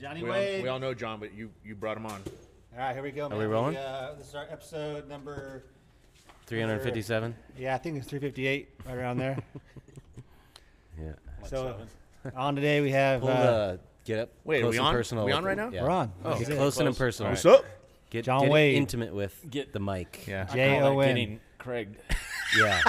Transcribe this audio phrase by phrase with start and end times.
[0.00, 2.22] Johnny We all, we all know John, but you you brought him on.
[2.72, 3.28] All right, here we go.
[3.28, 3.38] Man.
[3.38, 3.76] we rolling?
[3.76, 5.64] uh, this is our episode number.
[6.46, 7.34] 357.
[7.58, 9.38] Yeah, I think it's 358, right around there.
[11.00, 11.12] Yeah.
[11.46, 11.78] so
[12.36, 13.20] on today we have.
[13.22, 13.42] Pull Uh,
[13.72, 14.28] the get up.
[14.44, 14.92] Wait, are close we and on?
[14.94, 15.70] Personal We on right now?
[15.70, 15.82] Yeah.
[15.84, 16.12] We're on.
[16.22, 16.56] Oh, get is it.
[16.56, 16.98] close and Close.
[16.98, 17.32] personal.
[17.32, 17.64] What's up?
[18.10, 18.74] Get, John get Wade.
[18.76, 20.26] intimate with Get- the mic.
[20.26, 20.44] Yeah.
[20.44, 21.08] J Call that O N.
[21.08, 21.96] Getting Craig.
[22.58, 22.80] Yeah.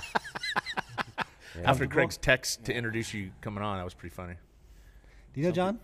[1.63, 4.33] After Craig's text to introduce you coming on, that was pretty funny.
[5.33, 5.79] Do you know John?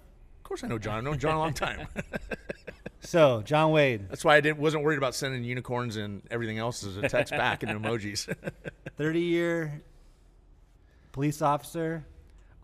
[0.48, 1.00] Of course, I know John.
[1.00, 1.90] I've known John a long time.
[3.02, 6.84] So John Wade, That's why I didn't wasn't worried about sending unicorns and everything else
[6.86, 8.34] as a text back and emojis.
[8.98, 9.82] 30 year
[11.12, 12.04] police officer,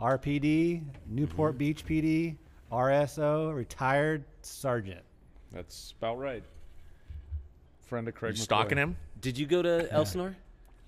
[0.01, 1.57] RPD, Newport Mm-hmm.
[1.59, 2.35] Beach PD,
[2.71, 5.01] RSO, retired sergeant.
[5.53, 6.43] That's about right.
[7.85, 8.35] Friend of Craig.
[8.35, 8.97] you stalking him?
[9.21, 10.35] Did you go to Elsinore?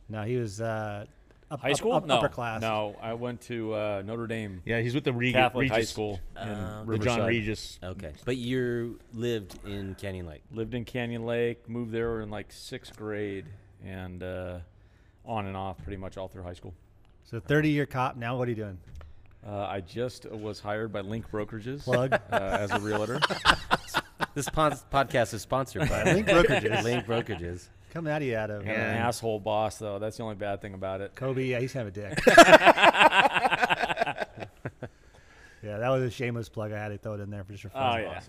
[0.10, 1.06] No, he was uh,
[1.52, 1.94] up, High school?
[1.94, 2.16] up- no.
[2.16, 2.62] upper class.
[2.62, 5.84] No, I went to uh, Notre Dame Yeah, he's with the Reg- Catholic Regis, High
[5.84, 7.80] School in Uh, the John Regis.
[7.84, 8.12] Okay.
[8.26, 10.42] But you lived in Canyon Lake.
[10.52, 11.68] Lived in Canyon Lake.
[11.70, 13.46] Moved there in like sixth grade,
[13.86, 14.60] and uh,
[15.26, 16.74] on and off pretty much all through high school.
[17.26, 18.16] So 30 year cop.
[18.18, 18.78] Now what are you doing?
[19.48, 22.14] Uh, I just was hired by Link Brokerages Plug.
[22.14, 23.20] uh, as a realtor.
[24.34, 26.84] This pod- podcast is sponsored by Link Brokerages.
[26.84, 27.70] Link Brokerages.
[27.96, 30.00] Coming out of you out of Got an asshole boss though.
[30.00, 31.16] That's the only bad thing about it.
[31.16, 31.46] Kobe.
[31.46, 32.20] Yeah, he's kind of a dick.
[35.64, 36.74] yeah, that was a shameless plug.
[36.74, 38.00] I had to throw it in there for just for fun.
[38.00, 38.20] Oh yeah.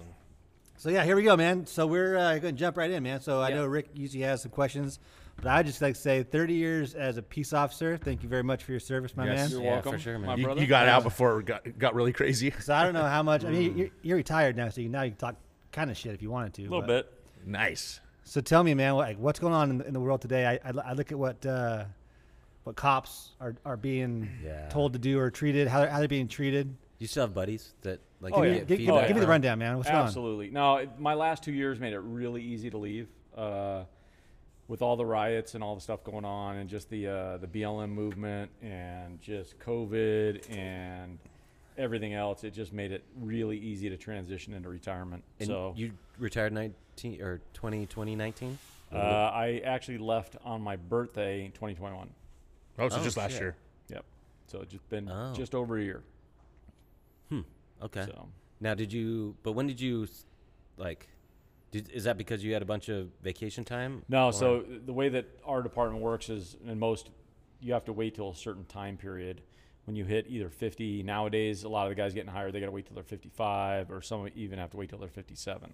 [0.76, 1.66] So yeah, here we go, man.
[1.66, 3.20] So we're uh, going to jump right in, man.
[3.20, 3.56] So I Yeah.
[3.56, 5.00] know Rick usually has some questions,
[5.34, 7.96] but I just like to say, 30 years as a peace officer.
[7.96, 9.36] Thank you very much for your service, my Yes.
[9.36, 9.50] man.
[9.50, 10.26] You're Yeah, welcome, for sure, man.
[10.28, 10.60] my You, brother.
[10.60, 12.52] you got out before it got, got really crazy.
[12.60, 13.44] So I don't know how much.
[13.44, 15.36] I mean, you're, you're retired now, so you now you can talk
[15.72, 16.62] kind of shit if you wanted to.
[16.62, 17.12] A little but- bit.
[17.48, 18.00] Nice.
[18.28, 20.44] So tell me, man, like what's going on in the, in the world today?
[20.46, 21.84] I, I, I look at what uh,
[22.64, 24.68] what cops are, are being Yeah.
[24.68, 26.74] told to do or treated, how they're, how they're being treated.
[26.98, 28.54] You still have buddies that like Oh, you yeah.
[28.58, 29.76] get Give, give, feedback give me the rundown, man.
[29.76, 30.06] What's going on?
[30.06, 30.50] Absolutely.
[30.50, 33.06] No, my last two years made it really easy to leave.
[33.36, 33.84] Uh,
[34.68, 37.46] with all the riots and all the stuff going on, and just the uh, the
[37.46, 41.18] BLM movement, and just COVID and
[41.78, 45.22] everything else, it just made it really easy to transition into retirement.
[45.40, 48.58] And so you retired 19 or 20, 2019?
[48.92, 52.08] uh, I actually left on my birthday in 2021.
[52.78, 53.40] Oh, so Oh, just last shit.
[53.40, 53.56] year.
[53.88, 54.04] Yep.
[54.46, 55.32] So it's just been Oh.
[55.34, 56.02] just over a year.
[57.30, 57.40] Hmm.
[57.82, 58.04] Okay.
[58.06, 58.28] So
[58.60, 59.36] Now, did you?
[59.42, 60.06] But when did you,
[60.78, 61.08] like,
[61.72, 64.02] did, is that because you had a bunch of vacation time?
[64.08, 67.10] No, Or- so the way that our department works is, in most,
[67.60, 69.42] you have to wait till a certain time period.
[69.86, 72.66] When you hit either 50, nowadays, a lot of the guys getting hired, they got
[72.66, 75.72] to wait till they're 55, or some even have to wait till they're 57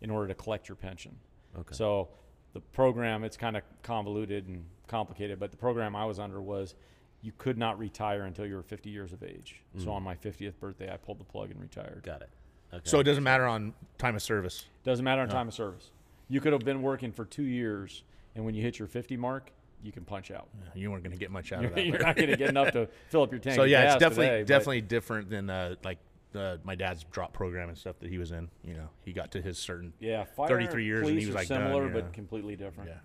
[0.00, 1.16] in order to collect your pension.
[1.58, 1.74] Okay.
[1.74, 2.08] So
[2.52, 6.74] the program, it's kind of convoluted and complicated, but the program I was under was
[7.22, 9.62] you could not retire until you were 50 years of age.
[9.78, 9.90] So hmm.
[9.90, 12.02] on my 50th birthday, I pulled the plug and retired.
[12.04, 12.30] got it.
[12.72, 12.82] Okay.
[12.84, 14.66] So it doesn't matter on time of service.
[14.82, 15.90] Doesn't matter in time of service.
[16.28, 18.02] You could have been working for two years,
[18.34, 19.52] and when you hit your 50 mark,
[19.84, 20.48] you can punch out.
[20.74, 21.86] You weren't going to get much out of You're, that.
[21.86, 23.54] you're not going to get enough to fill up your tank.
[23.54, 25.98] so yeah, it's definitely today, but- definitely different than uh, like
[26.34, 28.48] uh, my dad's drop program and stuff that he was in.
[28.64, 29.92] You know, he got to his certain.
[30.00, 30.24] yeah.
[30.24, 31.92] Fire 33 years and he was like done, similar, yeah.
[31.92, 32.88] but completely different.
[32.90, 32.96] Yeah.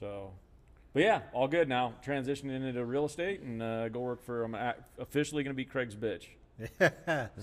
[0.00, 0.32] So,
[0.92, 1.94] but yeah, all good now.
[2.04, 4.42] Transitioning into real estate and uh, go work for.
[4.44, 4.54] I'm
[4.98, 6.24] officially going to be Craig's bitch.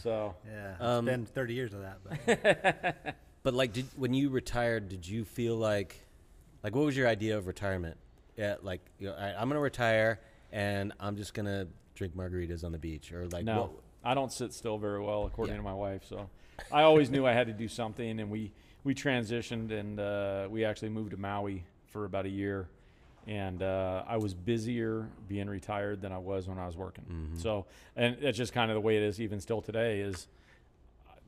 [0.03, 1.99] So Yeah, it's Um, been 30 years of that.
[2.03, 5.95] But But like, did when you retired, did you feel like,
[6.63, 7.95] like, what was your idea of retirement?
[8.37, 10.19] Yeah, like, you know, right, I'm gonna retire
[10.51, 13.71] and I'm just gonna drink margaritas on the beach, or like, no, what,
[14.03, 15.59] I don't sit still very well, according Yeah.
[15.61, 16.03] to my wife.
[16.07, 16.29] So
[16.71, 18.51] I always knew I had to do something, and we
[18.83, 22.67] we transitioned and uh, we actually moved to Maui for about a year,
[23.25, 27.05] and uh, I was busier being retired than I was when I was working.
[27.05, 27.37] Mm-hmm.
[27.39, 27.65] So,
[27.95, 30.01] and that's just kind of the way it is, even still today.
[30.01, 30.27] Is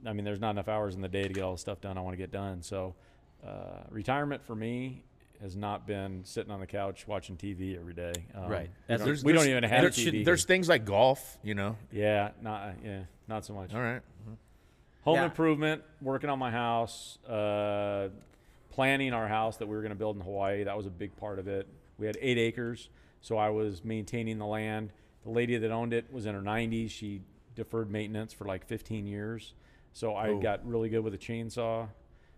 [0.06, 1.98] I mean, there's not enough hours in the day to get all the stuff done
[1.98, 2.62] I want to get done.
[2.62, 2.94] So,
[3.46, 5.04] uh, retirement for me
[5.42, 8.14] has not been sitting on the couch watching TV every day.
[8.34, 8.62] Um, Right.
[8.70, 10.26] We, That's- don't, There's- we don't even have there's, TV.
[10.26, 11.38] There's things like golf.
[11.44, 11.76] You know.
[11.92, 13.74] yeah, not yeah, not so much.
[13.74, 14.02] All right.
[15.04, 15.26] Home Yeah.
[15.26, 18.10] improvement, working on my house, uh,
[18.72, 20.64] planning our house that we were going to build in Hawaii.
[20.64, 21.66] That was a big part of it.
[21.98, 22.90] We had eight acres,
[23.22, 24.92] so I was maintaining the land.
[25.24, 26.90] The lady that owned it was in her 90s.
[26.92, 27.22] She
[27.56, 29.54] deferred maintenance for like 15 years.
[29.94, 30.40] So I Oh.
[30.40, 31.88] got really good with a chainsaw,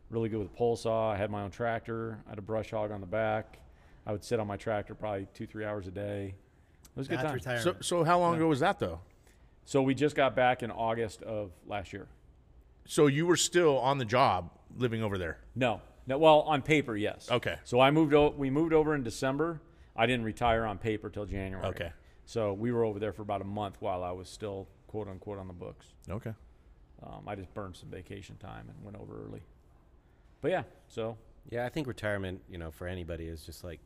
[0.09, 1.11] really good with a pole saw.
[1.11, 2.19] I had my own tractor.
[2.25, 3.59] I had a brush hog on the back.
[4.05, 6.33] I would sit on my tractor probably two, three hours a day.
[6.83, 7.33] It was a good that's time.
[7.35, 7.63] retirement.
[7.63, 8.99] So so how long ago was that though?
[9.65, 12.07] So we just got back in August of last year.
[12.85, 15.37] So you were still on the job living over there.
[15.55, 16.17] No, no.
[16.17, 17.29] Well, on paper, yes.
[17.29, 17.57] Okay.
[17.63, 18.13] So I moved.
[18.15, 19.61] O- we moved over in December.
[19.95, 21.65] I didn't retire on paper till January.
[21.67, 21.91] Okay.
[22.25, 25.37] So we were over there for about a month while I was still quote unquote
[25.37, 25.85] on the books.
[26.09, 26.33] Okay.
[27.03, 29.41] um, I just burned some vacation time and went over early.
[30.41, 31.17] But yeah, so
[31.49, 33.79] Yeah, I think retirement, you know, for anybody is just like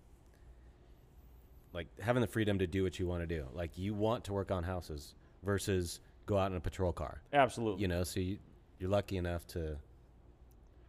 [1.74, 3.46] like having the freedom to do what you want to do.
[3.54, 7.22] Like you want to work on houses versus go out in a patrol car.
[7.34, 7.82] absolutely.
[7.82, 8.38] You know, so you,
[8.80, 9.78] you're lucky enough to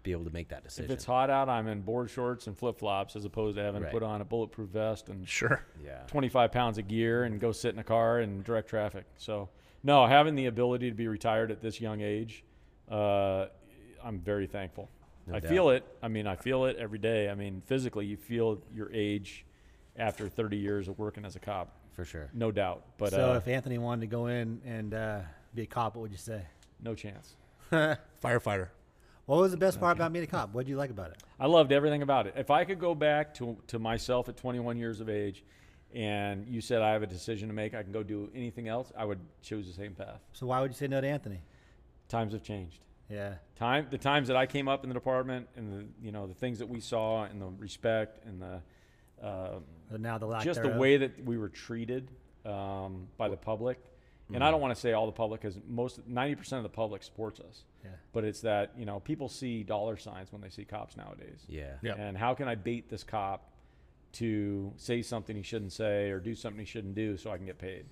[0.02, 0.84] be able to make that decision.
[0.84, 3.80] if it's hot out, I'm in board shorts and flip flops as opposed to having
[3.82, 3.88] Right.
[3.88, 5.64] to put on a bulletproof vest and Sure.
[5.82, 6.02] yeah.
[6.08, 9.06] 25 pounds of gear and go sit in a car and direct traffic.
[9.16, 9.48] So,
[9.82, 12.44] no, having the ability to be retired at this young age,
[12.90, 13.46] uh,
[14.02, 14.90] I'm very thankful.
[15.26, 15.50] No I doubt.
[15.50, 15.84] feel it.
[16.02, 17.28] I mean, I feel it every day.
[17.30, 19.44] I mean, physically, you feel your age
[19.96, 22.28] after 30 years of working as a cop, For sure.
[22.34, 22.82] no doubt.
[22.98, 25.20] But so uh, if Anthony wanted to go in and uh,
[25.54, 26.42] be a cop, what would you say?
[26.82, 27.36] no chance.
[28.22, 28.68] Firefighter.
[29.26, 30.52] What was the best part about being a cop?
[30.52, 31.22] What did you like about it?
[31.40, 32.34] I loved everything about it.
[32.36, 35.42] If I could go back to, to myself at 21 years of age
[35.94, 38.92] and you said I have a decision to make, I can go do anything else,
[38.98, 40.20] I would choose the same path.
[40.32, 41.40] So why would you say no to Anthony?
[42.08, 42.84] Times have changed.
[43.14, 43.34] Yeah.
[43.56, 46.34] time the times that I came up in the department and the you know the
[46.34, 48.60] things that we saw and the respect and the
[49.26, 49.64] um,
[50.02, 52.10] now the lack just the way that we were treated
[52.44, 53.78] um, by the public
[54.32, 57.02] and I don't want to say all the public because most 90% of the public
[57.02, 57.90] supports us Yeah.
[58.12, 61.74] but it's that you know people see dollar signs when they see cops nowadays Yeah.
[61.82, 61.96] Yep.
[61.98, 63.50] and how can I bait this cop
[64.14, 67.46] to say something he shouldn't say or do something he shouldn't do so I can
[67.46, 67.86] get paid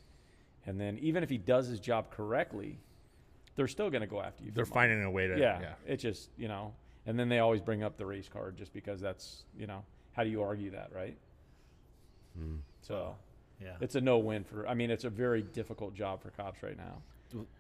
[0.67, 2.79] and then even if he does his job correctly
[3.57, 5.39] they're still going to go after you They're money finding a way to.
[5.39, 6.73] yeah, it's just you know
[7.07, 9.83] and then they always bring up the race card just because that's you know
[10.13, 11.17] how do you argue that right
[12.39, 12.61] Mm.
[12.81, 13.15] so
[13.63, 13.73] Yeah.
[13.81, 17.03] it's a no-win for i mean it's a very difficult job for cops right now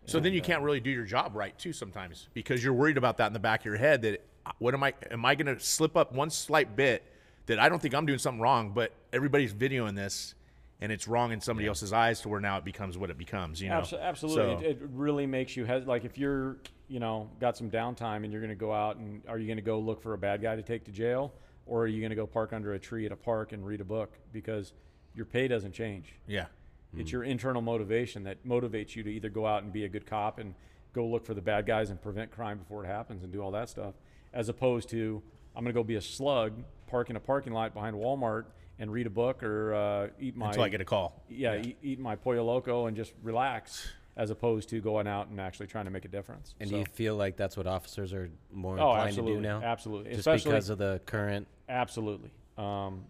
[0.06, 2.96] So then you uh, can't really do your job right too sometimes because you're worried
[2.96, 4.02] about that in the back of your head.
[4.02, 4.92] That uh, what am I?
[5.10, 7.02] Am I going to slip up one slight bit
[7.46, 10.34] that I don't think I'm doing something wrong, but everybody's videoing this
[10.82, 13.62] and it's wrong in somebody else's eyes to where now it becomes what it becomes.
[13.62, 14.34] You know, absolutely.
[14.34, 16.56] So- it, it really makes you hes- like if you're
[16.88, 19.56] you know got some downtime and you're going to go out and are you going
[19.58, 21.32] to go look for a bad guy to take to jail?
[21.64, 23.80] Or are you going to go park under a tree at a park and read
[23.80, 24.18] a book?
[24.32, 24.72] Because
[25.14, 26.16] your pay doesn't change.
[26.26, 26.46] Yeah,
[26.92, 27.16] It's mm-hmm.
[27.16, 30.40] your internal motivation that motivates you to either go out and be a good cop
[30.40, 30.54] and
[30.92, 33.52] go look for the bad guys and prevent crime before it happens and do all
[33.52, 33.94] that stuff,
[34.34, 35.22] as opposed to
[35.54, 38.46] I'm going to go be a slug, park in a parking lot behind Walmart
[38.78, 41.22] and read a book or uh, eat my until I get a call.
[41.28, 45.40] yeah, Eat, eat my pollo loco and just relax, as opposed to going out and
[45.40, 46.54] actually trying to make a difference.
[46.60, 49.38] And So- do you feel like that's what officers are more oh, inclined absolutely, to
[49.40, 49.62] do now?
[49.62, 52.30] absolutely, Just especially because of the current Absolutely.
[52.58, 53.04] Um,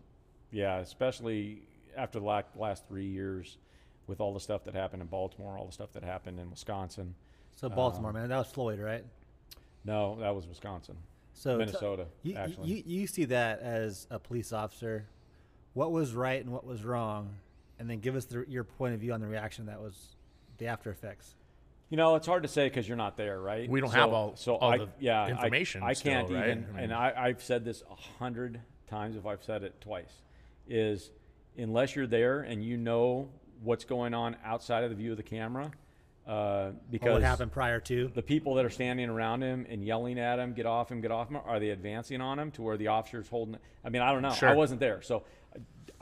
[0.53, 1.63] yeah, especially
[1.97, 3.59] after the la- last three years
[4.07, 7.15] with all the stuff that happened in Baltimore, all the stuff that happened in Wisconsin.
[7.57, 9.05] So Baltimore, Um, man, that was Floyd, right?
[9.85, 10.97] No, that was Wisconsin.
[11.35, 12.69] So Minnesota, you, you- actually.
[12.69, 15.07] you you see that as a police officer,
[15.75, 17.31] what was right and what was wrong,
[17.79, 20.17] and then give us the, your point of view on the reaction that was
[20.59, 21.35] the after effects.
[21.89, 23.69] You know, it's hard to say because you're not there, right?
[23.69, 26.49] We don't So- have all- so all I, the yeah, information I, still, can't right?
[26.51, 29.81] even, I mean- and I, I've said this a hundred times if I've said it
[29.81, 30.23] twice,
[30.69, 31.11] is
[31.59, 33.29] unless you're there and you know
[33.63, 35.71] what's going on outside of the view of the camera,
[36.27, 38.09] uh, because what happened prior to?
[38.15, 41.01] the people that are standing around him and yelling at him, "Get off him!
[41.01, 43.57] Get off him!" Are they advancing on him to where the officer's holding?
[43.85, 44.35] I mean, I don't know.
[44.49, 45.25] I wasn't there, so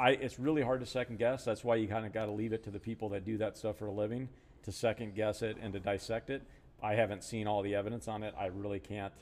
[0.01, 0.11] I.
[0.11, 1.45] It's really hard to second guess.
[1.45, 3.57] That's why you kind of got to leave it to the people that do that
[3.59, 4.29] stuff for a living
[4.65, 6.43] to second guess it and to dissect it.
[6.83, 8.35] I haven't seen all the evidence on it.
[8.39, 9.13] I really can't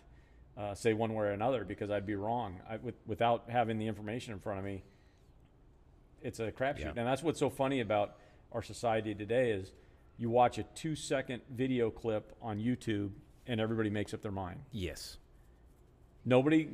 [0.56, 3.86] uh, say one way or another because I'd be wrong I, with, without having the
[3.86, 4.82] information in front of me.
[6.22, 6.88] It's a crapshoot, Yeah.
[6.96, 8.16] and that's what's so funny about
[8.52, 9.72] our society today is
[10.16, 13.10] you watch a two second video clip on YouTube
[13.46, 14.60] and everybody makes up their mind.
[14.72, 15.16] yes.
[16.24, 16.68] Nobody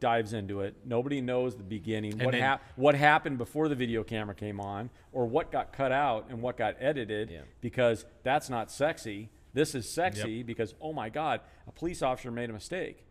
[0.00, 0.74] dives into it.
[0.84, 2.14] Nobody knows the beginning.
[2.14, 5.72] And what then- hap- what happened before the video camera came on or what got
[5.72, 7.42] cut out and what got edited Yeah.
[7.60, 9.30] because that's not sexy.
[9.52, 13.04] This is sexy because oh my god, a police officer made a mistake.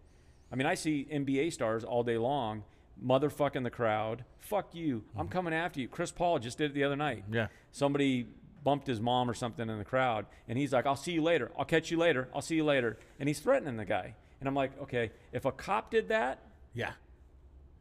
[0.52, 2.64] I mean, I see NBA stars all day long
[3.06, 4.26] motherfucking the crowd.
[4.40, 5.04] Fuck you.
[5.16, 5.32] I'm mm-hmm.
[5.32, 5.88] coming after you.
[5.88, 7.48] Chris Paul just did it the other night Yeah.
[7.72, 8.28] somebody
[8.64, 11.50] bumped his mom or something in the crowd and he's like i'll see you later
[11.58, 14.54] i'll catch you later i'll see you later and he's threatening the guy and i'm
[14.54, 16.40] like okay if a cop did that
[16.74, 16.92] Yeah.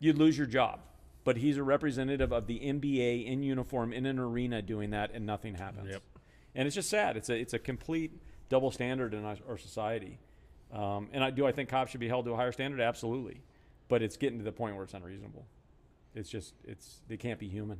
[0.00, 0.80] you'd lose your job
[1.24, 5.26] but he's a representative of the nba in uniform in an arena doing that and
[5.26, 6.02] nothing happens Yep.
[6.54, 8.12] and it's just sad it's a, it's a complete
[8.48, 10.18] double standard in our, our society
[10.72, 13.42] um, and I, do i think cops should be held to a higher standard absolutely
[13.88, 15.46] but it's getting to the point where it's unreasonable
[16.14, 17.78] it's just it's they can't be human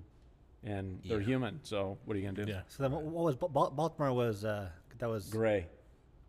[0.64, 2.60] and they're human so what are you gonna do Yeah.
[2.68, 5.66] So then, what, what was Ba- Ba- Baltimore was uh, that was Gray.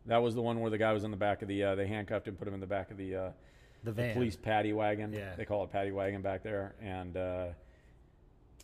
[0.05, 1.63] That was the one where the guy was in the back of the.
[1.63, 3.29] Uh, they handcuffed him, put him in the back of the, uh,
[3.83, 5.13] the the police paddy wagon.
[5.13, 5.35] Yeah.
[5.35, 7.45] They call it paddy wagon back there, and uh,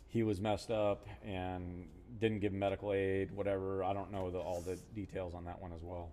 [0.08, 1.86] he was messed up and
[2.20, 3.30] didn't give medical aid.
[3.32, 3.82] Whatever.
[3.84, 6.10] I don't know the, all the details on that one as well.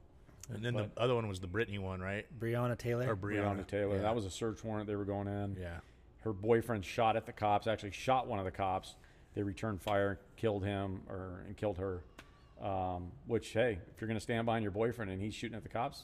[0.53, 2.25] And then But- the other one was the Brittany one, right?
[2.39, 3.09] Breonna Taylor.
[3.09, 3.95] Or Breonna, Brianna Taylor.
[3.95, 4.01] Yeah.
[4.01, 4.87] That was a search warrant.
[4.87, 5.55] They were going in.
[5.59, 5.79] yeah.
[6.19, 7.67] Her boyfriend shot at the cops.
[7.67, 8.95] Actually, shot one of the cops.
[9.35, 12.01] They returned fire, killed him, or and killed her.
[12.61, 15.63] Um, which, hey, if you're going to stand behind your boyfriend and he's shooting at
[15.63, 16.03] the cops,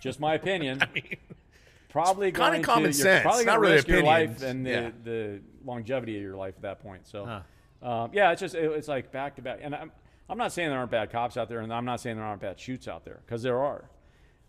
[0.00, 0.82] just my opinion.
[1.88, 4.42] probably kinda common to, sense, probably not really risk your life opinions.
[4.42, 4.90] and the, Yeah.
[5.04, 7.06] the longevity of your life at that point.
[7.06, 7.86] So, Huh.
[7.88, 9.60] um, yeah, it's just it, it's like back to back.
[9.62, 9.92] And I'm
[10.28, 12.42] I'm not saying there aren't bad cops out there, and I'm not saying there aren't
[12.42, 13.88] bad shoots out there because there are.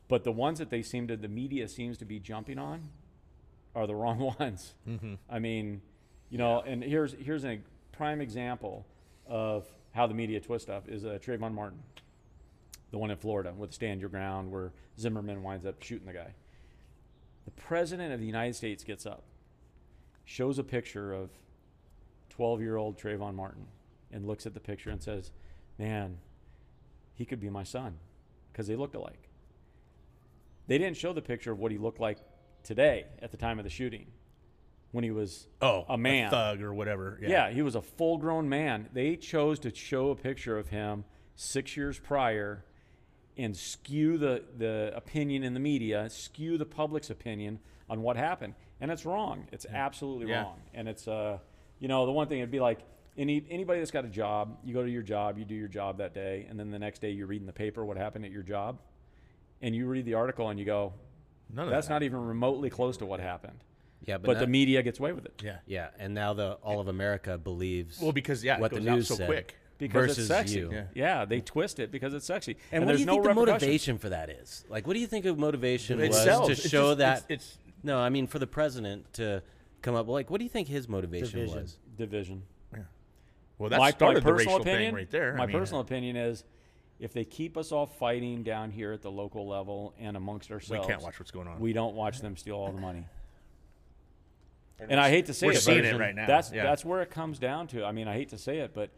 [0.07, 2.89] But the ones that they seem to, the media seems to be jumping on,
[3.75, 4.73] are the wrong ones.
[4.87, 5.15] Mm-hmm.
[5.29, 5.81] I mean,
[6.29, 7.59] you know, and here's here's a
[7.91, 8.85] prime example
[9.27, 11.79] of how the media twist stuff is uh, Trayvon Martin,
[12.91, 16.33] the one in Florida with Stand Your Ground, where Zimmerman winds up shooting the guy.
[17.47, 19.23] The president of the United States gets up,
[20.25, 21.29] shows a picture of
[22.29, 23.67] 12 year old Trayvon Martin,
[24.11, 25.31] and looks at the picture and says,
[25.79, 26.17] Man,
[27.13, 27.95] he could be my son
[28.51, 29.29] because they looked alike.
[30.67, 32.17] They didn't show the picture of what he looked like
[32.63, 34.07] today at the time of the shooting
[34.91, 36.27] when he was Oh, a man.
[36.27, 37.17] a thug or whatever.
[37.21, 37.29] Yeah.
[37.29, 37.49] Yeah.
[37.51, 38.89] he was a full grown man.
[38.91, 41.05] They chose to show a picture of him
[41.37, 42.65] six years prior
[43.37, 48.55] and skew the, the opinion in the media, skew the public's opinion on what happened.
[48.81, 49.47] And it's wrong.
[49.51, 50.43] It's absolutely Yeah.
[50.43, 50.61] wrong.
[50.73, 51.39] And it's, uh,
[51.79, 52.79] you know, the one thing it'd be like
[53.17, 55.97] any, anybody that's got a job, you go to your job, you do your job
[55.99, 58.43] that day, and then the next day you're reading the paper what happened at your
[58.43, 58.79] job,
[59.61, 60.93] and you read the article and you go,
[61.53, 61.93] None of that's that.
[61.93, 63.59] not even remotely close to what happened.
[64.05, 65.41] Yeah, but, But, not- the media gets away with it.
[65.43, 65.57] Yeah.
[65.65, 68.87] yeah, and now the all of America believes Well, because yeah, what it the goes
[68.89, 69.55] out news so said quick.
[69.77, 70.59] Because versus it's sexy.
[70.59, 70.71] you.
[70.71, 70.83] Yeah.
[70.95, 71.25] Yeah.
[71.25, 72.57] they twist it because it's sexy.
[72.71, 73.61] And, what there's do you no think the repercussions.
[73.61, 74.65] motivation for that is?
[74.69, 76.47] Like, what do you think of motivation It was sells.
[76.47, 77.17] to It's show just- that?
[77.31, 79.41] it's- it's- no, I mean for the president to
[79.81, 80.07] come up.
[80.07, 81.61] Like, what do you think his motivation Division.
[81.61, 81.77] was?
[81.97, 82.43] Division.
[83.59, 85.33] Well, that my, started my the personal racial opinion, thing right there.
[85.33, 86.43] My I mean, personal opinion is,
[86.99, 90.85] if they keep us all fighting down here at the local level and amongst ourselves,
[90.85, 91.59] we can't watch what's going on.
[91.59, 93.05] We don't watch them steal all the money.
[94.79, 96.63] And I hate to say we're it, seeing but it right now, That's yeah.
[96.63, 97.83] that's where it comes down to.
[97.83, 98.91] I mean, I hate to say it, but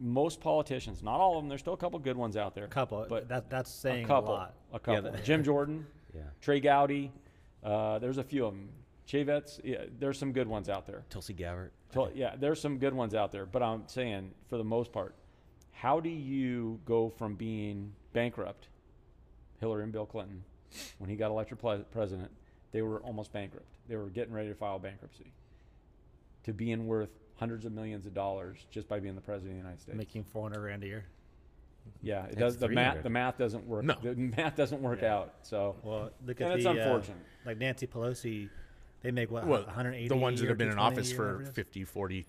[0.00, 2.64] most politicians, not all of them, there's still a couple good ones out there.
[2.64, 3.04] A couple.
[3.08, 4.54] but that that's saying a couple, a lot.
[4.72, 5.10] a couple.
[5.12, 7.12] that- Jim Jordan, Yeah, Trey Gowdy,
[7.64, 8.68] uh, there's a few of them.
[9.06, 11.02] Chavez, yeah, there's some good ones out there.
[11.08, 11.70] Tulsi Gabbard.
[11.94, 15.14] So, yeah, there's some good ones out there, but I'm saying for the most part,
[15.72, 18.68] how do you go from being bankrupt,
[19.60, 20.44] Hillary and Bill Clinton,
[20.98, 22.30] when he got elected ple- president,
[22.72, 23.64] they were almost bankrupt.
[23.88, 25.32] They were getting ready to file bankruptcy.
[26.44, 27.08] To being worth
[27.38, 29.96] hundreds of millions of dollars just by being the president of the United States.
[29.96, 31.04] Making 400 grand a year.
[32.02, 32.56] yeah, it That's does.
[32.58, 33.84] The math, the math doesn't work.
[33.84, 33.94] No.
[34.02, 35.14] The math doesn't work Yeah.
[35.14, 35.34] out.
[35.42, 37.16] So, Well, look and at it's the uh, unfortunate.
[37.46, 38.48] like Nancy Pelosi.
[39.00, 40.08] They make what well, 180.
[40.08, 42.26] the ones that have been in office for whatever 50, 40,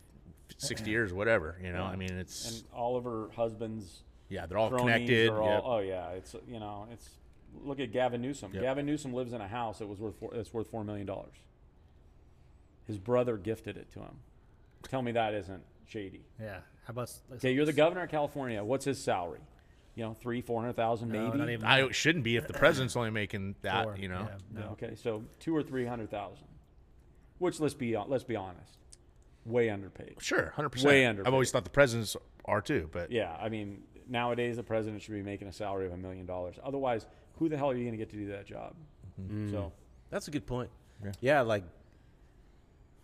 [0.57, 1.57] 60 years, whatever.
[1.63, 1.89] You know, Yeah.
[1.89, 5.29] I mean, it's and all of her husbands yeah, they're all connected.
[5.31, 5.61] all- yep.
[5.65, 7.09] oh yeah, it's you know it's
[7.63, 8.51] look at Gavin Newsom.
[8.53, 8.61] Yep.
[8.61, 11.33] Gavin Newsom lives in a house that was worth four, that's worth four million dollars.
[12.85, 14.19] His brother gifted it to him.
[14.87, 16.25] Tell me that isn't shady.
[16.41, 16.59] Yeah.
[16.85, 17.11] How about?
[17.35, 18.63] Okay, you're the governor of California.
[18.63, 19.41] What's his salary?
[19.95, 21.37] You know, three, four hundred thousand, No, maybe.
[21.37, 23.83] not even I it shouldn't be if the president's only making that.
[23.83, 24.69] four, You know, yeah, Yeah, no.
[24.71, 26.47] Okay, so two or three hundred thousand.
[27.39, 28.77] Which let's be let's be honest,
[29.45, 30.15] way underpaid.
[30.19, 30.87] sure, hundred percent.
[30.89, 31.09] Way percent.
[31.09, 31.27] underpaid.
[31.27, 35.13] I've always thought the presidents are too, but Yeah, I mean nowadays the president should
[35.13, 36.55] be making a salary of a million dollars.
[36.63, 37.05] Otherwise,
[37.37, 38.73] who the hell are you going to get to do that job?
[39.21, 39.51] Mm-hmm.
[39.51, 39.71] So mm.
[40.09, 40.69] That's a good point.
[41.03, 41.11] Yeah.
[41.21, 41.63] Yeah, like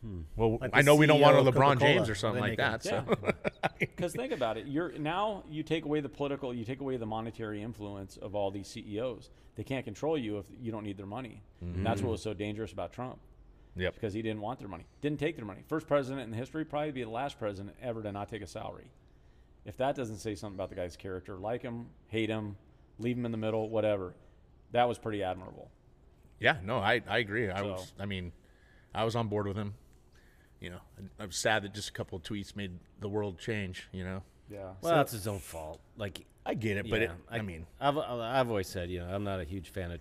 [0.05, 0.21] Hmm.
[0.35, 1.93] well, Like I the know we don't want a LeBron Coca-Cola.
[1.95, 2.85] James or something like make that.
[2.85, 3.31] him- So
[3.79, 7.05] Because think about it, you're now you take away the political, you take away the
[7.07, 9.31] monetary influence of all these CEOs.
[9.55, 11.41] They can't control you if you don't need their money.
[11.61, 13.17] And that's what was so dangerous about Trump,
[13.75, 13.95] yep.
[13.95, 15.63] because he didn't want their money, didn't take their money.
[15.67, 18.91] First president in history, probably be the last president ever to not take a salary.
[19.65, 22.57] If that doesn't say something about the guy's character, like him, hate him,
[22.99, 24.13] leave him in the middle, whatever,
[24.71, 25.71] that was pretty admirable.
[26.39, 27.49] Yeah, no, I, I agree.
[27.49, 28.31] I So- was, I mean,
[28.93, 29.73] I was on board with him.
[30.65, 30.81] You know,
[31.19, 33.87] I- I'm sad that just a couple of tweets made the world change.
[33.91, 34.57] You know, Yeah.
[34.63, 35.79] well, So- that's his own fault.
[35.95, 39.07] Like, I get it, but yeah, it, I, mean, I've I've always said, you know,
[39.07, 39.99] I'm not a huge fan of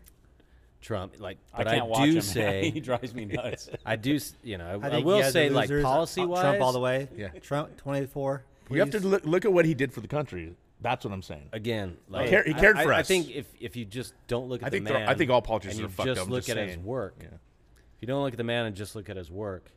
[0.80, 1.16] Trump.
[1.18, 2.20] Like, but I can't watch do him.
[2.38, 3.68] say he drives me nuts.
[3.86, 5.70] I do, you know, I I, I will say, like.
[5.70, 7.08] Uh, policy wise, Trump all the way.
[7.16, 7.28] Yeah.
[7.40, 8.42] Trump 24.
[8.70, 10.54] you have to look, look at what he did for the country.
[10.80, 11.48] That's what I'm saying.
[11.52, 14.48] Again, like cared- he cared I, for I, I think if if you just don't
[14.48, 16.06] look at I the think they're- man, I think all politicians and you are fucked
[16.08, 17.14] just up, I'm look just at his work.
[17.20, 17.26] Yeah.
[17.28, 19.70] If you don't look at the man and just look at his work,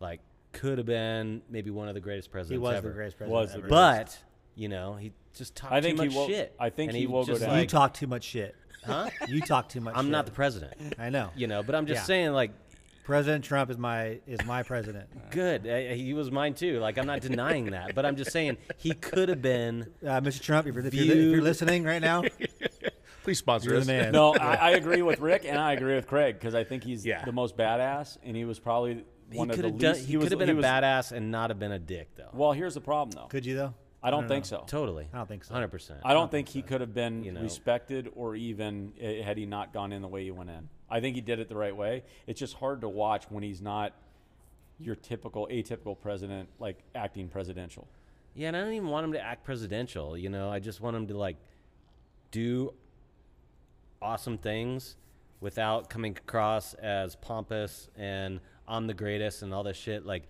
[0.00, 0.20] like
[0.54, 2.52] could have been maybe one of the greatest presidents.
[2.52, 2.88] He was ever.
[2.88, 3.34] the greatest president.
[3.40, 3.68] Was the ever.
[3.68, 4.18] But
[4.54, 6.54] you know, he just talked I think too he much will- shit.
[6.58, 7.54] I think and he will go just, down.
[7.54, 8.54] you Like, talk too much shit.
[8.86, 9.10] huh?
[9.28, 9.94] You talk too much.
[9.96, 10.12] I'm shit.
[10.12, 10.94] not the president.
[10.98, 11.30] I know.
[11.36, 12.04] You know, but I'm just Yeah.
[12.06, 12.52] saying, like,
[13.04, 15.08] President Trump is my is my president.
[15.30, 15.66] good.
[15.66, 16.78] Uh, he was mine too.
[16.80, 19.92] Like, I'm not denying that, but I'm just saying he could have been.
[20.02, 20.40] Uh, Mr.
[20.40, 22.22] Trump, if you're, if, you're, if you're listening right now,
[23.24, 23.86] Please sponsor You're us.
[23.86, 24.12] the man.
[24.12, 27.06] No, I, I agree with Rick and I agree with Craig because I think he's
[27.06, 27.24] Yeah.
[27.24, 29.94] the most badass, and he was probably He one of could the have done.
[29.94, 30.06] least.
[30.06, 32.30] He, could have been he a was- badass and not have been a dick, though.
[32.32, 33.26] Well, here's the problem though.
[33.28, 33.74] Could you though?
[34.02, 34.58] I don't don't think know.
[34.58, 34.64] so.
[34.66, 35.08] totally.
[35.14, 35.54] I don't think so.
[35.54, 36.00] Hundred percent.
[36.04, 37.40] I don't think he could have been you know.
[37.40, 40.68] respected or even eh, had he not gone in the way he went in.
[40.90, 42.02] I think he did it the right way.
[42.26, 43.94] It's just hard to watch when he's not
[44.78, 47.88] your typical atypical president, like acting presidential.
[48.34, 50.18] Yeah, and I don't even want him to act presidential.
[50.18, 51.36] You know, I just want him to like
[52.30, 52.74] do
[54.02, 54.96] awesome things
[55.40, 60.04] without coming across as pompous and I'm the greatest and all this shit.
[60.06, 60.24] Like,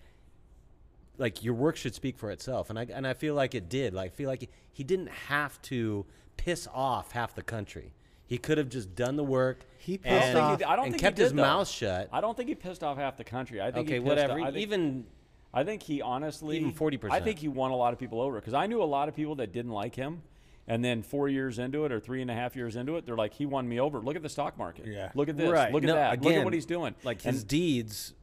[1.17, 3.93] like your work should speak for itself, and I and I feel like it did.
[3.93, 6.05] Like, I feel like he, he didn't have to
[6.37, 7.93] piss off half the country.
[8.27, 9.59] He could have just done the work.
[9.77, 11.43] He pissed and, off- I don't and think kept he his did, though.
[11.43, 12.09] mouth shut.
[12.11, 13.61] I don't think he pissed off half the country.
[13.61, 14.33] I think Okay, he pissed whatever.
[14.41, 15.05] I think, Even
[15.53, 17.11] I think he honestly Even 40%.
[17.11, 19.15] I think he won a lot of people over because I knew a lot of
[19.15, 20.23] people that didn't like him,
[20.67, 23.15] and then four years into it or three and a half years into it, they're
[23.15, 23.99] like, he won me over.
[23.99, 24.87] Look at the stock market.
[24.87, 25.11] Yeah.
[25.13, 25.49] Look at this.
[25.51, 25.71] Right.
[25.71, 26.19] Look at No, that.
[26.21, 26.95] Look at what he's doing.
[27.03, 28.13] Like And- his deeds.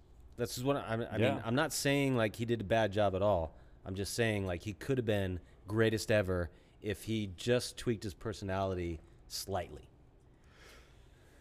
[0.43, 1.07] This is what I, I mean.
[1.21, 1.41] Yeah.
[1.45, 3.53] I'm not saying like he did a bad job at all.
[3.87, 6.51] I'm just saying like he could have been greatest ever
[6.83, 9.89] if he just tweaked his personality slightly.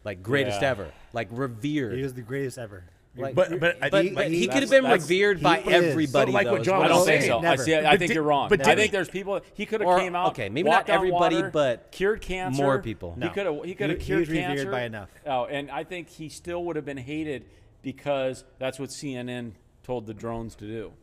[0.04, 0.70] Like greatest Yeah.
[0.70, 1.96] ever, like revered.
[1.98, 2.84] He was the greatest ever.
[3.18, 6.06] Like- But but I but think but he he- could have been revered by everybody.
[6.08, 7.22] But like though, what is John I don't saying.
[7.22, 7.48] think so.
[7.48, 7.76] I see.
[7.76, 8.50] I But think did- you're wrong.
[8.50, 9.42] but I did think he- there's people.
[9.56, 10.30] He could have came out.
[10.30, 12.62] okay, maybe not everybody, water, but cured cancer.
[12.62, 13.18] more people.
[13.20, 13.64] He could have.
[13.66, 15.10] He could have He- he cured was revered cancer by enough.
[15.26, 17.46] Oh, and I think he still would have been hated
[17.82, 20.94] because that's what CNN told the drones to do.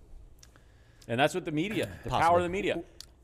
[1.06, 2.82] And that's what the media, the power of the media,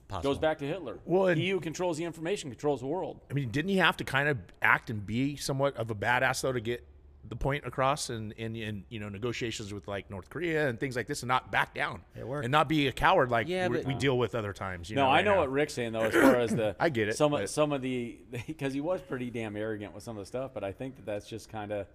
[0.09, 0.33] Possible.
[0.33, 0.99] goes back to Hitler.
[1.05, 3.21] Well, and- he who controls the information controls the world.
[3.31, 6.41] I mean, didn't he have to kind of act and be somewhat of a badass
[6.43, 6.85] though to get
[7.27, 10.95] the point across in, in, in you know negotiations with like North Korea and things
[10.95, 12.45] like this and not back down It worked.
[12.45, 14.91] and not be a coward like Yeah, we- but- we deal with other times.
[14.91, 15.41] You No, know, I know now.
[15.41, 17.81] what Rick's saying though, as far as the I get it, Some but- some of
[17.83, 20.97] the because he was pretty damn arrogant with some of the stuff, but I think
[20.97, 21.87] that that's just kind of,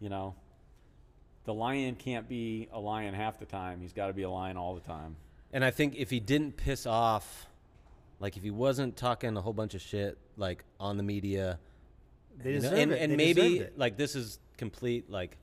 [0.00, 0.34] you know,
[1.44, 3.80] the lion can't be a lion half the time.
[3.80, 5.16] He's got to be a lion all the time.
[5.52, 7.46] And I think if he didn't piss off,
[8.20, 11.58] like if he wasn't talking a whole bunch of shit like on the media,
[12.42, 13.00] They you know, deserve and, it.
[13.02, 13.78] and They maybe deserved it.
[13.78, 15.36] like this is complete like,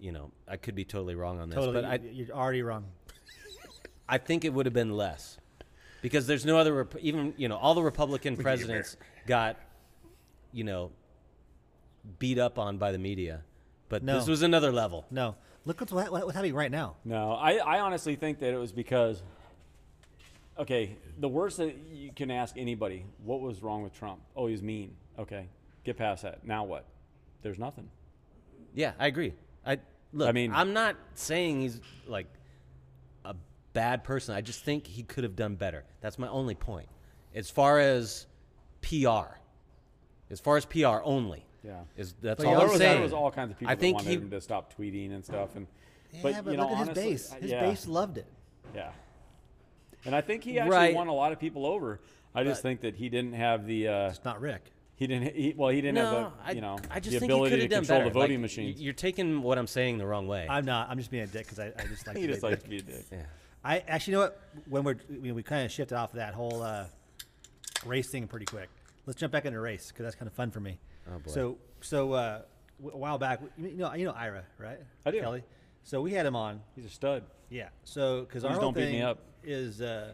[0.00, 1.74] you know, I could be totally wrong on this, totally.
[1.82, 2.86] but I you're already wrong.
[4.08, 5.38] I think it would have been less
[6.02, 8.96] because there's no other rep- even you know all the Republican presidents
[9.26, 9.56] got
[10.52, 10.90] you know
[12.18, 13.42] beat up on by the media,
[13.88, 14.18] but No.
[14.18, 15.06] this was another level.
[15.10, 16.96] No, look what's what, what's happening right now.
[17.04, 19.22] No, I, I honestly think that it was because,
[20.58, 24.20] okay, the worst that you can ask anybody, what was wrong with Trump?
[24.36, 24.94] Oh, he's mean.
[25.18, 25.48] Okay,
[25.84, 26.46] get past that.
[26.46, 26.84] Now what?
[27.42, 27.88] There's nothing.
[28.74, 29.34] Yeah, I agree.
[29.66, 29.78] I
[30.12, 30.28] look.
[30.28, 32.26] I mean- I'm not saying he's like
[33.24, 33.34] a
[33.72, 34.34] bad person.
[34.34, 35.84] I just think he could have done better.
[36.00, 36.88] That's my only point.
[37.34, 38.26] As far as
[38.80, 39.36] PR,
[40.30, 41.44] as far as PR only.
[41.68, 41.80] Yeah.
[41.98, 42.92] Is that's But all he I'm there was, saying.
[42.94, 45.12] there was all kinds of people I that think wanted he, him to stop tweeting
[45.14, 45.54] and stuff.
[45.54, 45.66] And
[46.12, 47.32] Yeah, but, but you know, look at his base.
[47.34, 48.26] His yeah, base loved it.
[48.74, 48.90] Yeah.
[50.06, 50.94] And I think he actually Right.
[50.94, 52.00] won a lot of people over.
[52.34, 54.62] I just But- think that he didn't have the uh, It's not Rick.
[54.96, 57.30] he didn't he, well he didn't no, have the you know I just the think
[57.32, 58.10] he ability could to have done control better.
[58.10, 58.76] the voting Like, machines.
[58.78, 60.46] y- You're taking what I'm saying the wrong way.
[60.48, 60.88] I'm not.
[60.88, 62.16] I'm just being a dick because I, I just like.
[62.16, 62.78] he to just be a likes dick.
[62.78, 63.06] to be a dick.
[63.12, 63.22] yeah.
[63.64, 66.32] I actually you know what when we're we, we kind of shifted off of that
[66.34, 66.84] whole uh,
[67.84, 68.68] race thing pretty quick.
[69.06, 70.78] Let's jump back into race because that's kind of fun for me.
[71.10, 71.30] Oh, boy.
[71.30, 72.42] So so uh,
[72.78, 74.78] w- a while back, you know you know Ira right?
[75.06, 75.20] I do.
[75.20, 75.44] Kelly.
[75.84, 76.60] So we had him on.
[76.76, 77.24] He's a stud.
[77.50, 77.68] Yeah.
[77.84, 79.20] So because our Please whole don't beat thing me up.
[79.42, 80.12] is uh,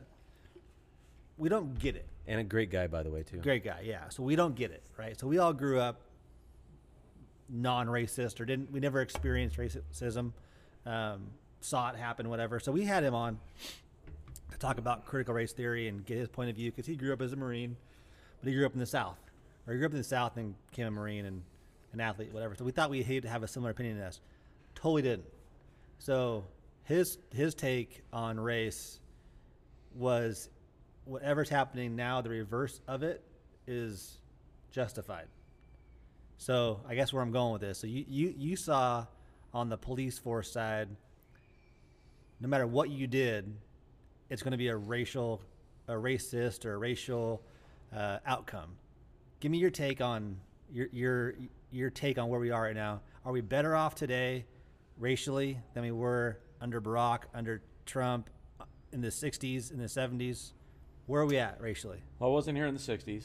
[1.36, 2.06] we don't get it.
[2.26, 3.38] And a great guy, by the way, too.
[3.38, 4.08] Great guy, yeah.
[4.08, 5.18] So we don't get it, right?
[5.18, 6.00] So we all grew up
[7.50, 8.70] non-racist or didn't.
[8.72, 10.32] We never experienced racism,
[10.86, 11.26] um,
[11.60, 12.58] saw it happen, whatever.
[12.60, 13.38] So we had him on
[14.50, 17.12] to talk about critical race theory and get his point of view because he grew
[17.12, 17.76] up as a Marine,
[18.40, 19.18] but he grew up in the South,
[19.66, 21.42] or he grew up in the South and became a Marine and
[21.92, 22.54] an athlete, whatever.
[22.54, 24.20] So we thought we'd have a similar opinion as.
[24.74, 25.26] Totally didn't.
[25.98, 26.44] So
[26.82, 28.98] his his take on race
[29.94, 30.50] was
[31.04, 33.22] whatever's happening now, the reverse of it
[33.66, 34.18] is
[34.70, 35.26] justified.
[36.38, 37.78] So I guess where I'm going with this.
[37.78, 39.06] So you, you, you saw
[39.52, 40.88] on the police force side,
[42.40, 43.54] no matter what you did,
[44.30, 45.40] it's going to be a racial,
[45.88, 47.42] a racist or a racial
[47.94, 48.70] uh, outcome.
[49.44, 50.38] Give me your take on
[50.72, 51.34] your your
[51.70, 53.02] your take on where we are right now.
[53.26, 54.46] Are we better off today,
[54.96, 58.30] racially, than we were under Barack, under Trump,
[58.90, 60.52] in the '60s, in the '70s?
[61.04, 61.98] Where are we at racially?
[62.18, 63.24] Well, I wasn't here in the '60s.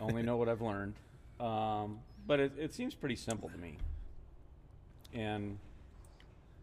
[0.00, 0.94] Only know what I've learned,
[1.38, 3.76] um, but it, it seems pretty simple to me.
[5.12, 5.58] And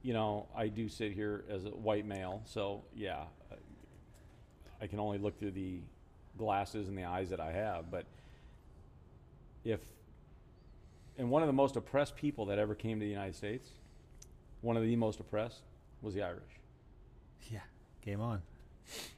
[0.02, 5.00] you know, I do sit here as a white male, so yeah, I- I can
[5.00, 5.78] only look through the
[6.40, 7.92] glasses and the eyes that I have.
[7.92, 8.06] But
[9.63, 9.80] if
[11.17, 13.69] and one of the most oppressed people that ever came to the United States,
[14.62, 15.62] one of the most oppressed
[16.02, 16.41] was the Irish.
[17.52, 17.60] Yeah.
[18.02, 18.41] Game on.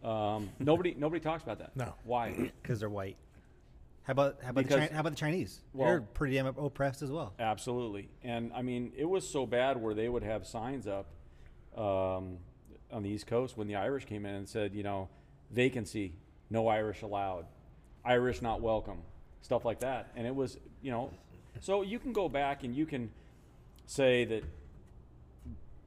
[0.04, 1.76] Um, nobody nobody talks about that.
[1.76, 1.94] No.
[2.04, 2.52] Why?
[2.62, 3.18] Because they're white.
[4.04, 5.62] How about how about the Chi- how about the Chinese?
[5.74, 7.34] Well- they're pretty damn oppressed as well.
[7.40, 8.10] Absolutely.
[8.24, 11.08] And I mean, it was so bad where they would have signs up
[11.76, 12.38] um,
[12.92, 15.10] on the East Coast when the Irish came in and said, you know,
[15.52, 16.14] vacancy,
[16.50, 17.46] no Irish allowed,
[18.04, 19.00] Irish not welcome,
[19.46, 20.08] stuff like that.
[20.16, 21.12] And it was, you know,
[21.62, 23.12] so you can go back and you can
[23.86, 24.44] say that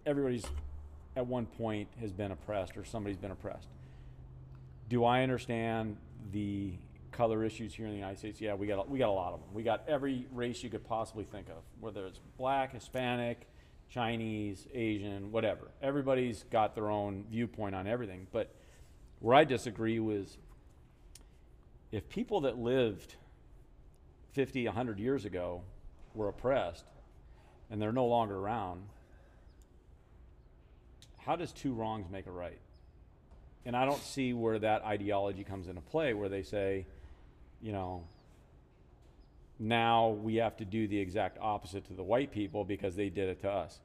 [0.07, 0.47] everybody's
[1.17, 3.67] at one point has been oppressed or somebody's been oppressed.
[4.89, 5.97] Do I understand
[6.33, 6.75] the
[7.11, 8.41] color issues here in the United States?
[8.41, 9.49] Yeah, we got we got a lot of them.
[9.53, 13.49] We got every race you could possibly think of, whether it's black, Hispanic,
[13.91, 15.73] Chinese, Asian, whatever.
[15.83, 18.29] Everybody's got their own viewpoint on everything.
[18.31, 18.55] But
[19.19, 20.39] where I disagree was
[21.91, 23.17] if people that lived
[24.33, 25.63] 50, 100 years ago
[26.15, 26.85] were oppressed
[27.71, 28.83] and they're no longer around,
[31.19, 32.59] how does two wrongs make a right?
[33.67, 36.87] And I don't see where that ideology comes into play, where they say,
[37.61, 38.05] you know,
[39.59, 43.29] now we have to do the exact opposite to the white people because they did
[43.29, 43.81] it to us.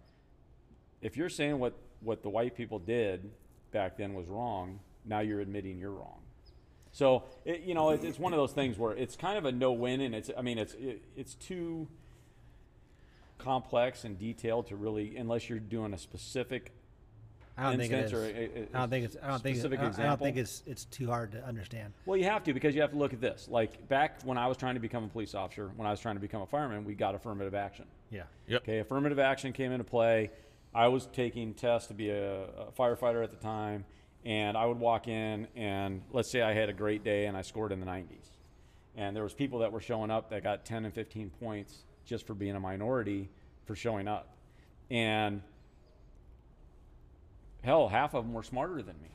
[1.02, 3.30] If you're saying what, what the white people did
[3.72, 6.20] back then was wrong, now you're admitting you're wrong.
[6.94, 9.52] So, it, you know, it, it's one of those things where it's kind of a
[9.52, 11.88] no-win, and it's, I mean, it's, it, it's too
[13.40, 16.72] complex and detailed to really, unless you're doing a specific
[17.58, 19.18] I don't think it instance or a- a- I don't think it's.
[19.22, 19.56] I don't think.
[19.58, 20.64] It, specific I, don't- I don't think it's.
[20.66, 21.94] It's too hard to understand.
[22.06, 23.48] Well, you have to because you have to look at this.
[23.48, 26.16] Like back when I was trying to become a police officer, when I was trying
[26.16, 27.86] to become a fireman, we got affirmative action.
[28.10, 28.24] Yeah.
[28.48, 28.62] Yep.
[28.64, 30.32] Okay, affirmative action came into play.
[30.74, 33.86] I was taking tests to be a, a firefighter at the time,
[34.26, 37.42] and I would walk in and let's say I had a great day and I
[37.42, 38.06] scored in the 90s,
[38.96, 42.26] and there was people that were showing up that got 10 and 15 points just
[42.28, 43.30] for being a minority
[43.66, 44.36] for showing up,
[44.92, 45.42] and
[47.64, 49.10] hell, half of them were smarter than me.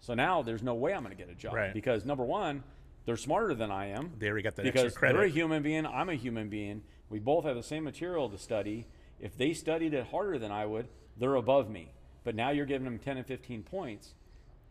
[0.00, 1.74] So now there's no way I'm going to get a job Right.
[1.74, 2.62] because number one,
[3.04, 5.86] they're smarter than I am They already got that because extra they're a human being.
[5.86, 6.82] I'm a human being.
[7.08, 8.86] We both have the same material to study.
[9.20, 11.92] If they studied it harder than I would, they're above me.
[12.24, 14.14] But now you're giving them 10 and 15 points.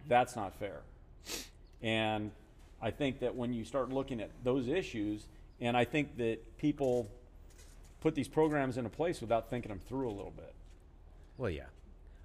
[0.09, 0.81] That's not fair.
[1.81, 2.31] And
[2.81, 5.27] I think that when you start looking at those issues,
[5.61, 7.07] and I think that people
[8.01, 10.53] put these programs into place without thinking them through a little bit.
[11.37, 11.63] Well, yeah.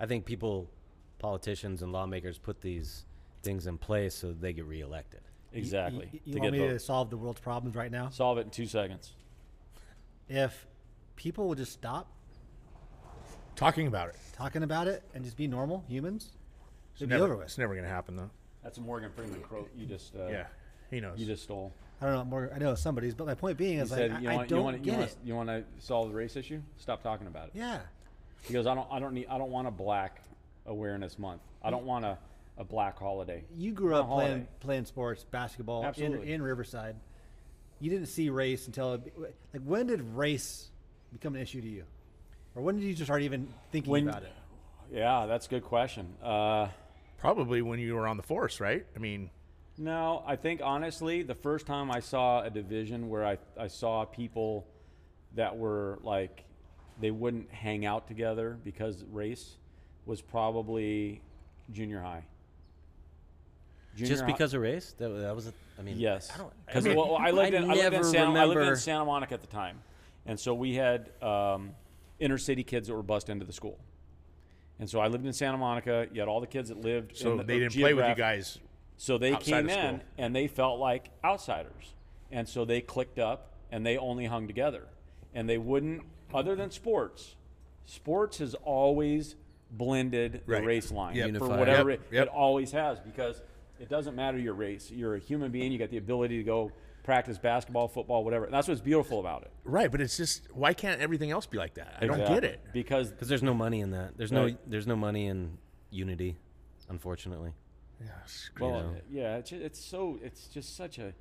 [0.00, 0.68] I think people,
[1.18, 3.04] politicians and lawmakers put these
[3.42, 5.20] things in place so they get reelected.
[5.52, 6.08] Exactly.
[6.12, 8.08] You, you to want get me to solve the world's problems right now?
[8.10, 9.12] Solve it in two seconds.
[10.28, 10.66] If
[11.16, 12.08] people would just stop
[13.56, 14.16] Talking about it.
[14.32, 16.30] talking about it and just be normal humans,
[16.94, 17.46] It's it'd never, be over with.
[17.46, 18.30] It's never going to happen, though.
[18.62, 20.46] That's a Morgan Freeman quote you just uh, yeah.
[20.90, 21.18] He knows.
[21.18, 21.72] you just stole.
[22.00, 22.24] I don't know.
[22.24, 22.50] More.
[22.54, 24.56] I know somebody's, but my point being is said, like "You I, I want, you
[24.56, 25.16] don't want, you get want, it.
[25.24, 26.60] you want to solve the race issue?
[26.78, 27.80] Stop talking about it." Yeah.
[28.42, 30.22] He goes, "I don't, I don't need, I don't want a Black
[30.66, 31.42] Awareness Month.
[31.62, 32.16] I don't want a,
[32.58, 34.48] a Black holiday." You grew On up playing holiday.
[34.60, 36.32] playing sports, basketball in, Absolutely.
[36.32, 36.96] in Riverside.
[37.80, 40.68] You didn't see race until like when did race
[41.12, 41.84] become an issue to you,
[42.54, 44.32] or when did you just start even thinking When- about it?
[44.92, 46.14] Yeah, that's a good question.
[46.22, 46.68] Uh,
[47.24, 48.84] Probably when you were on the force, right?
[48.94, 49.30] I mean,
[49.78, 54.04] no, I think honestly, the first time I saw a division where I, I saw
[54.04, 54.66] people
[55.34, 56.44] that were like
[57.00, 59.56] they wouldn't hang out together because race
[60.04, 61.22] was probably
[61.72, 62.26] junior high.
[63.96, 64.94] Junior Just hi- because of race?
[64.98, 66.52] That, that was, a, I mean, Yes, I don't.
[66.66, 69.32] because mean, well, I lived in I lived in, Santa, I lived in Santa Monica
[69.32, 69.80] at the time,
[70.26, 71.70] and so we had um,
[72.20, 73.78] inner city kids that were bused into the school,
[74.78, 76.06] and so I lived in Santa Monica.
[76.12, 77.16] You had all the kids that lived.
[77.16, 78.58] so in the, they didn't play with you guys.
[78.96, 81.94] So they came in and they felt like outsiders,
[82.30, 84.86] and so they clicked up and they only hung together,
[85.34, 86.02] and they wouldn't.
[86.32, 87.34] Other than sports,
[87.84, 89.36] sports has always
[89.70, 91.36] blended the race line Yep.
[91.38, 92.22] for whatever Yep, it, yep.
[92.26, 93.42] it always has because
[93.80, 94.90] it doesn't matter your race.
[94.90, 95.72] You're a human being.
[95.72, 96.70] You got the ability to go
[97.04, 98.46] practice basketball, football, whatever.
[98.46, 99.52] And that's what's beautiful about it.
[99.64, 101.98] Right, but it's just why can't everything else be like that?
[102.00, 102.60] I don't get it.
[102.72, 104.16] because Because there's no money in that.
[104.18, 104.58] There's no Right.
[104.68, 105.58] there's no money in
[105.90, 106.36] unity,
[106.88, 107.52] unfortunately.
[108.00, 108.96] Yeah, it's well, know.
[109.08, 111.12] yeah, it's, ju- it's so it's just such a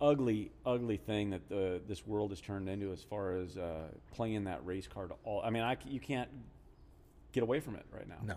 [0.00, 4.44] ugly, ugly thing that the this world has turned into as far as uh, playing
[4.44, 5.12] that race card.
[5.24, 6.28] All I mean, I c- you can't
[7.32, 8.18] get away from it right now.
[8.22, 8.34] no.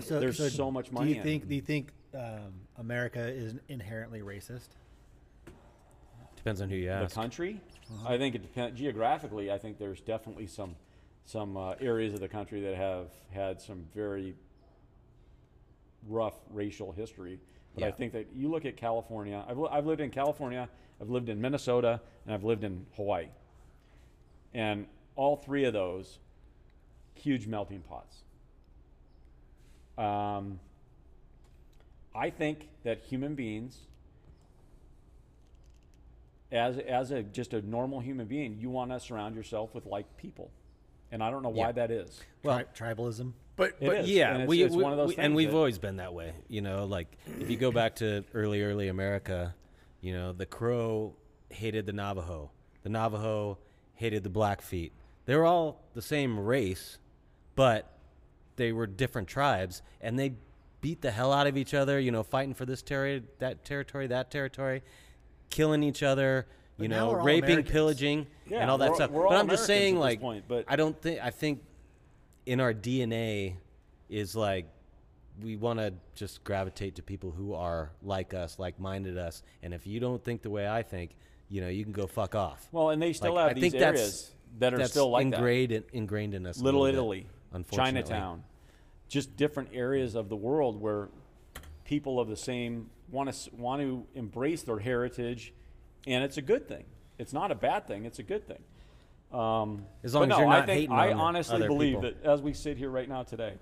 [0.00, 1.24] So, There's so much money Do in you it.
[1.24, 1.48] think?
[1.48, 4.70] Do you think um, America is inherently racist?
[6.40, 7.14] Depends on who you ask.
[7.14, 7.60] the country.
[8.06, 9.52] I think it depends geographically.
[9.52, 10.74] I think there's definitely some
[11.26, 14.34] some uh, areas of the country that have had some very
[16.08, 17.38] rough racial history.
[17.74, 19.44] But I think that you look at California.
[19.46, 20.68] I've, I've lived in California,
[21.00, 23.28] I've lived in Minnesota, and I've lived in Hawaii.
[24.54, 26.18] And all three of those,
[27.14, 28.24] huge melting pots.
[29.98, 30.58] Um,
[32.14, 33.76] I think that human beings,
[36.52, 40.16] as as a just a normal human being, you want to surround yourself with like
[40.16, 40.50] people,
[41.12, 41.72] and I don't know why Yeah.
[41.72, 42.20] that is.
[42.42, 43.32] Tri- tribalism.
[43.56, 44.10] But but is.
[44.10, 45.96] yeah, and it's- we, it's we- one of those we- and we've that- always been
[45.96, 46.32] that way.
[46.48, 47.08] You know, like
[47.40, 49.54] if you go back to early, early America,
[50.00, 51.14] you know, the Crow
[51.50, 52.50] hated the Navajo,
[52.82, 53.58] the Navajo
[53.94, 54.92] hated the Blackfeet.
[55.26, 56.98] They were all the same race,
[57.54, 57.92] but
[58.56, 60.34] they were different tribes, and they
[60.80, 62.00] beat the hell out of each other.
[62.00, 64.82] You know, fighting for this territory, that territory, that territory,
[65.50, 66.46] killing each other.
[66.78, 67.70] You But know, raping, Americans.
[67.72, 69.10] pillaging, Yeah, and all that stuff.
[69.12, 71.62] but I'm just saying, like, point, but- I don't think I think
[72.46, 73.56] in our DNA
[74.08, 74.66] is like
[75.42, 79.86] we want to just gravitate to people who are like us, like-minded us, and if
[79.86, 81.14] you don't think the way I think,
[81.50, 82.66] you know, you can go fuck off.
[82.72, 85.10] Well, and they still Like, have I these think that's- areas that are That's still
[85.10, 85.36] like that.
[85.36, 86.60] ingrained in, ingrained in us.
[86.60, 88.02] a Little bit, Italy, unfortunately.
[88.02, 88.44] Chinatown,
[89.08, 91.08] just different areas of the world where
[91.84, 95.52] people of the same want to want to embrace their heritage,
[96.06, 96.84] and it's a good thing.
[97.18, 98.04] It's not a bad thing.
[98.06, 98.62] It's a good thing.
[99.32, 101.66] Um, As long as no, you're I not think hating I on the honestly other
[101.68, 102.02] believe people.
[102.02, 103.54] that as we sit here right now today,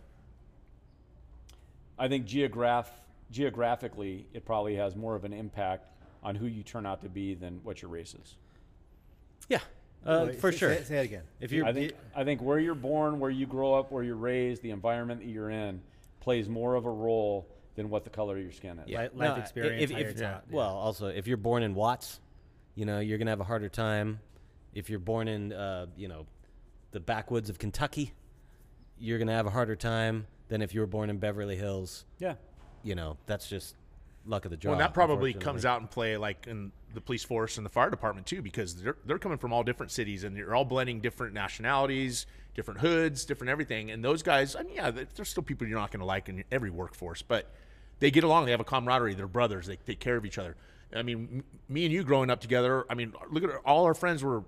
[1.99, 2.91] I think geograph
[3.31, 5.87] geographically it probably has more of an impact
[6.23, 8.37] on who you turn out to be than what your race is.
[9.49, 9.59] Yeah,
[10.07, 10.75] uh, Wait, for say- sure.
[10.77, 11.23] Say, say it again.
[11.41, 14.17] If you're, I think I think where you're born, where you grow up, where you're
[14.17, 15.81] raised, the environment that you're in
[16.21, 17.47] plays more of a role
[17.79, 18.88] than what the color of your skin is.
[18.88, 19.03] Yeah.
[19.03, 20.41] Li- No, life i- experience, If, how if, you're yeah.
[20.51, 22.21] Well, also, if you're born in Watts,
[22.75, 24.19] you know, you're gonna have a harder time.
[24.75, 26.27] If you're born in, uh, you know,
[26.91, 28.12] the backwoods of Kentucky,
[28.99, 32.05] you're gonna have a harder time than if you were born in Beverly Hills.
[32.19, 32.35] Yeah.
[32.83, 33.77] You know, that's just
[34.27, 34.73] luck of the draw.
[34.73, 37.71] Well, and that probably comes out and play like in the police force and the
[37.71, 41.01] fire department too, because they're they're coming from all different cities and they're all blending
[41.01, 43.91] different nationalities, different hoods, different everything.
[43.91, 46.43] And those guys, I mean, yeah, there's still people you're not going to like in
[46.51, 47.51] every workforce, but
[48.01, 48.45] they get along.
[48.45, 49.15] They have a camaraderie.
[49.15, 49.67] They're brothers.
[49.67, 50.57] They take care of each other.
[50.95, 52.87] I mean, me and you growing up together.
[52.89, 54.45] I mean, look at all our friends were,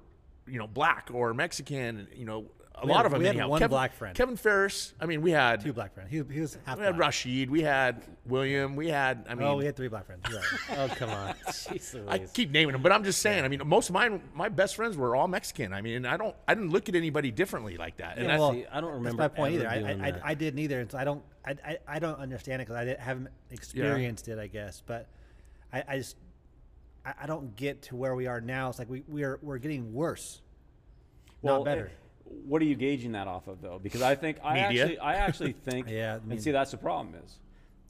[0.46, 2.08] you know, black or Mexican.
[2.14, 3.20] You know, a We lot had- of them.
[3.20, 4.16] we had one Kevin, black friend.
[4.16, 4.94] Kevin Ferris.
[5.00, 6.10] I mean, we had Two black friends.
[6.10, 6.98] He, he was half we had.
[6.98, 7.50] Rashid.
[7.50, 8.74] We had William.
[8.76, 9.26] We had.
[9.28, 10.22] I mean, oh, we had three black friends.
[10.32, 10.42] Right.
[10.78, 13.44] Oh come on, Jeez I keep naming them, but I'm just saying.
[13.44, 15.72] I mean, most of mine, my best friends were all Mexican.
[15.74, 18.16] I mean, I don't, I didn't look at anybody differently like that.
[18.18, 19.68] And Yeah, I, well, See, I don't remember That's remember my point either.
[19.68, 20.20] I, I, I.
[20.30, 21.22] I didn't either, and so I don't.
[21.44, 24.38] I, I, I don't understand it because I didn't, haven't experienced it.
[24.38, 25.08] I guess, but
[25.72, 26.16] I, I just
[27.04, 28.68] I, I don't get to where we are now.
[28.70, 30.40] It's like we we're we're getting worse,
[31.42, 31.90] not better.
[32.46, 33.78] What are you gauging that off of, though?
[33.82, 34.82] Because I think I Media.
[34.84, 37.38] actually, I actually think, Yeah, I and see that's the problem is,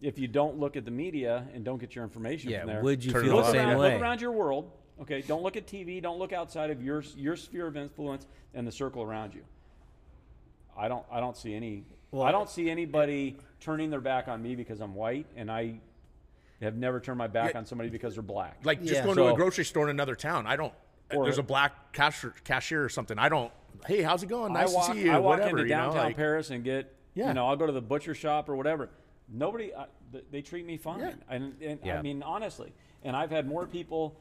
[0.00, 2.82] if you don't look at the media and don't get your information Yeah, from there,
[2.82, 3.92] would you feel the look same around, way?
[3.92, 4.70] look around your world.
[5.02, 6.00] Okay, don't look at TV.
[6.02, 9.42] Don't look outside of your your sphere of influence and the circle around you.
[10.76, 11.04] I don't.
[11.10, 11.84] I don't see any.
[12.10, 15.80] Well, I don't see anybody turning their back on me because I'm white, and I
[16.60, 17.58] have never turned my back Yeah.
[17.58, 18.58] on somebody because they're black.
[18.64, 19.04] like just Yeah.
[19.04, 20.46] going to a grocery store in another town.
[20.46, 20.72] I don't.
[21.14, 23.18] Or- there's a black cashier, cashier or something.
[23.18, 23.52] I don't.
[23.86, 24.52] Hey, how's it going?
[24.52, 25.12] Nice walk, to see you.
[25.12, 25.50] I walk Whatever.
[25.58, 27.28] into you know, downtown like- Paris and get, Yeah.
[27.28, 28.90] you know, I'll go to the butcher shop or whatever.
[29.28, 31.00] Nobody, I, th- they treat me fine.
[31.00, 31.12] Yeah.
[31.28, 31.98] And, and Yeah.
[31.98, 32.72] I mean, honestly,
[33.04, 34.16] and I've had more people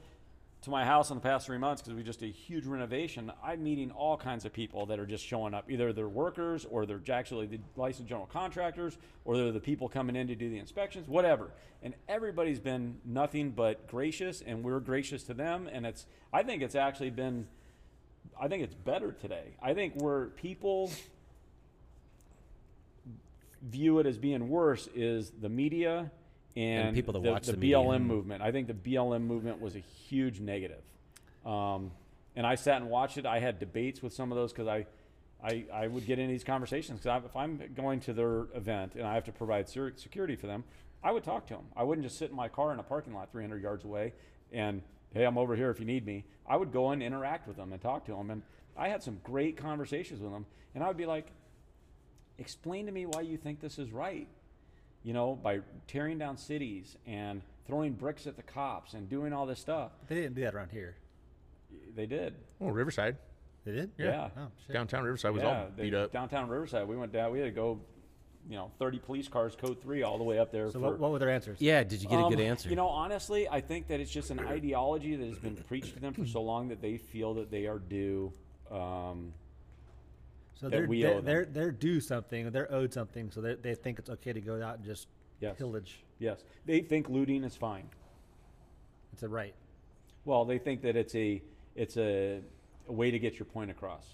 [0.62, 3.32] to my house in the past three months because we just did a huge renovation.
[3.42, 5.72] I'm meeting all kinds of people that are just showing up.
[5.72, 10.18] Either they're workers or they're actually the licensed general contractors or they're the people coming
[10.18, 11.52] in to do the inspections, whatever.
[11.82, 15.70] And everybody's been nothing but gracious, and we're gracious to them.
[15.72, 17.48] And it's, I think it's actually been
[18.40, 19.56] I think it's better today.
[19.62, 20.92] I think where people
[23.62, 26.10] view it as being worse is the media
[26.56, 27.72] and, people that the, watch the, the.
[27.72, 28.42] BLM movement.
[28.42, 30.82] I think the BLM movement was a huge negative.
[31.46, 31.92] Um,
[32.36, 33.26] and I sat and watched it.
[33.26, 34.86] I had debates with some of those because I,
[35.44, 39.06] I, I would get into these conversations because if I'm going to their event and
[39.06, 40.64] I have to provide security for them,
[41.04, 41.66] I would talk to them.
[41.76, 44.14] I wouldn't just sit in my car in a parking lot 300 yards away
[44.52, 44.82] and
[45.14, 46.26] hey, I'm over here if you need me.
[46.50, 48.32] I would go and interact with them and talk to them.
[48.32, 48.42] And
[48.76, 50.46] I had some great conversations with them.
[50.76, 51.28] And I would be like,
[52.38, 54.28] explain to me why you think this is right.
[55.04, 59.46] You know, by tearing down cities and throwing bricks at the cops and doing all
[59.46, 59.92] this stuff.
[60.08, 60.96] They didn't do that around here.
[61.96, 62.34] They did.
[62.60, 63.16] Oh, Riverside,
[63.64, 63.92] They did.
[63.98, 64.30] Yeah.
[64.38, 66.12] Oh downtown Riverside was yeah, all they- beat up.
[66.12, 67.32] Downtown Riverside, we went down.
[67.32, 67.80] We had to go,
[68.50, 70.66] you know, 30 police cars, code three, all the way up there.
[70.72, 71.62] So for, what, what were their answers?
[71.62, 72.68] Yeah, did you get a good Um, answer?
[72.68, 76.00] You know, honestly, I think that it's just an ideology that has been preached to
[76.00, 78.34] them for so long that they feel that they are due.
[78.72, 79.34] Um,
[80.56, 81.26] So that they're we they're, owe them.
[81.26, 82.50] they're they're due something.
[82.52, 83.30] They're owed something.
[83.32, 85.08] So they they think it's okay to go out and just
[85.42, 85.56] Yes.
[85.58, 86.04] pillage.
[86.18, 87.88] Yes, they think looting is fine.
[89.14, 89.54] It's a right.
[90.26, 91.42] Well, they think that it's a
[91.76, 92.42] it's a,
[92.88, 94.06] a way to get your point across.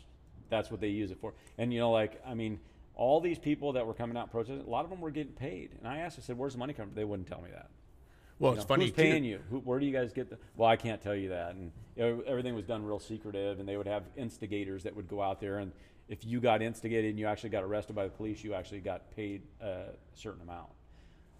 [0.50, 1.34] That's what they use it for.
[1.58, 2.60] And you know, like I mean,
[2.96, 5.72] all these people that were coming out protesting, a lot of them were getting paid.
[5.78, 6.96] And I asked, I said, "Where's the money coming?" from?
[6.96, 7.70] They wouldn't tell me that.
[8.40, 9.30] Well, You it's know, funny Who's paying too.
[9.30, 9.40] you?
[9.50, 10.38] Who, where do you guys get the?
[10.58, 11.56] Well, I can't tell you that.
[11.56, 15.08] And you know, everything was done real secretive, and they would have instigators that would
[15.08, 15.72] go out there, and
[16.08, 19.10] if you got instigated and you actually got arrested by the police, you actually got
[19.16, 20.70] paid a certain amount.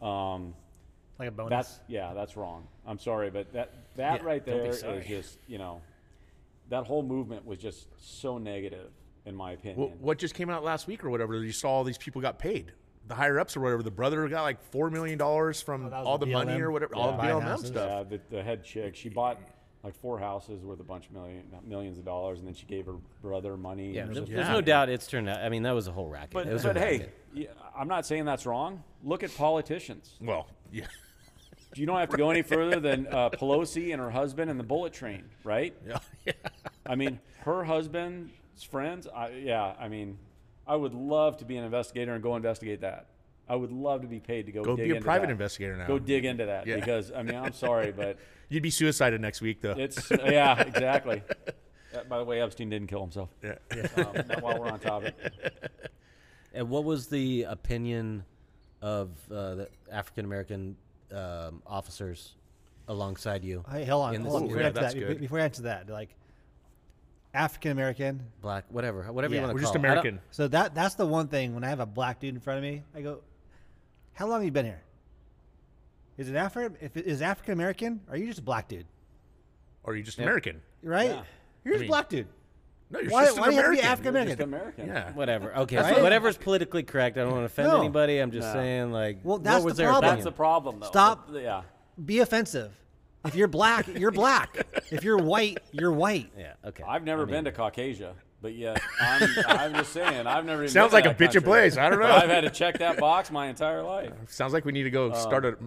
[0.02, 0.54] Um,
[1.20, 1.50] Like a bonus.
[1.50, 2.68] that's yeah, that's wrong.
[2.86, 5.82] I'm sorry, but that that Yeah, right there is just you know,
[6.70, 8.90] that whole movement was just so negative,
[9.26, 9.80] in my opinion.
[9.80, 11.44] Well, what just came out last week or whatever?
[11.44, 12.72] You saw all these people got paid.
[13.08, 13.84] The higher ups or whatever.
[13.84, 16.94] The brother got like four million dollars from Oh, all the the money or whatever.
[16.96, 17.02] Yeah.
[17.02, 17.68] All the BLM houses?
[17.68, 17.88] stuff.
[17.90, 19.40] Yeah, the, the head chick, she bought
[19.84, 22.88] like four houses worth a bunch of million millions of dollars, and then she gave
[22.88, 23.92] her brother money.
[23.94, 24.52] Yeah, there's, there's Yeah.
[24.54, 25.38] no doubt it's turned out.
[25.42, 26.32] I mean, that was a whole racket.
[26.32, 27.14] But, it was a but hey, racket.
[27.36, 28.84] yeah, I'm not saying that's wrong.
[29.04, 30.16] Look at politicians.
[30.20, 30.86] Well, yeah,
[31.76, 34.64] You don't have to go any further than uh, Pelosi and her husband and the
[34.64, 35.76] bullet train, right?
[35.88, 36.32] yeah, yeah.
[36.88, 38.32] I mean, her husband's
[38.64, 39.08] friends.
[39.14, 40.18] I, yeah, I mean,
[40.68, 43.08] I would love to be an investigator and go investigate that.
[43.48, 44.64] I would love to be paid to go.
[44.64, 45.32] Go dig be a into private that.
[45.34, 45.86] investigator now.
[45.88, 46.76] Go dig into that Yeah.
[46.78, 48.18] because I mean, I'm sorry, but
[48.50, 49.72] You'd be suicided next week though.
[49.78, 51.22] it's yeah, exactly.
[51.94, 53.30] Uh, by the way, Epstein didn't kill himself.
[53.44, 53.56] yeah.
[53.98, 55.16] Um, now while we're on topic,
[56.54, 58.24] And what was the opinion
[58.82, 60.78] of uh, the African American
[61.14, 62.36] um, officers
[62.88, 63.64] alongside you?
[63.70, 64.16] Hey, hold on.
[64.16, 64.48] in the hold on.
[64.48, 65.20] Before, Yeah, that's that, good.
[65.20, 66.16] before I answer that, like
[67.36, 68.24] African American.
[68.42, 69.42] Black, whatever, whatever Yeah.
[69.42, 69.88] you want We're to call just it.
[69.88, 70.22] I don't- American.
[70.32, 72.64] So that that's the one thing when I have a black dude in front of
[72.64, 73.22] me, I go,
[74.14, 74.82] "How long have you been here?
[76.18, 76.78] Is it African?
[76.82, 78.86] If it is African American, are you just a black dude?
[79.84, 80.62] Or are you just American?
[80.82, 81.10] Right?
[81.10, 81.24] Yeah.
[81.64, 82.28] You're just I mean, a black dude.
[82.92, 84.32] No, you're Why- just why an do you have to be American.
[84.32, 84.86] African You're American?
[84.86, 84.88] just American.
[84.88, 85.12] Yeah.
[85.18, 85.56] Whatever.
[85.58, 85.96] Okay, Right?
[85.96, 87.18] so whatever's politically correct.
[87.18, 87.80] I don't want to offend No.
[87.80, 88.20] anybody.
[88.20, 88.54] I'm just No.
[88.54, 90.12] saying, like, Well, what that's was the their problem.
[90.12, 90.36] That's the opinion?
[90.38, 90.86] problem, though.
[90.88, 91.32] Stop.
[91.32, 91.64] But, yeah.
[92.06, 92.72] Be offensive.
[93.26, 94.66] If you're black, you're black.
[94.92, 96.32] If you're white, you're white.
[96.38, 96.54] Yeah.
[96.66, 96.84] Okay.
[96.88, 100.64] I've never I mean, been to Caucasia, but yeah, I'm, I'm just saying I've never.
[100.64, 101.42] Even Sounds been to like a that bitchin' country.
[101.42, 101.78] place.
[101.78, 102.06] I don't know.
[102.06, 104.14] I've had to check that box my entire life.
[104.28, 105.58] Sounds like we need to go Uh, start a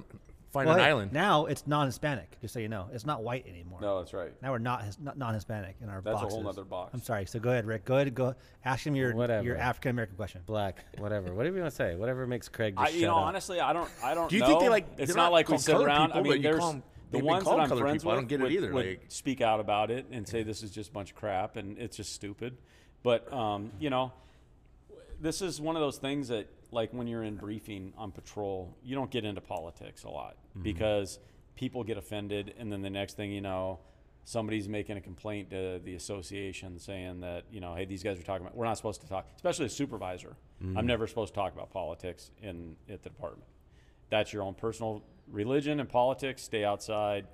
[0.50, 1.12] find Well, an hey, island.
[1.12, 2.40] Now it's non-Hispanic.
[2.40, 3.80] Just so you know, it's not white anymore.
[3.82, 4.32] No, that's right.
[4.40, 6.94] Now we're not, his, not non-Hispanic in our That's a whole nother box.
[6.94, 7.26] I'm sorry.
[7.26, 7.84] So go ahead, Rick.
[7.84, 8.06] Go ahead.
[8.06, 9.44] and Go ask him your Whatever.
[9.44, 10.40] your African American question.
[10.46, 13.16] black, whatever, whatever you want to say, whatever makes Craig I, just you shut know,
[13.16, 13.26] up.
[13.26, 13.90] honestly, I don't.
[14.02, 14.30] I don't.
[14.30, 14.46] Do you know.
[14.48, 16.06] think they, like, It's they're not not like we sit around.
[16.08, 18.12] people, I but mean, you there's call 'em- the ones that I'm friends people.
[18.12, 20.70] I don't get it either, would like- speak out about it and say this is
[20.70, 22.56] just a bunch of crap and it's just stupid.
[23.02, 24.12] But um, you know,
[25.20, 28.94] this is one of those things that, like, when you're in briefing on patrol, you
[28.94, 30.62] don't get into politics a lot Mm-hmm.
[30.62, 31.18] because
[31.56, 33.78] people get offended, and then the next thing you know,
[34.24, 38.22] somebody's making a complaint to the association saying that you know, hey, these guys are
[38.22, 38.56] talking about.
[38.56, 40.36] We're not supposed to talk, especially a supervisor.
[40.62, 40.76] Mm-hmm.
[40.78, 43.44] I'm never supposed to talk about politics in at the department.
[44.10, 46.42] That's your own personal religion and politics.
[46.42, 47.26] Stay outside.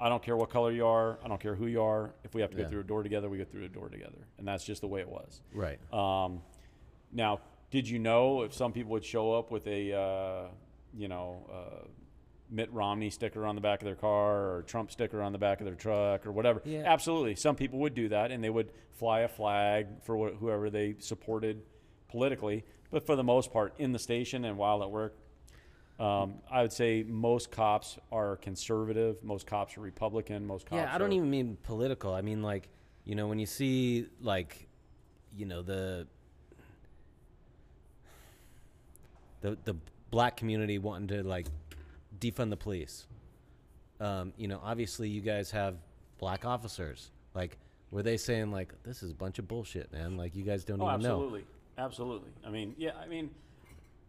[0.00, 1.18] I don't care what color you are.
[1.24, 2.14] I don't care who you are.
[2.24, 2.64] If we have to Yeah.
[2.64, 4.86] go through a door together, we go through a door together, and that's just the
[4.88, 5.42] way it was.
[5.52, 5.78] right.
[5.92, 6.42] Um,
[7.12, 10.48] now, did you know if some people would show up with a, uh,
[10.94, 11.86] you know, uh,
[12.50, 15.60] Mitt Romney sticker on the back of their car or Trump sticker on the back
[15.60, 16.62] of their truck or whatever?
[16.64, 16.82] Yeah.
[16.86, 17.34] Absolutely.
[17.34, 20.94] Some people would do that, and they would fly a flag for wh- whoever they
[20.98, 21.62] supported
[22.08, 22.64] politically.
[22.90, 25.16] But for the most part, in the station and while at work,
[25.98, 29.22] um, I would say most cops are conservative.
[29.24, 30.46] Most cops are Republican.
[30.46, 30.76] Most cops.
[30.82, 32.14] Yeah, I don't are- even mean political.
[32.14, 32.68] I mean like,
[33.04, 34.68] you know, when you see like,
[35.36, 36.06] you know, the
[39.40, 39.74] the the
[40.10, 41.46] black community wanting to like
[42.18, 43.06] defund the police.
[44.00, 45.76] Um, you know, obviously you guys have
[46.18, 47.10] black officers.
[47.34, 47.58] Like,
[47.90, 50.16] were they saying like, this is a bunch of bullshit, man?
[50.16, 51.14] Like, you guys don't Oh, even know.
[51.14, 51.44] absolutely,
[51.76, 52.30] absolutely.
[52.46, 53.30] I mean, yeah, I mean,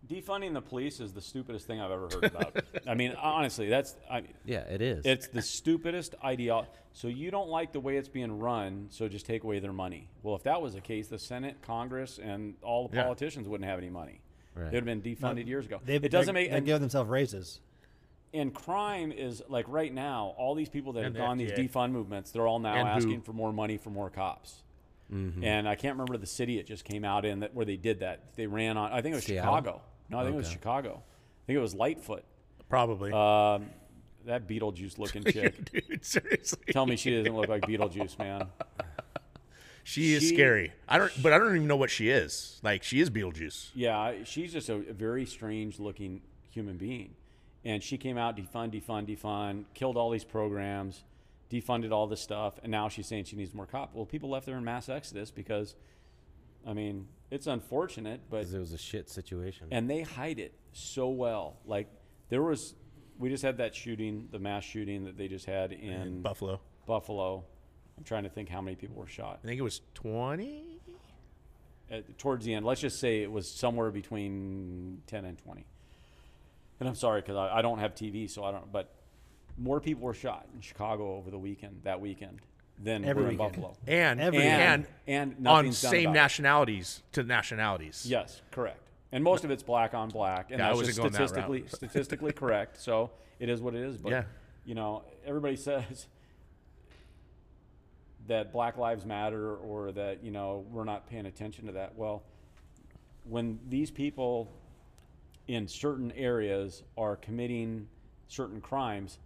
[0.07, 2.63] defunding the police is the stupidest thing I've ever heard about.
[2.87, 5.05] I mean, honestly, that's I, Yeah, it is.
[5.05, 6.69] it's the stupidest ideology.
[6.93, 10.09] So you don't like the way it's being run, so just take away their money.
[10.23, 13.03] Well, if that was the case, the Senate, Congress, and all the Yeah.
[13.03, 14.21] politicians wouldn't have any money.
[14.55, 14.71] Right.
[14.71, 15.79] They'd have been defunded years ago.
[15.85, 17.59] They, it doesn't make They and, give themselves raises.
[18.33, 20.33] and crime is like right now.
[20.37, 22.87] All these people that And have the gone these defund movements, they're all now And
[22.89, 22.95] who?
[22.95, 24.63] asking for more money for more cops.
[25.13, 25.43] Mm-hmm.
[25.43, 28.01] And I can't remember the city it just came out in that where they did
[28.01, 28.35] that.
[28.35, 28.91] They ran on.
[28.91, 29.55] I think it was Seattle?
[29.55, 29.81] Chicago.
[30.09, 30.53] No, I think it was Okay.
[30.55, 31.03] Chicago.
[31.03, 32.23] I think it was Lightfoot.
[32.69, 33.11] Probably.
[33.11, 33.69] Um,
[34.25, 35.71] that Beetlejuice looking chick.
[35.71, 36.59] Dude, seriously.
[36.71, 38.47] Tell me she doesn't look like Beetlejuice, man.
[39.83, 40.71] She is She- scary.
[40.87, 42.59] I don't, but I don't even know what she is.
[42.61, 43.71] Like she is Beetlejuice.
[43.73, 47.15] Yeah, she's just a, very strange looking human being.
[47.65, 51.03] And she came out, defund, defund, defund, killed all these programs,
[51.51, 53.95] defunded all this stuff, and now she's saying she needs more cops.
[53.95, 55.73] Well, people left her in mass exodus because,
[56.67, 59.67] I mean, it's unfortunate, but 'Cause it was a shit situation.
[59.71, 61.57] and they hide it so well.
[61.65, 61.87] Like
[62.29, 62.75] There was,
[63.17, 66.59] we just had that shooting, the mass shooting that they just had in Buffalo.
[66.85, 67.43] Buffalo.
[67.97, 69.39] I'm trying to think how many people were shot.
[69.43, 70.79] I think it was 20.
[71.91, 75.65] At, towards the end, let's just say it was somewhere between 10 and 20.
[76.79, 78.71] And I'm sorry because I, I don't have TV, so I don't.
[78.71, 78.93] But
[79.57, 82.39] more people were shot in Chicago over the weekend, that weekend,
[82.81, 83.55] than Every were in weekend.
[83.61, 83.77] Buffalo.
[83.87, 86.13] And Every and, and on same about it.
[86.19, 88.05] nationalities to nationalities.
[88.07, 88.79] Yes, correct.
[89.11, 92.31] And most of it's black on black, and Yeah, that's just going that statistically statistically
[92.31, 92.79] correct.
[92.81, 93.97] So it is what it is.
[93.97, 94.23] But Yeah.
[94.65, 96.07] you know, everybody says
[98.27, 101.95] that Black Lives Matter or that you know we're not paying attention to that.
[101.95, 102.23] Well,
[103.23, 104.51] when these people
[105.47, 107.87] in certain areas are committing
[108.27, 109.17] certain crimes,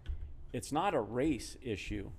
[0.54, 2.10] it's not a race issue.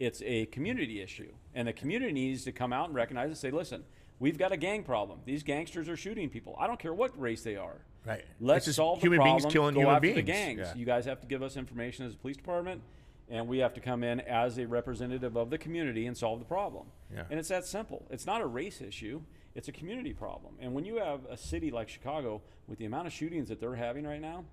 [0.00, 1.30] It's a community issue.
[1.54, 3.84] And the community needs to come out and recognize and say, listen,
[4.18, 5.20] we've got a gang problem.
[5.26, 6.56] These gangsters are shooting people.
[6.58, 7.76] I don't care what race they are.
[8.06, 8.24] Right.
[8.40, 9.52] Let's It's just solve human the beings problem.
[9.52, 10.60] killing go human after the gangs.
[10.60, 10.74] Yeah.
[10.74, 12.80] You guys have to give us information as a police department,
[13.28, 16.46] and we have to come in as a representative of the community and solve the
[16.46, 16.86] problem.
[17.14, 17.24] Yeah.
[17.30, 18.06] And it's that simple.
[18.10, 19.20] It's not a race issue.
[19.54, 20.54] It's a community problem.
[20.60, 23.74] And when you have a city like Chicago with the amount of shootings that they're
[23.74, 24.44] having right now,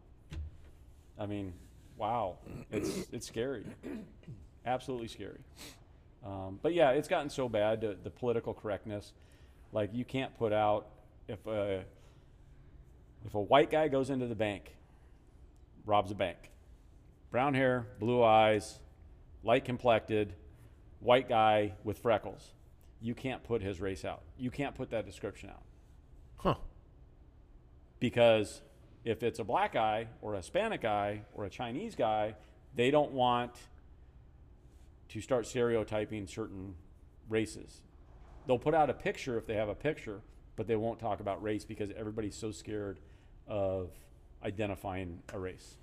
[1.17, 1.53] I mean,
[1.95, 2.39] wow,
[2.69, 3.63] it's it's scary,
[4.67, 5.39] absolutely scary.
[6.25, 9.13] Um, but yeah, it's gotten so bad the, the political correctness.
[9.71, 10.87] Like you can't put out
[11.27, 11.83] if a
[13.25, 14.75] if a white guy goes into the bank,
[15.85, 16.37] robs a bank,
[17.31, 18.79] brown hair, blue eyes,
[19.43, 20.33] light complected,
[20.99, 22.53] white guy with freckles,
[23.01, 24.21] you can't put his race out.
[24.37, 25.63] You can't put that description out
[26.37, 26.55] Huh.
[27.99, 28.61] because
[29.03, 32.35] if it's a black guy or a Hispanic guy or a Chinese guy,
[32.75, 33.53] they don't want
[35.09, 36.75] to start stereotyping certain
[37.29, 37.81] races.
[38.45, 40.21] They'll put out a picture if they have a picture,
[40.55, 42.99] but they won't talk about race because everybody's so scared
[43.47, 43.89] of
[44.43, 45.75] identifying a race.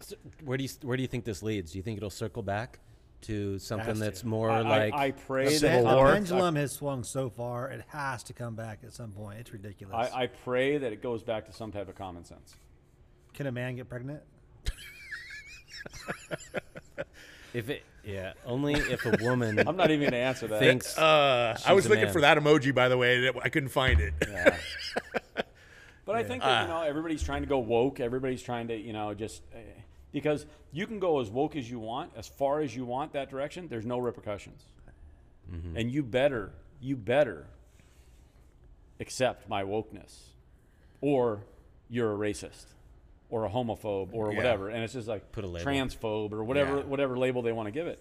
[0.00, 1.72] So where do you where do you think this leads?
[1.72, 2.80] Do you think it'll circle back
[3.22, 4.04] to something Has to.
[4.04, 6.06] that's more I, like I, I pray The that Civil pen- War.
[6.08, 9.38] the pendulum has swung so far; it has to come back at some point.
[9.38, 9.94] It's ridiculous.
[10.12, 12.56] I, I pray that it goes back to some type of common sense.
[13.32, 14.22] Can a man get pregnant?
[17.54, 20.58] if it yeah only if a woman I'm not even going to answer that.
[20.58, 22.12] thinks Uh, I was looking man.
[22.12, 23.26] for that emoji, by the way.
[23.26, 24.14] and I couldn't find it.
[24.28, 24.56] Yeah.
[26.04, 28.00] but I think that, you know everybody's trying to go woke.
[28.00, 29.58] Everybody's trying to you know just uh,
[30.12, 33.30] because you can go as woke as you want, as far as you want that
[33.30, 33.68] direction.
[33.68, 34.62] There's no repercussions,
[35.76, 36.50] and you better
[36.80, 37.46] you better
[39.00, 40.18] accept my wokeness,
[41.00, 41.40] or
[41.88, 42.66] you're a racist,
[43.32, 44.36] or a homophobe, or Yeah.
[44.36, 44.68] whatever.
[44.68, 45.64] And it's just like Put a label.
[45.64, 46.84] transphobe or whatever Yeah.
[46.84, 47.98] whatever label they want to give it.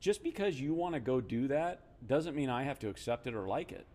[0.00, 3.34] Just because you want to go do that doesn't mean I have to accept it
[3.34, 3.86] or like it.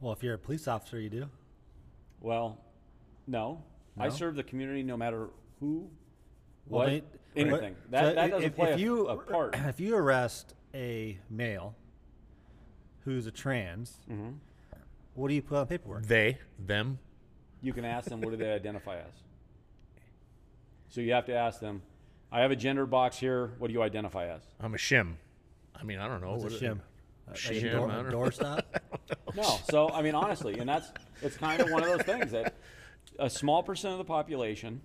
[0.00, 1.28] Well, if you're a police officer, you do.
[2.22, 2.58] Well,
[3.26, 3.62] no.
[3.98, 5.28] I serve the community no matter
[5.60, 5.90] who,
[6.68, 7.02] Well, what, they-
[7.42, 7.74] anything.
[7.74, 9.54] but- that so that doesn't if, play if a, you, a part.
[9.68, 11.74] If you arrest a male
[13.04, 14.30] who's a trans, Mm-hmm.
[15.14, 16.06] what do you put on paperwork?
[16.06, 16.98] They, them.
[17.60, 19.12] You can ask them what do they identify as.
[20.88, 21.82] So you have to ask them.
[22.32, 23.52] I have a gender box here.
[23.58, 24.42] What do you identify as?
[24.60, 25.14] I'm a shim.
[25.74, 26.32] I mean, I don't know.
[26.32, 26.80] What's a What- shim?
[27.28, 28.62] Uh, like a door, I don't doorstop?
[29.34, 29.58] No.
[29.68, 32.54] So I mean, honestly, and that's it's kind of one of those things that
[33.18, 34.80] a small percent of the population,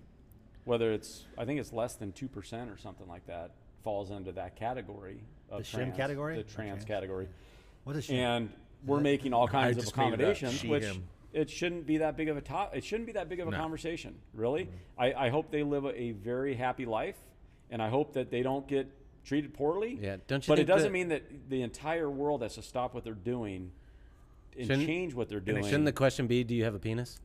[0.64, 3.52] whether it's I think it's less than two percent or something like that,
[3.84, 6.36] falls into that category of The shim trans, category?
[6.36, 6.92] the trans Okay.
[6.92, 7.28] category.
[7.84, 8.14] What's a shim?
[8.16, 8.52] and
[8.84, 10.12] we're making all kinds of just made it up.
[10.14, 11.04] accommodations, which him.
[11.32, 12.76] It shouldn't be that big of a top.
[12.76, 13.56] It shouldn't be that big of a No.
[13.56, 14.64] conversation, really.
[14.64, 15.00] Mm-hmm.
[15.00, 17.16] I, I hope they live a, a very happy life,
[17.70, 18.88] and I hope that they don't get
[19.24, 19.98] treated poorly.
[20.00, 22.94] Yeah, don't you But it doesn't that- mean that the entire world has to stop
[22.94, 23.72] what they're doing
[24.58, 25.64] and change what they're doing.
[25.64, 27.18] shouldn't the question be do you have a penis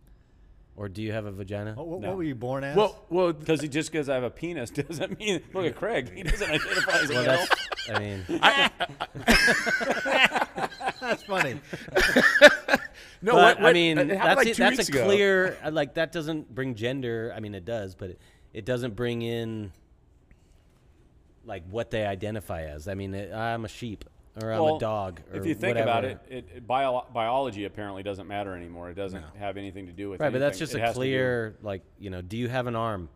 [0.77, 1.75] or do you have a vagina?
[1.77, 2.07] Oh, what, what, no.
[2.09, 2.77] what were you born as?
[2.77, 6.11] Well, well, because just because I have a penis doesn't mean look at Craig.
[6.15, 7.47] He doesn't identify as a well,
[7.89, 8.19] male.
[8.27, 8.69] that's I mean
[11.01, 11.53] that's funny.
[13.21, 13.33] no.
[13.33, 15.05] but, what, I mean that's like it- that's a ago.
[15.05, 17.33] clear uh, like that doesn't bring gender.
[17.35, 18.19] I mean it does, but it,
[18.53, 19.71] it doesn't bring in
[21.45, 22.87] like what they identify as.
[22.87, 24.05] I mean it, I'm a sheep
[24.41, 25.21] or I'm a dog.
[25.31, 26.21] Or if you think about whatever.
[26.29, 28.89] it, it, it bio, biology apparently doesn't matter anymore.
[28.89, 30.31] It doesn't have anything to do with right?
[30.31, 32.67] But that's just It a has to do- clear like you know do you have
[32.67, 33.09] an arm,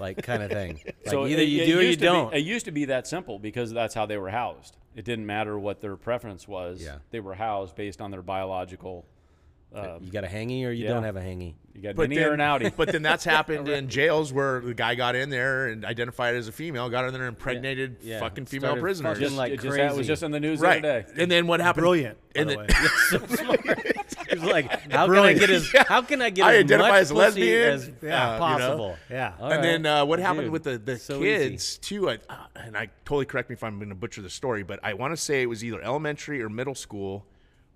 [0.00, 0.80] like kind of thing.
[0.84, 2.34] Like so either it- you do or you to be- don't.
[2.34, 4.76] it used to be that simple because that's how they were housed.
[4.94, 6.82] It didn't matter what their preference was.
[6.82, 6.98] Yeah.
[7.10, 9.06] They were housed based on their biological
[9.74, 10.94] Uh, you got a hangy or you yeah.
[10.94, 11.54] don't have a hangy.
[11.74, 12.70] you got But an then, or an Audi.
[12.76, 16.48] but then that's happened in jails where the guy got in there and identified as
[16.48, 18.18] a female, got in there and impregnated Yeah.
[18.20, 19.18] fucking female Started prisoners.
[19.18, 20.80] just, like it just, that was just in the news right.
[20.80, 21.22] the other day.
[21.22, 21.82] And then what happened?
[21.82, 22.16] Brilliant.
[22.34, 22.88] By And the then, way.
[23.10, 23.60] so smart.
[24.30, 25.40] He's like, how can I Brilliant.
[25.40, 28.26] get as how can I get I as identify much as lesbian, as uh, Yeah.
[28.26, 28.38] you know.
[28.38, 28.96] possible?
[29.10, 29.32] Yeah.
[29.38, 31.50] All and then uh, what happened Dude, with the, the so easy.
[31.50, 32.08] kids too?
[32.10, 34.80] I, uh, and I totally correct me if I'm going to butcher the story, but
[34.82, 37.26] I want to say it was either elementary or middle school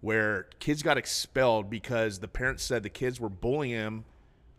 [0.03, 4.05] where kids got expelled because the parents said the kids were bullying him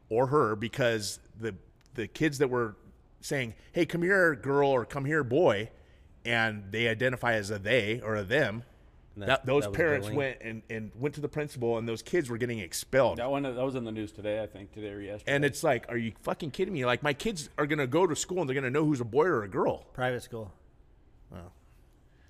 [0.09, 1.53] or her because the
[1.93, 2.75] the kids that were
[3.21, 5.69] saying, "Hey, come here, girl," or "Come here, boy,"
[6.25, 8.63] and they identify as a they or a them.
[9.15, 12.31] And That, those that parents went and, and went to the principal, and those kids
[12.31, 13.19] were getting expelled.
[13.19, 15.35] That one that was in the news today, I think, today or yesterday.
[15.35, 16.83] And it's like, are you fucking kidding me?
[16.83, 19.25] Like, my kids are gonna go to school and they're gonna know who's a boy
[19.25, 19.85] or a girl.
[19.93, 20.51] Private school.
[21.29, 21.51] Wow.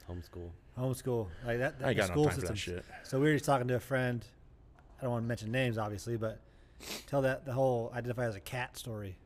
[0.09, 0.49] Homeschool.
[0.77, 1.79] Homeschool like that.
[1.79, 2.85] that I ain't the got no school time for that shit.
[3.03, 4.25] So we were just talking to a friend.
[4.99, 6.39] I don't want to mention names, obviously, but
[7.07, 9.17] tell that the whole identify as a cat story.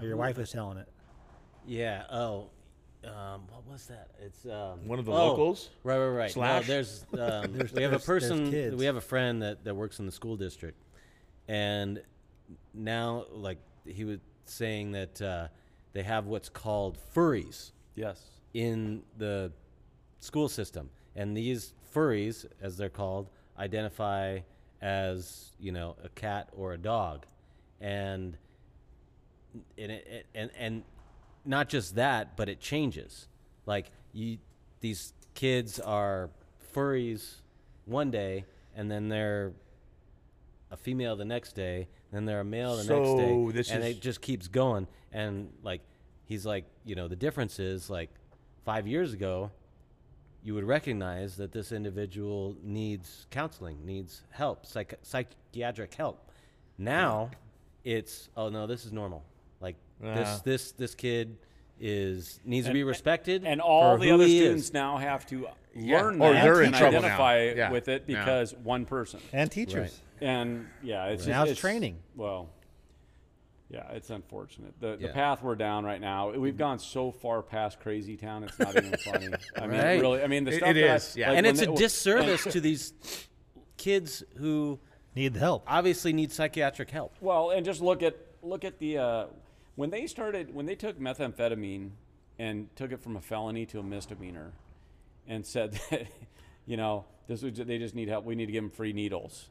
[0.00, 0.88] Or your wife was telling it.
[1.66, 2.04] Yeah.
[2.10, 2.48] Oh,
[3.04, 4.08] um, what was that?
[4.20, 5.70] It's um, One of the oh, locals?
[5.82, 6.30] Right, right, right.
[6.30, 6.62] Slash?
[6.62, 8.50] No, there's um, There's- we have a there's- there's person.
[8.50, 8.76] kids.
[8.76, 10.82] We have a friend that that works in the school district,
[11.48, 12.02] and
[12.72, 15.48] now like he was saying that uh,
[15.92, 18.20] they have what's called furries yes.
[18.54, 19.52] In the
[20.20, 23.28] school system, and these furries, as they're called,
[23.58, 24.38] identify
[24.80, 27.26] as you know a cat or a dog,
[27.80, 28.36] and
[29.78, 30.82] and it, and and
[31.44, 33.28] not just that, but it changes.
[33.66, 34.38] Like you,
[34.80, 36.30] these kids are
[36.74, 37.40] furries
[37.86, 38.44] one day,
[38.74, 39.52] and then they're
[40.70, 43.34] a female the next day, then they're a male the next day,
[43.74, 44.86] and is- it just keeps going.
[45.12, 45.80] And like
[46.26, 48.10] he's like, you know, the difference is like
[48.64, 49.50] five years ago,
[50.42, 56.30] you would recognize that this individual needs counseling, needs help, psych- psychiatric help.
[56.76, 57.30] Now,
[57.84, 59.22] it's oh no, this is normal.
[59.60, 60.14] Like Yeah.
[60.14, 61.36] this this this kid
[61.80, 64.72] is needs to be respected, And all for the who other he students is.
[64.72, 66.00] now have to Yeah.
[66.02, 67.06] learn Or that they're in and trouble now.
[67.06, 67.70] identify Yeah.
[67.70, 68.18] with it Yeah.
[68.20, 69.20] because one person.
[69.32, 70.00] And teachers.
[70.20, 71.98] And yeah, it's Now just, it's training.
[72.16, 72.48] Well,
[73.70, 74.74] yeah, it's unfortunate.
[74.80, 78.44] The the path we're down right now, we've gone so far past crazy town.
[78.44, 79.28] It's not even funny.
[79.56, 80.00] I mean, Right.
[80.00, 80.22] really.
[80.22, 81.28] I mean, the stuff it that I- yeah.
[81.30, 82.92] like and when it's a disservice to these
[83.76, 84.78] kids who
[85.14, 85.64] Need the help.
[85.66, 87.14] obviously need psychiatric help.
[87.20, 89.26] Well, and just look at look at the uh,
[89.76, 91.90] when they started when they took methamphetamine
[92.38, 94.52] and took it from a felony to a misdemeanor,
[95.28, 96.06] and said that
[96.66, 98.24] you know this was, they just need help.
[98.24, 99.48] We need to give them free needles.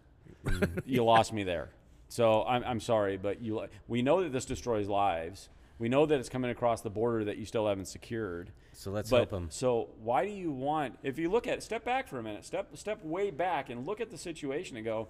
[0.85, 1.69] you lost me there.
[2.13, 5.49] So I'm, I'm sorry, but you we know that this destroys lives.
[5.79, 8.51] We know that it's coming across the border that you still haven't secured.
[8.71, 9.47] So let's But help them.
[9.49, 10.99] so why do you want?
[11.01, 13.99] If you look at step back for a minute, step step way back and look
[13.99, 15.07] at the situation and go.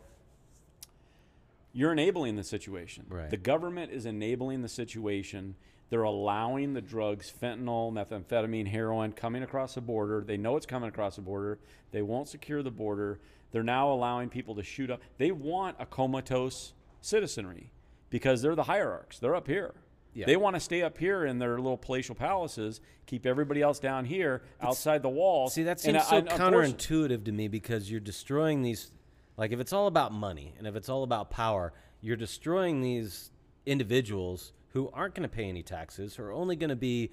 [1.73, 3.05] You're enabling the situation.
[3.09, 3.29] Right.
[3.29, 5.55] The government is enabling the situation.
[5.89, 10.23] They're allowing the drugs, fentanyl, methamphetamine, heroin, coming across the border.
[10.25, 11.59] They know it's coming across the border.
[11.91, 13.19] They won't secure the border.
[13.51, 15.01] They're now allowing people to shoot up.
[15.17, 16.71] They want a comatose
[17.03, 17.71] citizenry
[18.09, 19.19] because they're the hierarchs.
[19.19, 19.73] They're up here.
[20.13, 20.25] Yeah.
[20.27, 24.05] They want to stay up here in their little palatial palaces, keep everybody else down
[24.05, 25.55] here outside the walls.
[25.55, 28.91] See, that seems uh, so and counterintuitive to me because you're destroying these.
[29.35, 33.31] Like, if it's all about money and if it's all about power, you're destroying these
[33.65, 37.09] individuals who aren't going to pay any taxes, who are only going to be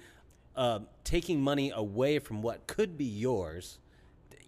[0.55, 3.79] uh, taking money away from what could be yours.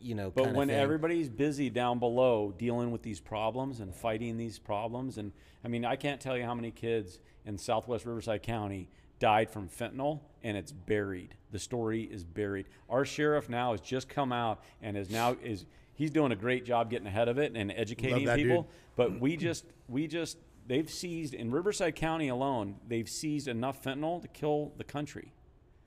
[0.03, 0.77] You know, But kinda when thing.
[0.77, 5.31] everybody's busy down below dealing with these problems and fighting these problems, and
[5.63, 8.89] I mean, I can't tell you how many kids in Southwest Riverside County
[9.19, 11.35] died from fentanyl, and it's buried.
[11.51, 12.65] The story is buried.
[12.89, 16.65] Our sheriff now has just come out and is now is he's doing a great
[16.65, 18.63] job getting ahead of it and educating that people.
[18.63, 18.71] dude.
[18.97, 20.37] But we just we just
[20.67, 25.31] they've seized in Riverside County alone, they've seized enough fentanyl to kill the country.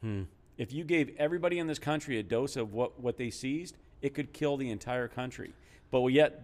[0.00, 0.22] Hmm.
[0.56, 3.76] If you gave everybody in this country a dose of what, what they seized,
[4.06, 5.52] it could kill the entire country.
[5.90, 6.40] But yet,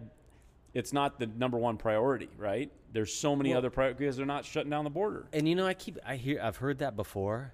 [0.73, 2.69] it's not the number one priority, right?
[2.91, 5.25] There's so many other priorities because they're not shutting down the border.
[5.31, 7.53] And you know, I keep I hear I've heard that before.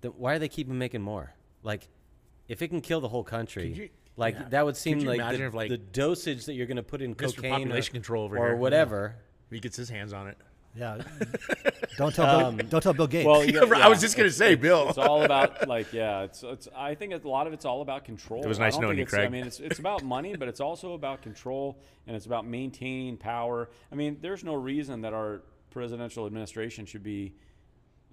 [0.00, 1.34] That why are they keeping making more?
[1.62, 1.88] Like,
[2.48, 4.48] if it can kill the whole country, you- like yeah.
[4.48, 7.14] that would seem like, the, if, like, the dosage that you're going to put in
[7.14, 7.36] Mr.
[7.36, 8.56] cocaine Population or, Control over or here.
[8.56, 9.16] whatever.
[9.50, 10.38] He gets his hands on it.
[10.76, 11.02] Yeah.
[11.96, 12.52] don't tell.
[12.52, 13.26] Bill, don't tell Bill Gates.
[13.26, 14.88] Well, you- I was just gonna say, it's- Bill.
[14.88, 16.22] It's all about like, yeah.
[16.22, 16.68] It's it's.
[16.76, 18.42] I think a lot of it's all about control.
[18.44, 20.60] It was I nice knowing you, it's- I mean, it's it's about money, but it's
[20.60, 23.70] also about control and it's about maintaining power.
[23.90, 27.34] I mean, there's no reason that our presidential administration should be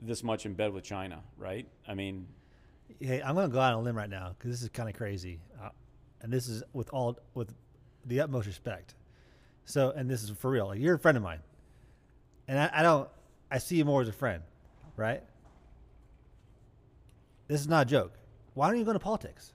[0.02, 1.68] this much in bed with China, right?
[1.88, 2.28] I mean,
[3.00, 4.88] Hey, I'm going to go out on a limb right now because this is kind
[4.90, 5.70] of crazy, uh,
[6.22, 7.54] and this is with all with
[8.06, 8.96] the utmost respect.
[9.66, 10.68] So, and this is for real.
[10.68, 11.40] Like, you're a friend of mine,
[12.48, 13.10] and I, I don't.
[13.50, 14.44] I see you more as a friend,
[14.96, 15.24] right?
[17.48, 18.14] This is not a joke.
[18.54, 19.54] Why don't you go into politics?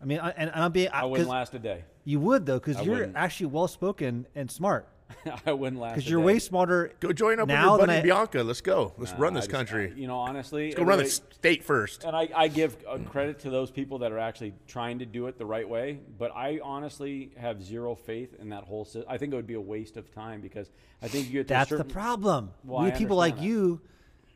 [0.00, 0.88] I mean, I, and, and I'm being.
[0.92, 1.84] I wouldn't last a day.
[2.04, 3.16] You would though, because I you're wouldn't.
[3.16, 4.88] actually well spoken and smart.
[5.46, 5.94] I wouldn't last.
[5.96, 6.26] Because you're day.
[6.26, 6.92] way smarter.
[7.00, 8.42] Go join up now with your than buddy I- Bianca.
[8.42, 8.92] Let's go.
[8.98, 9.92] Let's Nah, run this just- country.
[9.92, 12.04] I- you know, honestly, Let's go run the state first.
[12.04, 15.26] And I, I give uh, credit to those people that are actually trying to do
[15.26, 16.00] it the right way.
[16.18, 19.04] But I honestly have zero faith in that whole system.
[19.08, 20.70] I think it would be a waste of time because
[21.02, 22.50] I think you get to a That's the problem.
[22.64, 23.44] Well, we I need people like that.
[23.44, 23.80] you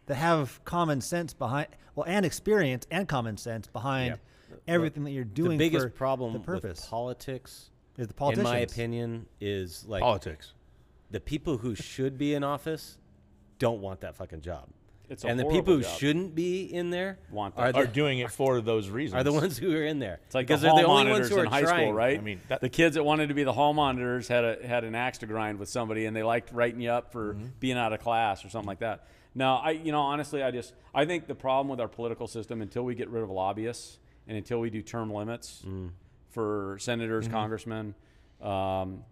[0.06, 4.18] that have common sense behind, well, and experience and common sense behind
[4.66, 5.52] everything that you're doing.
[5.52, 8.44] the biggest for problem the purpose with politics, is the in politicians.
[8.50, 10.54] my opinion, is like Politics.
[11.12, 12.98] The people who should be in office
[13.58, 14.68] don't want that fucking job.
[15.08, 15.98] It's a and the people who job.
[15.98, 17.74] shouldn't be in there Want are that.
[17.74, 19.20] the, Are doing it for those reasons.
[19.20, 20.20] are the ones who are in there.
[20.24, 21.86] It's like because the they're hall the only ones who are in high trying.
[21.86, 22.18] school, right?
[22.18, 24.84] I mean, that- the kids that wanted to be the hall monitors had a had
[24.84, 27.46] an axe to grind with somebody, and they liked writing you up for Mm-hmm.
[27.60, 29.06] being out of class or something like that.
[29.34, 32.62] Now, I you know honestly, I just I think the problem with our political system
[32.62, 35.90] until we get rid of lobbyists and until we do term limits Mm.
[36.30, 37.34] for senators, Mm-hmm.
[37.34, 37.94] congressmen,
[38.40, 39.04] um,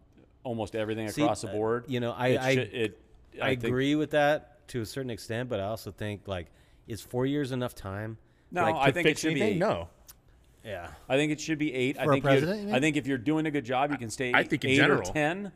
[0.42, 1.84] almost everything See, across the uh, board.
[1.88, 3.00] you know, I- it I- should- it,
[3.40, 6.46] I, think- agree with that to a certain extent, but I also think like
[6.88, 8.18] is four years enough time?
[8.50, 9.56] No, like, I think it Fix should be anything?
[9.56, 9.60] eight.
[9.60, 9.88] No.
[10.64, 10.88] Yeah.
[11.08, 11.96] I think it should be eight.
[11.96, 12.74] For a think you- president, you?
[12.74, 14.32] I think if you're doing a good job, you can stay.
[14.34, 15.00] I think in eight general.
[15.08, 15.52] or ten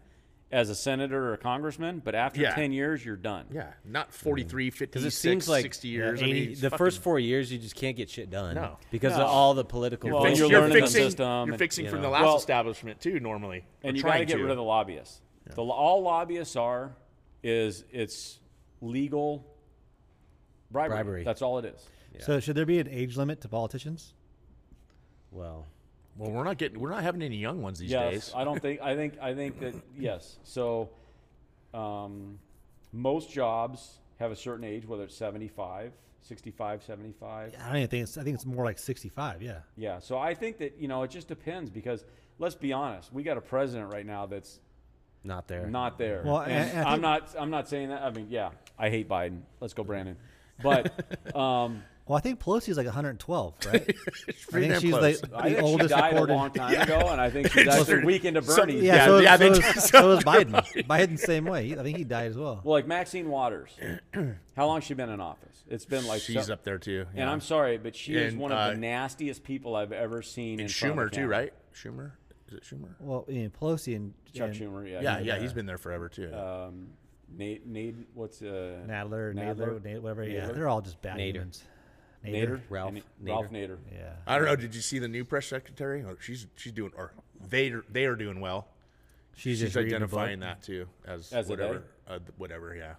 [0.54, 2.00] as a senator or a congressman.
[2.02, 2.54] But after Yeah.
[2.54, 3.46] ten years, you're done.
[3.50, 3.72] Yeah.
[3.84, 4.72] Not 43, mm.
[4.72, 6.20] 50, Because it seems like 60 years.
[6.22, 8.78] yeah, I mean, the first four years you just can't get shit done No.
[8.92, 9.24] because No.
[9.24, 10.10] of all the political.
[10.10, 10.60] Well, Fix- you're bullshit.
[10.62, 13.18] learning the fixing, system You're and, fixing you from the last Well- establishment too.
[13.18, 15.20] Normally, And Or you got to get rid of the lobbyists.
[15.46, 16.96] The, all lobbyists are
[17.42, 18.38] is it's
[18.80, 19.44] legal
[20.70, 20.96] bribery.
[20.96, 21.24] Bribery.
[21.24, 21.88] That's all it is.
[22.20, 24.14] So, should there be an age limit to politicians?
[25.32, 25.66] Well,
[26.16, 26.78] Well, we're not getting.
[26.78, 28.32] We're not having any young ones these yes, days.
[28.34, 28.80] I don't think.
[28.80, 29.14] I think.
[29.20, 30.38] I think that yes.
[30.44, 30.90] So,
[31.72, 32.38] um,
[32.92, 37.54] most jobs have a certain age, whether it's 75, 65, 75.
[37.58, 38.16] I don't even think it's.
[38.16, 39.42] I think it's more like sixty-five.
[39.42, 39.58] Yeah.
[39.76, 39.98] Yeah.
[39.98, 42.04] So I think that you know it just depends because
[42.38, 44.60] let's be honest, we got a president right now that's
[45.24, 45.66] not there.
[45.66, 46.22] not there.
[46.24, 47.34] Well, and and- and I I'm not.
[47.38, 48.02] I'm not saying that.
[48.02, 49.40] I mean, yeah, I hate Biden.
[49.60, 50.16] Let's go, Brandon.
[50.62, 53.74] But um, Well, I think Pelosi is like 112, right?
[53.74, 55.22] I think she's close.
[55.22, 56.32] like I the think she oldest died recorded.
[56.32, 58.04] a long time ago, and I think she's It's actually weird.
[58.04, 58.80] weak into So- Bernie.
[58.80, 59.80] Yeah, Yeah, so, yeah, so, they is, did.
[59.82, 60.52] so is Biden.
[60.86, 61.68] Biden's same way.
[61.68, 62.60] He- I think he died as well.
[62.62, 63.70] Well, like Maxine Waters,
[64.54, 65.64] how long has she been in office?
[65.66, 67.06] It's been like She's so- up there too.
[67.14, 67.30] And.
[67.30, 70.60] I'm sorry, but she is And, one of uh, the nastiest people I've ever seen.
[70.60, 71.36] in and front of a Schumer too, camera.
[71.38, 71.52] right?
[71.74, 72.10] Schumer
[72.48, 72.90] is it Schumer?
[73.00, 75.00] Well, you know, Pelosi and Chuck and Schumer, yeah.
[75.00, 76.30] Yeah, he- yeah, he's been there forever too.
[76.34, 76.88] Um,
[77.34, 78.44] Nate, Nate, what's uh,
[78.86, 79.80] Nadler, Nadler, Nadler?
[79.80, 80.24] Nadler, whatever.
[80.24, 80.54] Yeah, Nadler?
[80.54, 81.34] they're all just bad Nader.
[81.36, 81.64] humans.
[82.24, 83.02] Nader, Ralph Nader.
[83.22, 83.78] Ralph Nader.
[83.92, 84.12] Yeah.
[84.26, 84.56] I don't know.
[84.56, 86.02] Did you see the new press secretary?
[86.02, 87.12] Or she's she's doing, or
[87.48, 88.68] they they are doing well.
[89.36, 90.20] She's, She's, just reading a book.
[90.20, 92.74] identifying that too as, As a whatever, uh, whatever.
[92.76, 92.94] Yeah.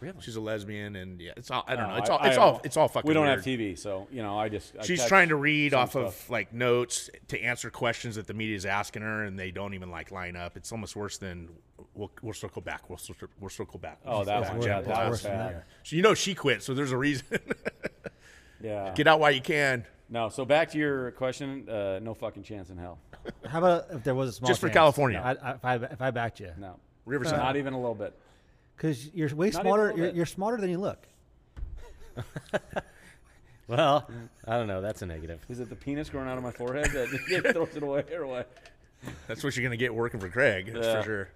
[0.00, 0.20] Really?
[0.20, 1.64] She's a lesbian, and yeah, it's all.
[1.66, 2.00] I don't No, know.
[2.00, 2.24] It's I- all.
[2.26, 2.60] It's I- all.
[2.62, 3.08] It's all fucking.
[3.08, 3.38] Weird We don't weird.
[3.38, 6.30] have TV, so you know, I just I She's trying to read some off of
[6.30, 9.90] like notes to answer questions that the media is asking her, and they don't even
[9.90, 10.56] like line up.
[10.56, 11.48] It's almost worse than
[11.94, 12.88] we'll, we'll circle back.
[12.88, 13.98] We'll circle, we'll circle back.
[14.06, 15.62] Oh, that It's one, worse- yeah, that was than bad.
[15.82, 17.26] So you know she quit, so there's a reason.
[18.62, 18.92] Yeah.
[18.94, 19.84] Get out while you can.
[20.10, 21.68] No, so back to your question.
[21.68, 22.98] Uh, no fucking chance in hell.
[23.46, 24.74] How about if there was a small Just for chance?
[24.76, 25.20] California.
[25.22, 27.38] I, I, if I if I backed you, No, Riverside.
[27.38, 28.14] not even a little bit.
[28.76, 29.82] because you're way Not even a smarter.
[29.84, 30.14] little You're, bit.
[30.16, 31.06] you're smarter than you look.
[33.66, 34.08] Well,
[34.46, 34.80] I don't know.
[34.80, 35.44] That's a negative.
[35.50, 37.08] Is it the penis growing out of my forehead that
[37.52, 38.50] throws it away or what?
[39.26, 41.00] That's what you're gonna get working for Craig, that's Yeah.
[41.02, 41.28] for sure,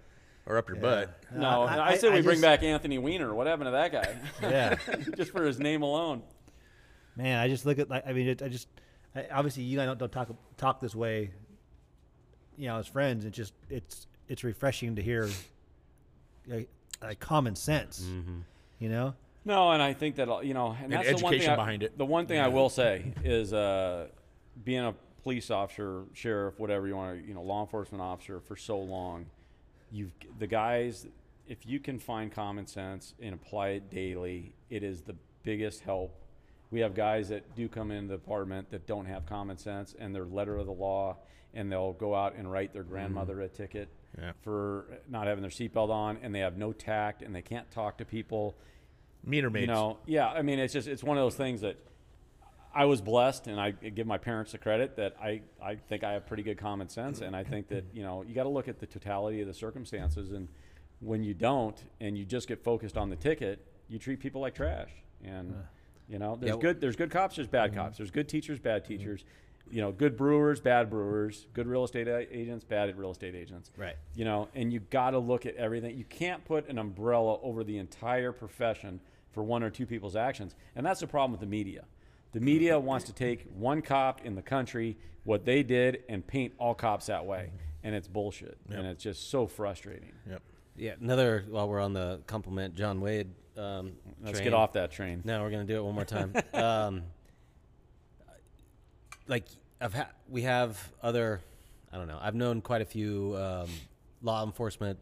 [0.47, 1.15] or up your butt.
[1.31, 3.35] No, I- I, I- say we I bring just- back Anthony Weiner.
[3.35, 4.17] What happened to that guy?
[4.41, 4.77] Yeah.
[5.15, 6.23] just for his name alone.
[7.15, 8.67] Man, I just look at like I mean, it, I just
[9.15, 11.31] I, obviously you and I don't, don't talk talk this way.
[12.57, 15.29] You know, as friends, it's just it's it's refreshing to hear
[16.47, 16.69] like,
[17.01, 18.05] like common sense.
[18.79, 19.13] You know,
[19.45, 21.55] No, and I think that you know, and And that's the one thing education I-
[21.55, 21.97] behind it.
[21.97, 24.07] The one thing I will say is, uh,
[24.63, 24.93] being a
[25.23, 29.25] police officer, sheriff, whatever you want to, you know, law enforcement officer for so long,
[29.91, 31.07] you've the guys.
[31.47, 36.15] If you can find common sense and apply it daily, it is the biggest help.
[36.73, 40.13] We have guys that do come in the department that don't have common sense and
[40.13, 41.17] they're letter of the law,
[41.53, 43.45] and they'll go out and write their grandmother mm.
[43.45, 44.31] a ticket Yeah.
[44.41, 47.99] for not having their seatbelt on, and they have no tact and they can't talk
[47.99, 48.55] to people
[49.23, 49.61] Meter mates.
[49.61, 51.77] you know yeah i mean it's just it's one of those things that
[52.75, 56.11] i was blessed and i give my parents the credit that i i think i
[56.11, 58.67] have pretty good common sense and i think that you know you got to look
[58.67, 60.49] at the totality of the circumstances and
[60.99, 64.55] when you don't and you just get focused on the ticket you treat people like
[64.55, 64.91] trash
[65.23, 65.53] and
[66.07, 67.79] you know there's Yeah, good there's good cops there's bad mm-hmm.
[67.81, 68.93] cops there's good teachers bad mm-hmm.
[68.93, 69.25] teachers
[69.73, 73.71] you know, good brewers, bad brewers, good real estate a- agents, bad real estate agents.
[73.75, 73.95] Right.
[74.13, 75.97] You know, and you got to look at everything.
[75.97, 78.99] You can't put an umbrella over the entire profession
[79.31, 80.55] for one or two people's actions.
[80.75, 81.85] And that's the problem with the media.
[82.33, 82.85] The media mm-hmm.
[82.85, 87.07] wants to take one cop in the country, what they did, and paint all cops
[87.07, 87.51] that way.
[87.83, 88.57] And it's bullshit.
[88.69, 90.11] And it's just so frustrating.
[90.29, 90.41] Yep.
[90.75, 91.45] Yeah, another.
[91.49, 93.29] While we're on the compliment John Wade.
[93.57, 94.43] Um, Let's train.
[94.45, 95.21] get off that train.
[95.23, 96.33] No, we're gonna do it one more time.
[96.53, 97.03] um,
[99.27, 99.45] like
[99.79, 101.41] I've ha- we have other.
[101.91, 102.17] I don't know.
[102.21, 103.69] I've known quite a few um,
[104.21, 104.97] law enforcement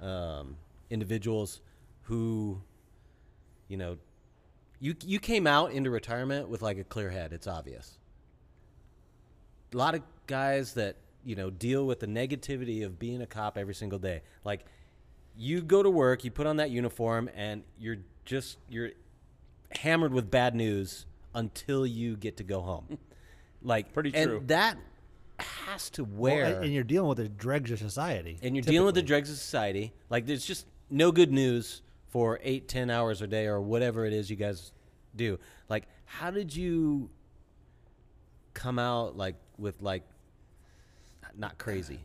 [0.00, 0.56] um,
[0.90, 1.60] individuals
[2.02, 2.60] who,
[3.66, 3.98] you know,
[4.80, 7.32] you you came out into retirement with like a clear head.
[7.32, 7.98] It's obvious.
[9.74, 13.58] A lot of guys that you know deal with the negativity of being a cop
[13.58, 14.22] every single day.
[14.44, 14.64] Like
[15.38, 18.90] you go to work, you put on that uniform, and you're just you're
[19.70, 22.98] hammered with bad news until you get to go home.
[23.60, 24.42] Like Pretty and true.
[24.46, 24.78] that
[25.40, 28.38] has to wear and, and you're dealing with the dregs of society.
[28.40, 29.08] and you're dealing with the typically.
[29.08, 29.92] dregs of society.
[30.08, 34.12] Like there's just no good news for eight, ten hours a day or whatever it
[34.12, 34.70] is you guys
[35.16, 35.40] do.
[35.68, 37.10] Like, how did you
[38.54, 40.04] come out like with like
[41.36, 41.98] not crazy?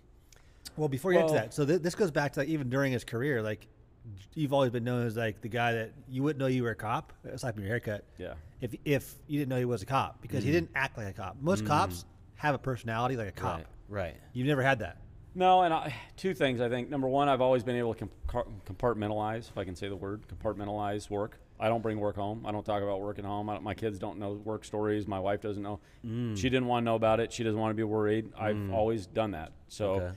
[0.77, 2.91] Well, before you get to that, so th- this goes back to like, even during
[2.91, 3.67] his career, like
[4.33, 6.75] you've always been known as like the guy that you wouldn't know you were a
[6.75, 8.03] cop, aside from your haircut.
[8.17, 8.33] Yeah.
[8.61, 10.53] If if you didn't know he was a cop because he mm.
[10.53, 11.37] didn't act like a cop.
[11.41, 11.67] Most mm.
[11.67, 12.05] cops
[12.35, 13.57] have a personality like a cop.
[13.57, 13.67] Right.
[13.89, 14.15] Right.
[14.33, 14.97] You've never had that.
[15.35, 16.89] No, and I, two things I think.
[16.89, 20.23] Number one, I've always been able to compa- compartmentalize, if I can say the word,
[20.27, 21.39] compartmentalize work.
[21.59, 22.45] I don't bring work home.
[22.45, 23.49] I don't talk about work at home.
[23.49, 25.07] I my kids don't know work stories.
[25.07, 25.79] My wife doesn't know.
[26.05, 26.37] Mm.
[26.37, 27.31] She didn't want to know about it.
[27.31, 28.31] She doesn't want to be worried.
[28.37, 29.53] I've always done that.
[29.69, 30.15] So Okay.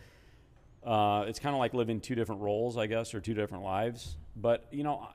[0.87, 4.17] Uh, it's kind of like living two different roles, I guess, or two different lives.
[4.37, 5.09] But you know,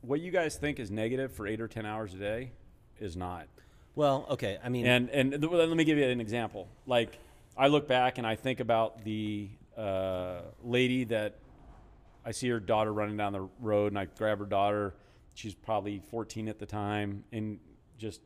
[0.00, 2.52] what you guys think is negative for eight or ten hours a day
[3.00, 3.48] is not.
[3.96, 4.58] Well, okay.
[4.62, 6.68] I mean, And and th- let me give you an example.
[6.86, 7.18] Like
[7.56, 11.34] I look back and I think about the uh, lady that
[12.24, 14.94] I see her daughter running down the road, and I grab her daughter.
[15.34, 17.58] She's probably 14 at the time, and
[17.98, 18.20] just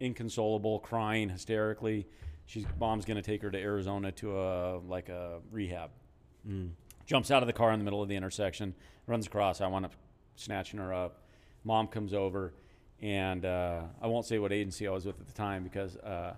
[0.00, 2.06] inconsolable, crying hysterically.
[2.48, 5.90] She's mom's going to take her to Arizona to a like a rehab.
[7.04, 8.74] Jumps out of the car in the middle of the intersection,
[9.06, 9.60] runs across.
[9.60, 9.92] I wind up
[10.34, 11.20] snatching her up.
[11.64, 12.54] Mom comes over,
[13.02, 16.36] and uh, I won't say what agency I was with at the time because uh,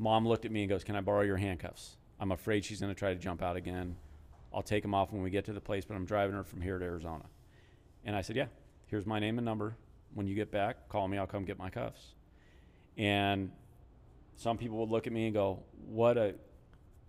[0.00, 1.96] mom looked at me and goes, "Can I borrow your handcuffs?
[2.18, 3.94] I'm afraid she's going to try to jump out again.
[4.52, 6.60] I'll take them off when we get to the place, but I'm driving her from
[6.60, 7.26] here to Arizona."
[8.04, 8.46] And I said, "Yeah,
[8.86, 9.76] here's my name and number.
[10.14, 11.18] When you get back, call me.
[11.18, 12.14] I'll come get my cuffs."
[12.98, 13.52] And
[14.36, 16.34] some people would look at me and go, "What a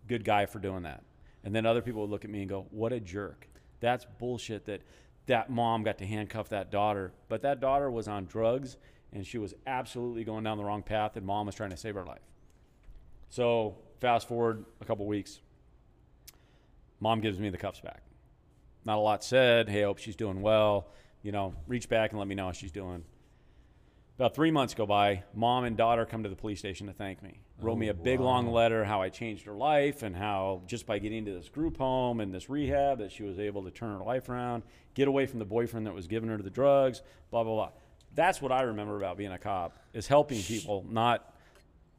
[0.08, 1.04] good guy for doing that."
[1.44, 3.48] And then other people would look at me and go, "What a jerk."
[3.80, 4.82] That's bullshit that
[5.26, 8.78] that mom got to handcuff that daughter, but that daughter was on drugs
[9.14, 11.96] and she was absolutely going down the wrong path and mom was trying to save
[11.96, 12.22] her life.
[13.30, 15.40] So, fast forward a couple weeks.
[17.00, 18.04] Mom gives me the cuffs back.
[18.86, 19.70] Not a lot said.
[19.70, 20.90] Hey, I hope she's doing well.
[21.22, 23.06] You know, reach back and let me know how she's doing.
[24.18, 25.24] About three months go by.
[25.34, 27.40] Mom and daughter come to the police station to thank me.
[27.60, 30.86] Wrote me a oh, big long letter how I changed her life and how just
[30.86, 33.98] by getting to this group home and this rehab that she was able to turn
[33.98, 37.02] her life around, get away from the boyfriend that was giving her the drugs,
[37.32, 37.70] blah blah blah.
[38.14, 41.34] That's what I remember about being a cop is helping people, not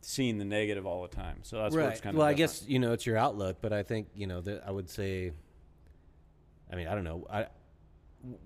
[0.03, 1.39] seeing the negative all the time.
[1.43, 3.73] So that's where it's kind of well, I guess you know it's your outlook, but
[3.73, 5.33] I think you know that I would say.
[6.71, 7.27] I mean, I don't know.
[7.31, 7.47] I,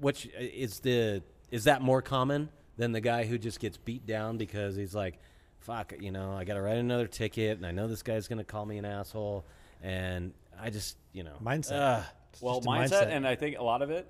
[0.00, 2.48] which is the is that more common
[2.78, 5.18] than the guy who just gets beat down because he's like,
[5.58, 8.44] "Fuck," you know, I got to write another ticket, and I know this guy's gonna
[8.44, 9.44] call me an asshole,
[9.82, 11.72] and I just, you know, Mindset.
[11.98, 12.04] Ugh.
[12.32, 13.06] It's well, mindset, mindset.
[13.08, 14.06] and I think a lot of it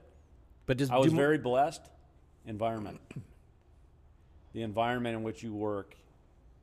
[0.66, 1.82] but just I was do more- very blessed.
[2.46, 3.00] Environment.
[4.52, 5.94] The environment in which you work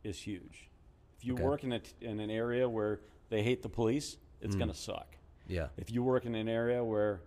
[0.03, 0.69] is huge.
[1.17, 1.43] If you Okay.
[1.43, 4.59] work in a t- in an area where they hate the police, it's Mm.
[4.59, 5.17] going to suck.
[5.47, 7.21] yeah, If you work in an area where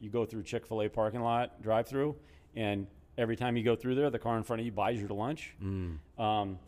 [0.00, 2.16] you go through Chick Fil A parking lot drive through,
[2.54, 2.86] and
[3.18, 5.14] every time you go through there, the car in front of you buys you to
[5.14, 5.54] lunch.
[5.62, 5.98] Mm.
[6.18, 6.58] Um,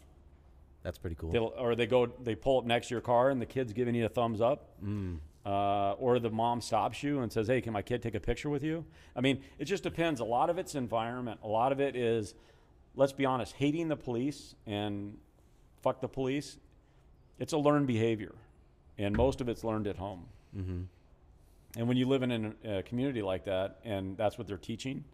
[0.83, 1.31] that's pretty cool.
[1.31, 3.95] They'll, or they go, they pull up next to your car, and the kid's giving
[3.95, 4.69] you a thumbs up.
[4.85, 5.19] Mm.
[5.47, 8.51] Uh, or the mom stops you and says, "Hey, can my kid take a picture
[8.51, 8.85] with you?"
[9.17, 10.21] I mean, it just depends.
[10.21, 11.41] A lot of it's environment.
[11.43, 12.35] A lot of it is,
[12.95, 15.17] let's be honest, hating the police and
[15.81, 16.59] fuck the police.
[17.39, 18.35] It's a learned behavior,
[18.99, 20.27] and most of it's learned at home.
[20.55, 20.83] mm-hmm.
[21.77, 25.05] And when you live in a community like that, and that's what they're teaching,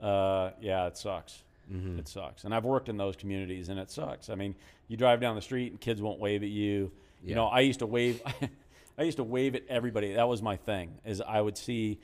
[0.00, 1.42] uh, yeah, it sucks.
[1.72, 1.98] Mm-hmm.
[1.98, 2.44] It sucks.
[2.44, 4.30] And I've worked in those communities, and it sucks.
[4.30, 4.54] I mean,
[4.88, 6.90] you drive down the street, and kids won't wave at you.
[7.22, 8.22] You know, I used to wave.
[8.98, 10.14] I used to wave at everybody.
[10.14, 10.98] That was my thing.
[11.04, 11.98] Is I would see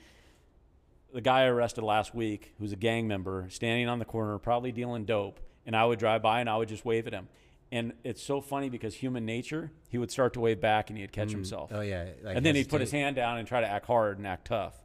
[1.13, 4.71] the guy I arrested last week, who's a gang member, standing on the corner, probably
[4.71, 7.29] dealing dope, and I would drive by and I would just wave at him.
[7.71, 11.11] And it's so funny because human nature, he would start to wave back and he'd
[11.11, 11.71] catch himself.
[11.73, 12.05] Oh yeah.
[12.21, 14.47] Like and then he'd put his hand down and try to act hard and act
[14.47, 14.75] tough.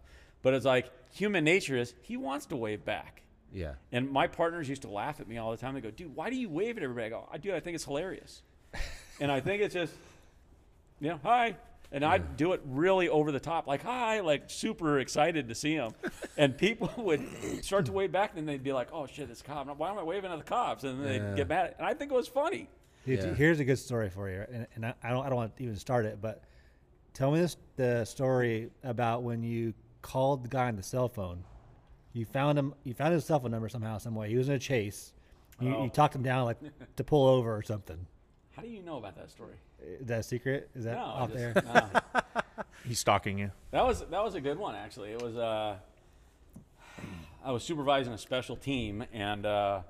[0.42, 3.22] But it's like human nature is he wants to wave back.
[3.52, 3.74] Yeah.
[3.92, 5.74] And my partners used to laugh at me all the time.
[5.74, 7.06] They go, dude, why do you wave at everybody?
[7.06, 7.54] I go, I do.
[7.54, 8.42] I think it's hilarious.
[9.20, 9.92] and I think it's just,
[11.00, 11.56] you know, hi.
[11.92, 15.74] And I'd do it really over the top, like, hi, like super excited to see
[15.74, 15.90] him.
[16.36, 19.40] and people would start to wave back, and then they'd be like, oh, shit, it's
[19.40, 19.66] a cop.
[19.76, 20.84] Why am I waving at the cops?
[20.84, 21.74] And then they'd get mad.
[21.78, 22.68] And I think it was funny.
[23.06, 23.34] Dude, Yeah.
[23.34, 25.62] Here's a good story for you, and, and I, I don't I don't want to
[25.64, 26.44] even start it, but
[27.14, 29.72] tell me this the story about when you
[30.02, 31.44] called the guy on the cell phone.
[32.12, 32.74] You found him.
[32.84, 34.28] You found his cell phone number somehow, some way.
[34.28, 35.12] He was in a chase.
[35.60, 35.84] You, Oh.
[35.84, 36.58] you talked him down like
[36.96, 38.06] to pull over or something.
[38.56, 39.54] How do you know about that story?
[40.00, 40.68] Is that a secret?
[40.74, 41.62] Is that No, I off just- there?
[42.14, 42.22] no.
[42.84, 43.50] He's stalking you.
[43.70, 45.10] That was that was a good one actually.
[45.12, 45.76] It was uh,
[47.44, 49.80] I was supervising a special team and uh,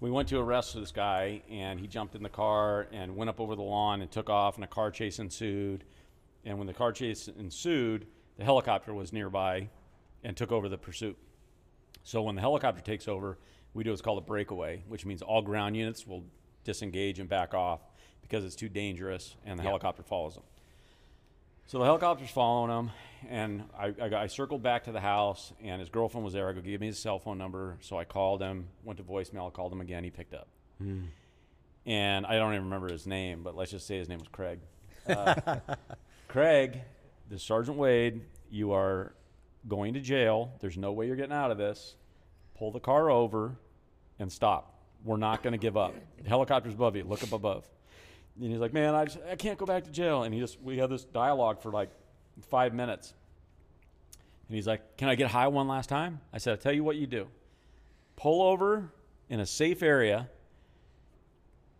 [0.00, 3.40] we went to arrest this guy and he jumped in the car and went up
[3.40, 5.84] over the lawn and took off and a car chase ensued.
[6.44, 8.06] And when the car chase ensued,
[8.42, 9.68] the helicopter was nearby
[10.24, 11.16] and took over the pursuit.
[12.02, 13.38] So when the helicopter takes over,
[13.72, 16.24] we do what's called a breakaway, which means all ground units will
[16.64, 17.80] disengage and back off
[18.20, 20.42] because it's too dangerous, and the helicopter follows them.
[21.68, 22.90] So the helicopter's following him,
[23.28, 26.48] and I, I, I circled back to the house, and his girlfriend was there.
[26.48, 27.78] I go, give me his cell phone number.
[27.80, 30.02] So I called him, went to voicemail, called him again.
[30.02, 30.48] He picked up.
[31.86, 34.58] And I don't even remember his name, but let's just say his name was Craig.
[35.08, 35.58] Uh,
[36.28, 36.80] Craig,
[37.28, 38.20] the Sergeant Wade,
[38.52, 39.14] you are
[39.66, 40.52] going to jail.
[40.60, 41.96] There's no way you're getting out of this.
[42.56, 43.56] Pull the car over
[44.18, 44.78] and stop.
[45.04, 45.94] We're not going to give up.
[46.22, 47.04] The helicopter's above you.
[47.04, 47.68] Look up above.
[48.40, 50.22] And he's like, man, I, just, I can't go back to jail.
[50.22, 51.90] And he just, we had this dialogue for like
[52.50, 53.14] five minutes.
[54.48, 56.20] And he's like, can I get high one last time?
[56.32, 57.28] I said, I'll tell you what you do.
[58.16, 58.92] Pull over
[59.30, 60.28] in a safe area,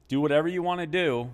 [0.08, 1.30] do whatever you want to do,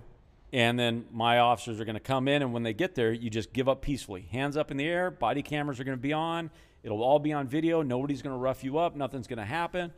[0.51, 2.41] and then my officers are going to come in.
[2.41, 4.27] And when they get there, you just give up peacefully.
[4.31, 6.49] Hands up in the air, body cameras are going to be on.
[6.83, 7.81] It'll all be on video.
[7.81, 8.95] Nobody's going to rough you up.
[8.95, 9.91] Nothing's going to happen.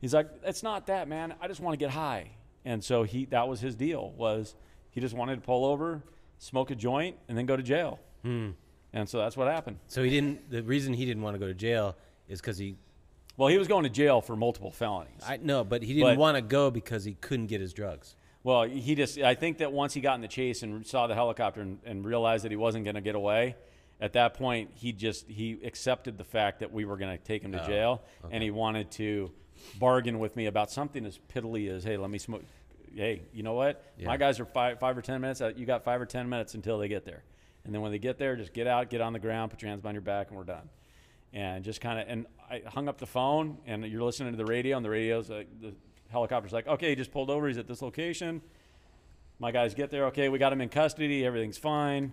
[0.00, 1.34] He's like, it's not that, man.
[1.40, 2.30] I just want to get high.
[2.64, 4.54] And so he that was his deal was
[4.90, 6.02] he just wanted to pull over,
[6.38, 8.00] smoke a joint, and then go to jail.
[8.22, 8.50] Hmm.
[8.92, 9.78] And so that's what happened.
[9.86, 10.50] So he didn't.
[10.50, 11.96] The reason he didn't want to go to jail
[12.28, 12.76] is because he.
[13.36, 15.22] Well, he was going to jail for multiple felonies.
[15.26, 18.16] I know, but he didn't But- want to go because he couldn't get his drugs.
[18.46, 21.16] Well, he just, I think that once he got in the chase and saw the
[21.16, 23.56] helicopter and, and realized that he wasn't going to get away,
[24.00, 27.42] at that point, he just, he accepted the fact that we were going to take
[27.42, 29.32] him to Oh, jail and he wanted to
[29.80, 32.44] bargain with me about something as piddly as, hey, let me smoke.
[32.94, 33.84] Hey, you know what?
[33.98, 34.06] Yeah.
[34.06, 35.40] My guys are five, five or 10 minutes.
[35.40, 37.24] Uh, You got five or 10 minutes until they get there.
[37.64, 39.70] And then when they get there, just get out, get on the ground, put your
[39.70, 40.68] hands behind your back, and we're done.
[41.32, 44.46] And just kind of, and I hung up the phone, and you're listening to the
[44.46, 45.74] radio, and the radio's like, the
[46.16, 47.46] helicopter's like, okay, he just pulled over.
[47.46, 48.40] He's at this location.
[49.38, 50.06] My guys get there.
[50.06, 51.26] Okay, we got him in custody.
[51.26, 52.12] Everything's fine.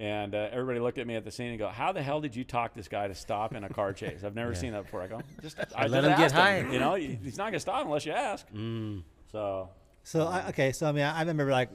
[0.00, 2.34] And uh, everybody looked at me at the scene and go, "How the hell did
[2.34, 4.24] you talk this guy to stop in a car chase?
[4.24, 6.60] I've never seen that before." I go, "Just I let just him get asked high."
[6.72, 8.46] You know, he's not gonna stop unless you ask.
[9.30, 9.68] So
[10.02, 11.68] So I, okay, so I mean, I, I remember like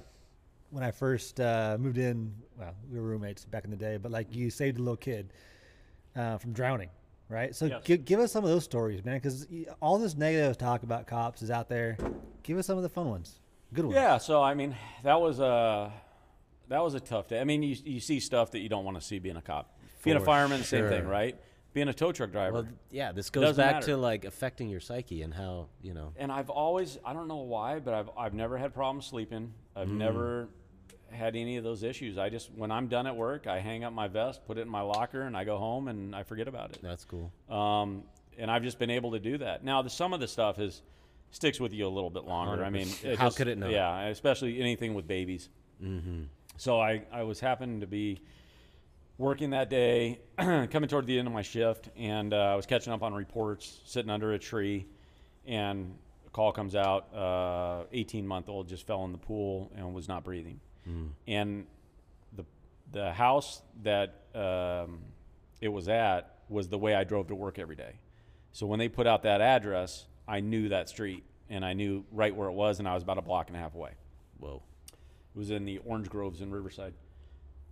[0.71, 2.33] when I first uh, moved in.
[2.59, 5.31] Well, we were roommates back in the day, but like you saved a little kid
[6.17, 6.89] uh, from drowning,
[7.29, 7.55] right?
[7.55, 7.83] So Yes.
[7.83, 9.47] gi- give us some of those stories, man, because
[9.81, 11.97] all this negative talk about cops is out there.
[12.43, 13.39] Give us some of the fun ones,
[13.73, 13.95] good ones.
[13.95, 15.91] yeah, so I mean, that was a
[16.67, 17.39] that was a tough day.
[17.39, 19.77] I mean, you you see stuff that you don't want to see being a cop.
[20.03, 21.35] Being a For fireman, same thing, right?
[21.73, 22.53] Being a tow truck driver.
[22.53, 23.87] Well, yeah, this goes Doesn't back matter.
[23.87, 26.13] to like affecting your psyche and how you know.
[26.15, 29.53] and I've always I don't know why, but I've I've never had problems sleeping.
[29.75, 29.97] I've Mm.
[29.97, 30.47] never
[31.15, 32.17] had any of those issues.
[32.17, 34.69] I just when I'm done at work, I hang up my vest, put it in
[34.69, 36.79] my locker, and I go home and I forget about it.
[36.81, 37.31] That's cool.
[37.49, 38.03] Um,
[38.37, 39.63] and I've just been able to do that.
[39.63, 40.81] Now, the, some of the stuff is
[41.31, 42.63] sticks with you a little bit longer.
[42.63, 43.15] I mean, 100%.
[43.17, 43.71] How could it not?
[43.71, 45.49] Yeah, especially anything with babies.
[45.83, 46.23] Mm-hmm.
[46.57, 48.21] So I, I was happening to be
[49.17, 52.93] working that day, coming toward the end of my shift, and uh, I was catching
[52.93, 54.85] up on reports, sitting under a tree,
[55.45, 55.95] and
[56.25, 57.13] a call comes out.
[57.13, 60.59] Uh, 18 month old just fell in the pool and was not breathing,
[61.27, 61.65] and
[62.33, 62.45] the
[62.91, 64.99] the house that um,
[65.61, 67.99] it was at was the way I drove to work every day.
[68.51, 72.35] So when they put out that address, I knew that street and I knew right
[72.35, 73.91] where it was, and I was about a block and a half away.
[74.39, 74.63] Whoa.
[75.35, 76.93] It was in the orange groves in Riverside,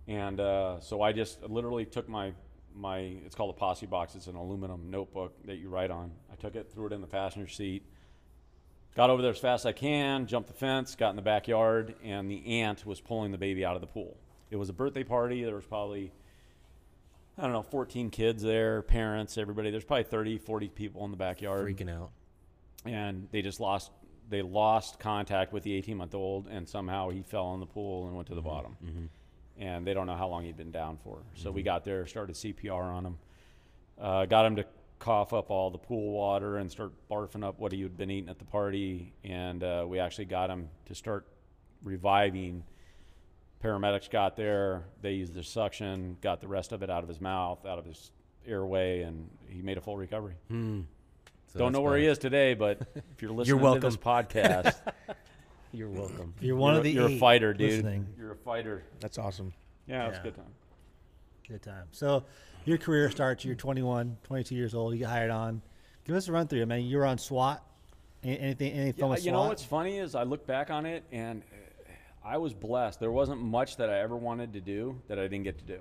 [0.06, 2.32] and uh, so I just literally took my
[2.74, 4.14] my it's called a posse box.
[4.14, 6.10] It's an aluminum notebook that you write on.
[6.30, 7.84] I took it, threw it in the passenger seat,
[8.94, 11.94] got over there as fast as I can, jumped the fence, got in the backyard,
[12.02, 14.16] and the aunt was pulling the baby out of the pool.
[14.50, 15.44] It was a birthday party.
[15.44, 16.12] There was probably
[17.36, 19.70] I don't know, 14 kids there, parents, everybody.
[19.70, 22.10] There's probably 30, 40 people in the backyard Freaking out.
[22.84, 23.90] and they just lost
[24.30, 28.06] they lost contact with the 18 month old, and somehow he fell in the pool
[28.06, 28.48] and went to the mm-hmm.
[28.48, 28.76] bottom.
[28.84, 29.04] Mm-hmm.
[29.56, 31.18] And they don't know how long he'd been down for.
[31.34, 31.66] So we mm-hmm.
[31.66, 33.18] got there, started CPR on him,
[34.00, 34.64] uh, got him to
[35.04, 38.30] cough up all the pool water and start barfing up what he had been eating
[38.30, 39.12] at the party.
[39.22, 41.26] And uh, we actually got him to start
[41.82, 42.64] reviving.
[43.62, 47.20] Paramedics got there, they used the suction, got the rest of it out of his
[47.20, 48.12] mouth, out of his
[48.46, 50.34] airway, and he made a full recovery.
[50.50, 53.82] So Don't know where he is today, but if you're listening welcome.
[53.82, 54.74] to this podcast,
[55.72, 56.32] You're welcome.
[56.40, 57.70] You're one you're, of the you're a fighter, dude.
[57.70, 58.06] listening.
[58.16, 58.84] You're a fighter.
[59.00, 59.52] That's awesome.
[59.88, 60.20] Yeah, it's Yeah.
[60.20, 60.52] a good time.
[61.48, 61.86] Good time.
[61.90, 62.24] So
[62.64, 63.44] your career starts.
[63.44, 64.92] You're 21, 22 years old.
[64.92, 65.62] You get hired on.
[66.06, 66.62] Give us a run through.
[66.62, 67.62] I mean, you were on SWAT.
[68.22, 68.72] Anything?
[68.72, 69.08] Anything?
[69.08, 69.32] Yeah, you SWAT?
[69.32, 71.92] know what's funny is I look back on it and uh,
[72.26, 73.00] I was blessed.
[73.00, 75.80] There wasn't much that I ever wanted to do that I didn't get to do.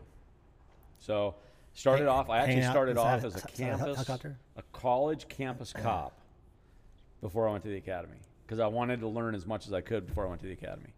[1.00, 1.36] So
[1.74, 2.30] started off.
[2.30, 6.18] I actually started off as a campus, a college campus cop
[7.22, 9.82] before I went to the academy because I wanted to learn as much as I
[9.82, 10.94] could before I went to the academy.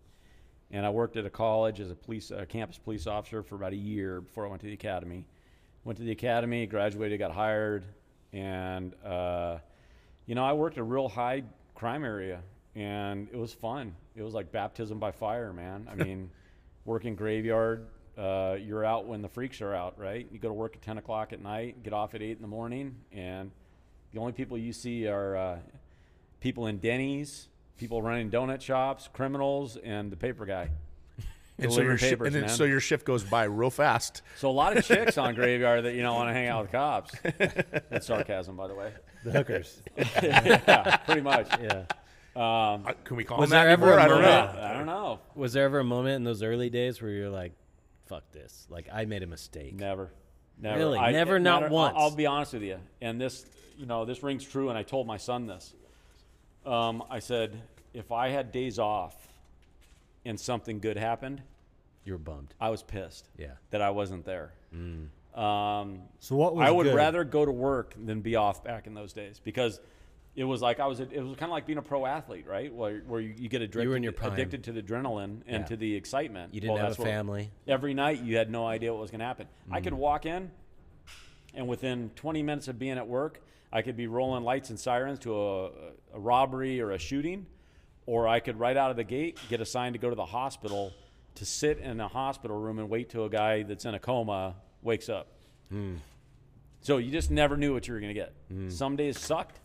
[0.72, 3.74] And I worked at a college as a police, a campus police officer for about
[3.74, 5.26] a year before I went to the academy.
[5.86, 7.86] Went to the academy, graduated, got hired,
[8.34, 9.60] and uh,
[10.26, 11.44] you know I worked a real high
[11.76, 12.42] crime area,
[12.74, 13.96] and it was fun.
[14.16, 15.88] It was like baptism by fire, man.
[15.90, 16.32] I mean,
[16.86, 17.86] working graveyard,
[18.18, 20.28] uh, you're out when the freaks are out, right?
[20.32, 22.48] You go to work at 10 o'clock at night, get off at 8 in the
[22.48, 23.52] morning, and
[24.12, 25.58] the only people you see are uh,
[26.40, 30.72] people in Denny's, people running donut shops, criminals, and the paper guy.
[31.58, 34.22] And so, your shi- papers, and then, so your shift goes by real fast.
[34.38, 36.72] So a lot of chicks on graveyard that you don't want to hang out with
[36.74, 37.14] cops.
[37.90, 38.92] That's sarcasm, by the way.
[39.24, 39.82] the hookers.
[39.98, 41.48] yeah, pretty much.
[41.62, 41.86] Yeah.
[42.36, 44.00] Um, Uh, Can we call Was him that there ever before?
[44.00, 44.60] a I don't know.
[44.62, 45.20] I don't know.
[45.36, 47.54] Was there ever a moment in those early days where you're like,
[48.08, 48.68] "Fuck this"?
[48.70, 49.74] Like I made a mistake.
[49.76, 50.12] Never.
[50.60, 50.78] Never.
[50.78, 51.00] Really?
[51.14, 51.96] Never, not matter- once?
[51.98, 52.78] I'll, I'll be honest with you.
[53.02, 53.46] And this,
[53.78, 54.68] you know, this rings true.
[54.70, 55.74] And I told my son this.
[56.66, 57.62] Um, I said,
[57.94, 59.16] if I had days off
[60.26, 61.42] and something good happened,
[62.04, 62.54] You were bummed.
[62.60, 63.54] I was pissed Yeah.
[63.72, 64.54] that I wasn't there.
[65.34, 66.96] Um, So what was I would good?
[66.96, 69.80] rather go to work than be off back in those days because
[70.36, 71.00] it was like I was.
[71.00, 72.74] It was kind of like being a pro athlete, right?
[72.74, 74.34] Where, where you, you get addicted, were in your prime.
[74.34, 75.64] addicted to the adrenaline and Yeah.
[75.64, 76.54] to the excitement.
[76.54, 77.52] You didn't Well, have that's a what- family.
[77.68, 79.48] every night you had no idea what was going to happen.
[79.72, 80.52] I could walk in,
[81.54, 85.20] and within 20 minutes of being at work, I could be rolling lights and sirens
[85.20, 85.66] to a,
[86.14, 87.46] a robbery or a shooting,
[88.06, 90.94] or I could right out of the gate get assigned to go to the hospital
[91.36, 94.56] to sit in a hospital room and wait till a guy that's in a coma
[94.82, 95.28] wakes up.
[96.82, 98.72] So you just never knew what you were going to get.
[98.72, 99.60] Some days sucked,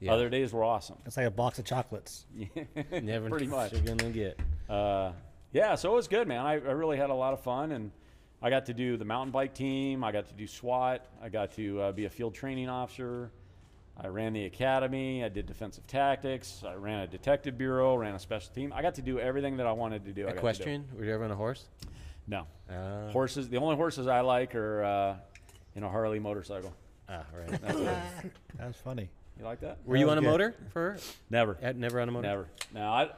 [0.00, 0.12] Yeah.
[0.12, 0.96] other days were awesome.
[1.06, 2.26] It's like a box of chocolates.
[3.02, 3.72] Never Pretty much.
[3.72, 4.38] You're gonna get.
[4.68, 5.12] uh,
[5.52, 6.44] yeah, so it was good, man.
[6.44, 7.92] I, I really had a lot of fun, and
[8.42, 10.02] I got to do the mountain bike team.
[10.02, 11.06] I got to do SWAT.
[11.22, 13.30] I got to uh, be a field training officer.
[14.00, 15.22] I ran the academy.
[15.24, 16.62] I did defensive tactics.
[16.66, 17.94] I ran a detective bureau.
[17.94, 18.72] Ran a special team.
[18.74, 20.22] I got to do everything that I wanted to do.
[20.24, 20.36] I got.
[20.38, 20.84] Equestrian?
[20.96, 21.64] Were you ever on a horse?
[22.26, 23.48] No, Uh, horses.
[23.48, 25.16] The only horses I like are, uh,
[25.74, 26.72] you know, Harley motorcycle.
[27.08, 27.60] ah, right.
[27.60, 27.78] That's
[28.24, 28.32] it.
[28.58, 29.10] That's funny.
[29.38, 29.78] You like that?
[29.84, 30.30] Were you was on a good.
[30.30, 30.96] motor for?
[31.28, 31.58] Never.
[31.60, 32.26] Had never on a motor.
[32.28, 32.46] Never.
[32.72, 33.10] No, I,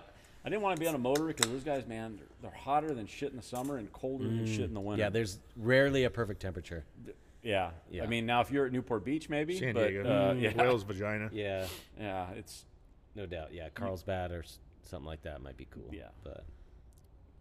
[0.45, 2.95] I didn't want to be on a motor because those guys, man, they're, they're hotter
[2.95, 5.03] than shit in the summer and colder than shit in the winter.
[5.05, 6.85] Yeah, there's rarely a perfect temperature.
[7.47, 7.71] Yeah.
[7.91, 8.03] Yeah.
[8.03, 9.59] I mean, now if you're at Newport Beach, maybe.
[9.59, 10.31] San but, Diego.
[10.31, 10.53] Uh, yeah.
[10.55, 11.31] Whale's vagina.
[11.33, 11.67] Yeah,
[11.99, 12.31] Yeah.
[12.33, 12.65] It's
[13.15, 13.55] no doubt.
[13.55, 14.45] Yeah, Carlsbad or
[14.83, 15.89] something like that might be cool.
[15.93, 16.09] Yeah.
[16.25, 16.45] but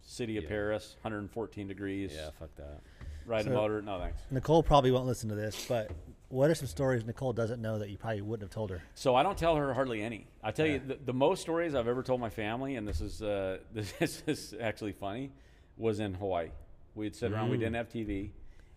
[0.02, 0.50] city of Yeah.
[0.50, 2.14] Perris, 114 degrees.
[2.16, 2.82] yeah, fuck that.
[3.26, 3.82] Riding So- a motor.
[3.82, 4.20] No thanks.
[4.30, 5.90] Nicole probably won't listen to this, but
[6.30, 8.84] what are some stories Nicole doesn't know that you probably wouldn't have told her?
[8.94, 10.28] So I don't tell her hardly any.
[10.44, 10.74] I tell Yeah.
[10.74, 14.22] you, the, the most stories I've ever told my family, and this is uh, this
[14.28, 15.32] is actually funny,
[15.78, 16.50] was in Hawaii.
[16.94, 17.50] We'd sit around.
[17.50, 18.30] We didn't have TV.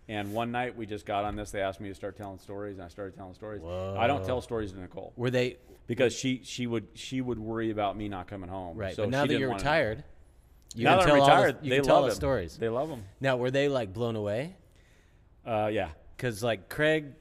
[0.08, 1.50] And one night we just got on this.
[1.50, 3.62] They asked me to start telling stories, and I started telling stories.
[3.62, 7.70] I don't tell stories to Nicole Were they because she she would she would worry
[7.70, 8.76] about me not coming home.
[8.76, 8.94] right?
[8.96, 10.04] So but now she that didn't you're wanna retired,
[10.74, 12.08] you now can that I'm tell all the- retired, you they can tell love the
[12.10, 12.16] them.
[12.16, 12.56] stories.
[12.56, 13.04] They love them.
[13.20, 14.56] Now, were they like blown away?
[15.46, 17.14] Uh, yeah, Because like Craig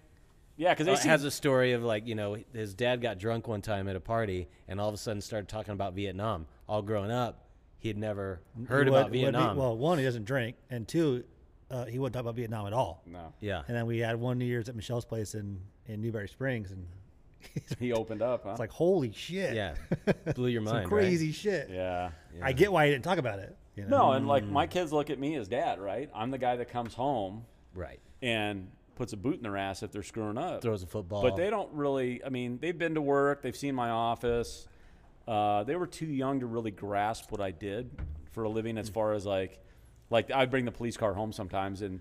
[0.58, 3.20] yeah, because they uh, see has a story of like you know his dad got
[3.20, 6.46] drunk one time at a party and all of a sudden started talking about Vietnam.
[6.70, 7.46] All growing up,
[7.80, 9.56] he had never heard He about would- would be- Vietnam.
[9.58, 11.24] well, one, he doesn't drink, and two,
[11.70, 13.04] uh, he wouldn't talk about Vietnam at all.
[13.06, 13.34] no.
[13.42, 16.72] yeah, And then we had one New Year's at Michelle's place in, in Newberry Springs,
[16.72, 16.88] and
[17.80, 18.52] He opened up, huh?
[18.52, 19.54] it's like, holy shit.
[19.56, 19.76] yeah,
[20.36, 20.90] blew your Some mind.
[20.90, 21.70] crazy shit.
[21.70, 22.10] yeah.
[22.42, 23.56] I get why he didn't talk about it.
[23.76, 23.98] You know?
[24.08, 26.10] No, and like my kids look at me as dad, right?
[26.16, 27.44] I'm the guy that comes home
[27.76, 28.00] Right, right.
[28.24, 30.64] and puts a boot in their ass if they're screwing up.
[30.64, 31.22] Throws a football.
[31.22, 32.24] But they don't really.
[32.24, 33.44] I mean, they've been to work.
[33.44, 34.68] They've seen my office.
[35.28, 37.92] Uh, they were too young to really grasp what I did
[38.32, 39.60] for a living, as far as like,
[40.10, 42.00] like I'd bring the police car home sometimes, and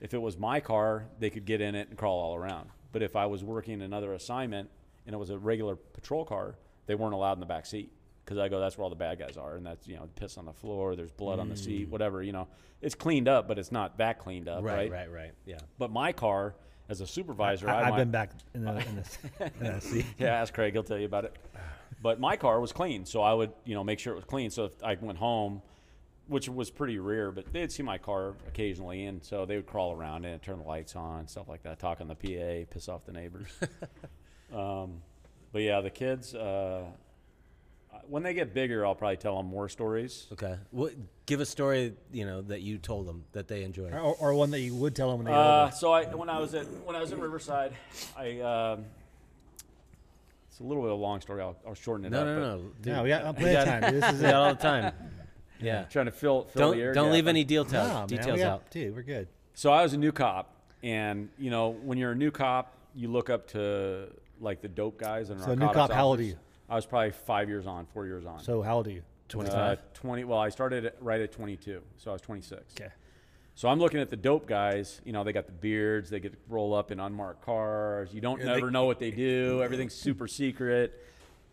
[0.00, 2.68] if it was my car, they could get in it and crawl all around.
[2.92, 4.70] But if I was working another assignment
[5.06, 7.90] and it was a regular patrol car, they weren't allowed in the back seat.
[8.24, 10.38] because I go that's where all the bad guys are, and that's you know piss
[10.38, 11.64] on the floor, there's blood on the Mm.
[11.64, 12.22] seat, whatever.
[12.22, 12.48] You know,
[12.80, 14.90] it's cleaned up, but it's not that cleaned up, Right, right?
[14.90, 15.32] right, right.
[15.44, 15.58] Yeah.
[15.78, 16.54] But my car,
[16.88, 20.06] as a supervisor, I, might- been back in the, in this, in that seat.
[20.18, 20.72] yeah, ask Craig.
[20.72, 21.36] He'll tell you about it.
[22.02, 24.48] But my car was clean, so I would, you know, make sure it was clean.
[24.50, 25.60] So if I went home,
[26.26, 29.92] which was pretty rare, but they'd see my car occasionally, and so they would crawl
[29.92, 33.04] around and turn the lights on, stuff like that, talk on the PA, piss off
[33.04, 33.48] the neighbors.
[34.54, 35.02] um,
[35.52, 36.34] but yeah, the kids.
[36.34, 36.84] Uh,
[38.08, 40.26] when they get bigger, I'll probably tell them more stories.
[40.32, 40.56] Okay.
[40.72, 40.92] What?
[41.26, 41.94] Give a story.
[42.12, 43.92] You know that you told them that they enjoyed.
[43.94, 45.76] Or, or one that you would tell them when they were Uh, older.
[45.76, 47.72] so I, when I was at when I was in Riverside,
[48.16, 48.40] I.
[48.40, 48.84] Um,
[50.50, 51.42] it's a little bit of a long story.
[51.42, 52.26] I'll, I'll shorten it No, up.
[52.26, 52.58] no, but no.
[52.82, 53.94] Dude, No, we got we plenty of time.
[54.00, 54.34] This is it.
[54.34, 54.92] all the time.
[55.64, 55.82] Yeah.
[55.90, 57.14] Trying to fill, fill the air Don't don't gap.
[57.14, 58.70] leave any details Nah, man, details we got, out.
[58.70, 59.28] Dude, we're good.
[59.54, 63.08] So I was a new cop, and you know when you're a new cop, you
[63.08, 64.08] look up to
[64.40, 66.36] like the dope guys and So new narcotics cop, how old are you?
[66.68, 68.40] I was probably five years on, four years on.
[68.40, 69.02] So how old are you?
[69.36, 70.24] Uh, Twenty.
[70.24, 72.62] Well, I started at- right at 22, so I was 26.
[72.78, 72.90] Okay.
[73.56, 75.00] So I'm looking at the dope guys.
[75.04, 76.10] You know, they got the beards.
[76.10, 78.12] They get to roll up in unmarked cars.
[78.12, 79.62] You don't Yeah, they- know what they do.
[79.62, 80.92] Everything's super secret.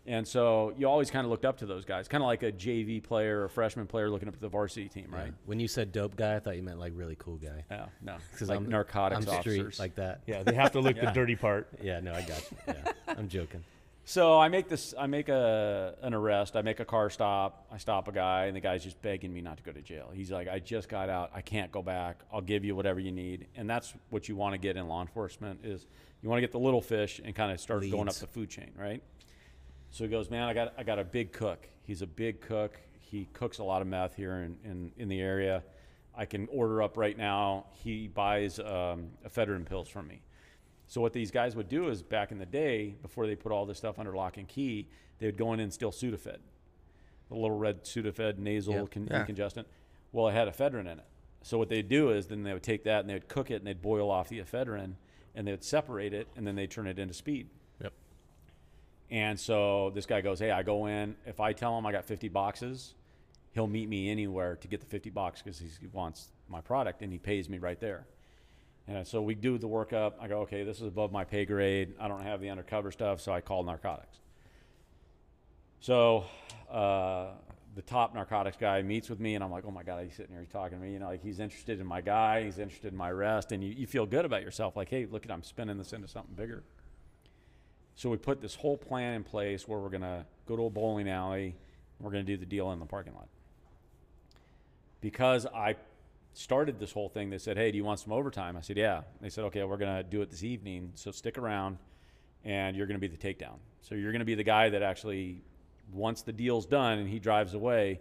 [0.07, 2.51] And so you always kind of looked up to those guys, kind of like a
[2.51, 5.31] JV player or freshman player looking up to the varsity team, right?
[5.45, 7.65] When you said dope guy, I thought you meant like really cool guy.
[7.69, 9.79] Yeah, no, Because like I'm narcotics I'm street officers.
[9.79, 10.21] like that.
[10.25, 11.69] Yeah, they have to look the dirty part.
[11.83, 12.57] Yeah, no, I got you.
[12.67, 13.63] Yeah, I'm joking.
[14.03, 14.95] So I make this.
[14.97, 16.55] I make a an arrest.
[16.55, 17.67] I make a car stop.
[17.71, 20.09] I stop a guy, and the guy's just begging me not to go to jail.
[20.11, 21.29] He's like, "I just got out.
[21.35, 22.21] I can't go back.
[22.33, 25.01] I'll give you whatever you need." And that's what you want to get in law
[25.01, 25.85] enforcement is
[26.23, 28.49] you want to get the little fish and kind of start going up the food
[28.49, 29.03] chain, right?
[29.91, 31.67] So he goes, "Man, I got I got a big cook.
[31.83, 32.79] He's a big cook.
[32.99, 35.63] He cooks a lot of meth here in in, in the area.
[36.15, 37.67] I can order up right now.
[37.73, 40.21] He buys um, ephedrine pills from me."
[40.87, 43.65] So what these guys would do is back in the day, before they put all
[43.65, 44.89] this stuff under lock and key,
[45.19, 46.39] they would go in and steal Sudafed,
[47.29, 48.85] the little red Sudafed nasal Yeah.
[48.91, 49.25] con- Yeah.
[49.25, 49.65] decongestant.
[50.11, 51.05] Well, it had ephedrine in it.
[51.43, 53.55] So what they'd do is then they would take that and they would cook it
[53.55, 54.95] and they'd boil off the ephedrine
[55.33, 57.47] and they would separate it and then they turn it into speed.
[59.11, 61.15] And so this guy goes, "Hey, I go in.
[61.25, 62.93] If I tell him I got 50 boxes,
[63.51, 67.11] he'll meet me anywhere to get the 50 box because he wants my product and
[67.11, 68.07] he pays me right there."
[68.87, 70.13] And so we do the workup.
[70.19, 71.93] I go, "Okay, this is above my pay grade.
[71.99, 74.17] I don't have the undercover stuff, so I call narcotics."
[75.81, 76.25] So
[76.69, 77.31] uh,
[77.75, 80.31] the top narcotics guy meets with me, and I'm like, "Oh my god, he's sitting
[80.31, 80.93] here, he's talking to me.
[80.93, 82.43] You know, like he's interested in my guy.
[82.43, 84.77] He's interested in my arrest, and you, you feel good about yourself.
[84.77, 86.63] Like, hey, look at I'm spinning this into something bigger."
[87.95, 91.09] So we put this whole plan in place where we're gonna go to a bowling
[91.09, 91.55] alley.
[91.97, 93.27] And we're gonna do the deal in the parking lot.
[95.01, 95.75] Because I
[96.33, 99.03] started this whole thing, they said, "Hey, do you want some overtime?" I said, "Yeah."
[99.19, 101.77] They said, "Okay, we're gonna do it this evening, so stick around,
[102.43, 103.59] and you're gonna be the takedown.
[103.81, 105.43] So you're gonna be the guy that actually,
[105.91, 107.99] once the deal's done and he drives away,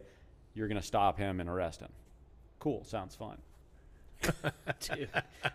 [0.55, 1.93] you're gonna stop him and arrest him."
[2.59, 3.39] Cool, sounds fun.
[4.81, 5.09] Dude,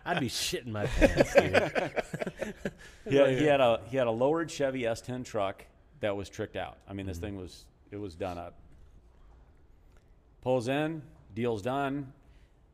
[0.04, 1.92] I'd be shitting my pants, dude.
[3.08, 5.64] He had, he had a he had a lowered Chevy S10 truck
[6.00, 6.76] that was tricked out.
[6.88, 7.26] I mean, this Mm-hmm.
[7.26, 8.54] thing was it was done up.
[10.42, 11.02] Pulls in,
[11.34, 12.12] deal's done.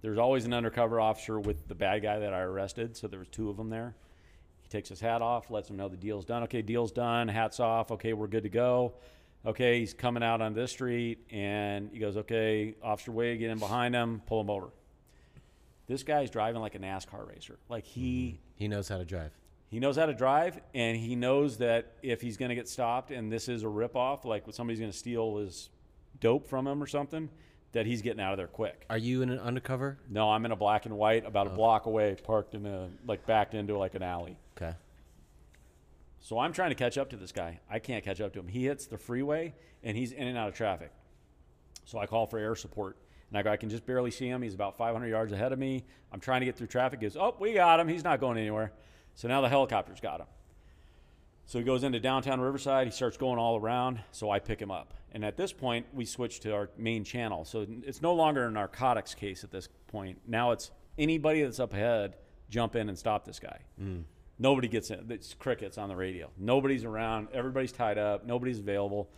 [0.00, 3.28] There's always an undercover officer with the bad guy that I arrested, so there was
[3.28, 3.94] two of them there.
[4.62, 6.42] He takes his hat off, lets him know the deal's done.
[6.44, 7.28] Okay, deal's done.
[7.28, 7.90] Hats off.
[7.92, 8.94] Okay, we're good to go.
[9.44, 13.58] Okay, he's coming out on this street, and he goes, "Okay, Officer Wade, get in
[13.58, 14.68] behind him, pull him over."
[15.92, 17.58] This guy's driving like a NASCAR racer.
[17.68, 18.36] Like he mm-hmm.
[18.56, 19.32] He knows how to drive.
[19.68, 23.10] he knows how to drive, and he knows that if he's going to get stopped
[23.10, 25.68] and this is a ripoff, like somebody's going to steal his
[26.18, 27.28] dope from him or something,
[27.72, 28.86] that he's getting out of there quick.
[28.88, 29.98] Are you in an undercover?
[30.08, 31.56] No, I'm in a black and white, about a oh.
[31.56, 34.38] block away, parked in a like backed into like an alley.
[34.56, 34.74] Okay.
[36.20, 37.60] So I'm trying to catch up to this guy.
[37.68, 38.48] I can't catch up to him.
[38.48, 39.52] He hits the freeway
[39.82, 40.90] and he's in and out of traffic.
[41.84, 42.96] So I call for air support.
[43.32, 44.42] And I go, I can just barely see him.
[44.42, 45.84] He's about 500 yards ahead of me.
[46.12, 47.00] I'm trying to get through traffic.
[47.00, 47.88] He goes, Oh, we got him.
[47.88, 48.72] He's not going anywhere.
[49.14, 50.26] So now the helicopter's got him.
[51.46, 52.86] So he goes into downtown Riverside.
[52.86, 54.00] He starts going all around.
[54.10, 54.92] So I pick him up.
[55.12, 57.46] And at this point, we switch to our main channel.
[57.46, 60.18] So it's no longer a narcotics case at this point.
[60.26, 62.16] Now it's anybody that's up ahead,
[62.50, 63.60] jump in and stop this guy.
[64.38, 65.10] Nobody gets in.
[65.10, 66.28] It's crickets on the radio.
[66.36, 67.28] Nobody's around.
[67.32, 68.26] Everybody's tied up.
[68.26, 69.08] Nobody's available.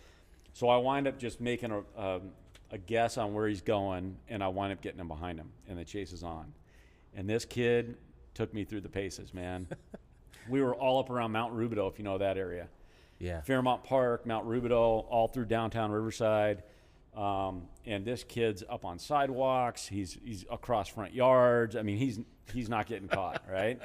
[0.53, 2.31] So I wind up just making a, um,
[2.75, 5.79] a guess on where he's going, and I wind up getting him behind him, and
[5.79, 6.53] the chase is on.
[7.15, 7.97] And this kid
[8.35, 9.69] took me through the paces, man.
[10.49, 12.67] we were all up around Mount Rubidoux, if you know that area.
[13.21, 13.43] Yeah.
[13.43, 16.65] Fairmont Park, Mount Rubidoux, all through downtown Riverside.
[17.17, 19.87] Um, and this kid's up on sidewalks.
[19.87, 21.77] He's he's across front yards.
[21.77, 22.19] I mean, he's
[22.53, 23.81] he's not getting caught, right?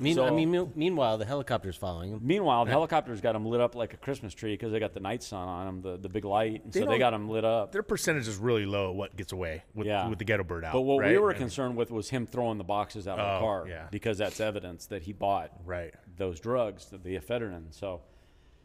[0.00, 2.20] Mean, I mean, me- meanwhile, the helicopter's following him.
[2.22, 5.00] Meanwhile, the helicopter's got them lit up like a Christmas tree because they got the
[5.00, 7.28] night sun on them, the, the big light, and They so they don't- got them
[7.28, 7.72] lit up.
[7.72, 8.92] Their percentage is really low.
[8.92, 10.08] What gets away with Yeah.
[10.08, 10.72] with the ghetto bird out?
[10.72, 11.12] But what right?
[11.12, 13.66] we were I concerned with was him throwing the boxes out of Oh, the car
[13.68, 13.86] yeah.
[13.90, 15.94] because that's evidence that he bought right.
[16.16, 17.66] those drugs, the, the ephedrine.
[17.72, 18.00] So,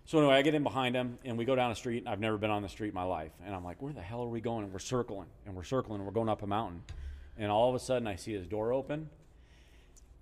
[0.05, 1.99] so anyway, I get in behind him and we go down a street.
[1.99, 4.01] And I've never been on the street in my life, and I'm like, "Where the
[4.01, 6.47] hell are we going?" And we're circling and we're circling and we're going up a
[6.47, 6.81] mountain,
[7.37, 9.09] and all of a sudden I see his door open,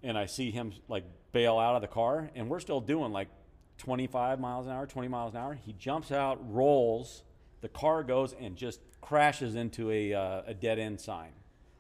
[0.04, 3.30] and I see him like bail out of the car, and we're still doing like
[3.78, 5.54] 25 miles an hour, 20 miles an hour.
[5.54, 7.24] He jumps out, rolls,
[7.62, 11.32] the car goes and just crashes into a, uh, a dead end sign,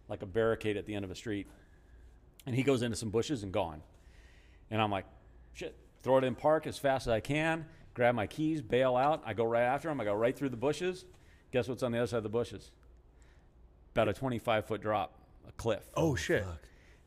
[0.07, 1.48] like a barricade at the end of a street.
[2.45, 3.81] And he goes into some bushes and gone.
[4.69, 5.06] And I'm like,
[5.53, 9.22] shit, throw it in park as fast as I can, grab my keys, bail out.
[9.26, 9.99] I go right after him.
[9.99, 11.06] I go right through the bushes.
[11.52, 12.72] Guess what's on the other side of the bushes?
[13.93, 15.84] About a 25 foot drop, a cliff.
[15.95, 16.45] Oh shit.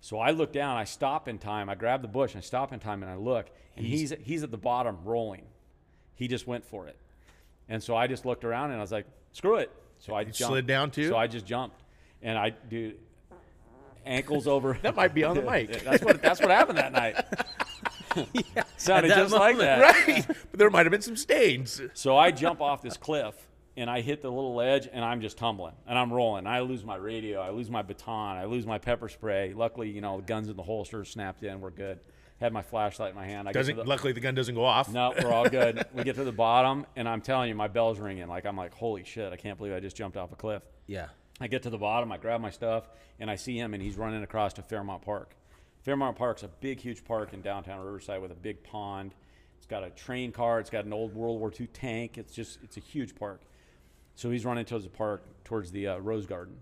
[0.05, 2.79] So I look down, I stop in time, I grab the bush, I stop in
[2.79, 5.47] time, and I look, and he's he's at the bottom rolling.
[6.15, 6.99] He just went for it,
[7.71, 10.37] and so I just looked around and I was like, "Screw it!" So I jumped.
[10.37, 11.09] slid down, too?
[11.09, 11.83] So I just jumped,
[12.21, 12.99] and I dude,
[14.05, 14.77] ankles over.
[14.83, 15.83] That might be on the mic.
[15.83, 17.25] that's what that's what happened that night.
[18.77, 20.07] Sounded At that just like that.
[20.07, 20.27] right.
[20.27, 21.81] But there might have been some stains.
[21.95, 23.44] So I jump off this cliff
[23.77, 26.47] and I hit the little ledge and I'm just tumbling and I'm rolling.
[26.47, 29.53] I lose my radio, I lose my baton, I lose my pepper spray.
[29.55, 31.61] Luckily, you know, the guns in the holster snapped in.
[31.61, 31.99] We're good.
[32.41, 33.49] Had my flashlight in my hand.
[33.49, 34.93] I Doesn't the- luckily the gun doesn't go off.
[34.93, 35.85] no, we're all good.
[35.95, 38.29] we get to the bottom and I'm telling you, my bell's ringing.
[38.29, 39.33] Like I'm like, holy shit!
[39.33, 40.63] I can't believe I just jumped off a cliff.
[40.87, 41.07] Yeah.
[41.41, 42.89] I get to the bottom, I grab my stuff,
[43.19, 45.35] and I see him, and he's running across to Fairmont Park.
[45.83, 49.15] Fairmont Park's a big, huge park in downtown Riverside with a big pond.
[49.57, 50.61] It's got a train car.
[50.61, 52.19] It's got an old World War II tank.
[52.19, 53.41] It's just, it's a huge park.
[54.15, 56.57] So he's running towards the park, towards the uh, Rose Garden,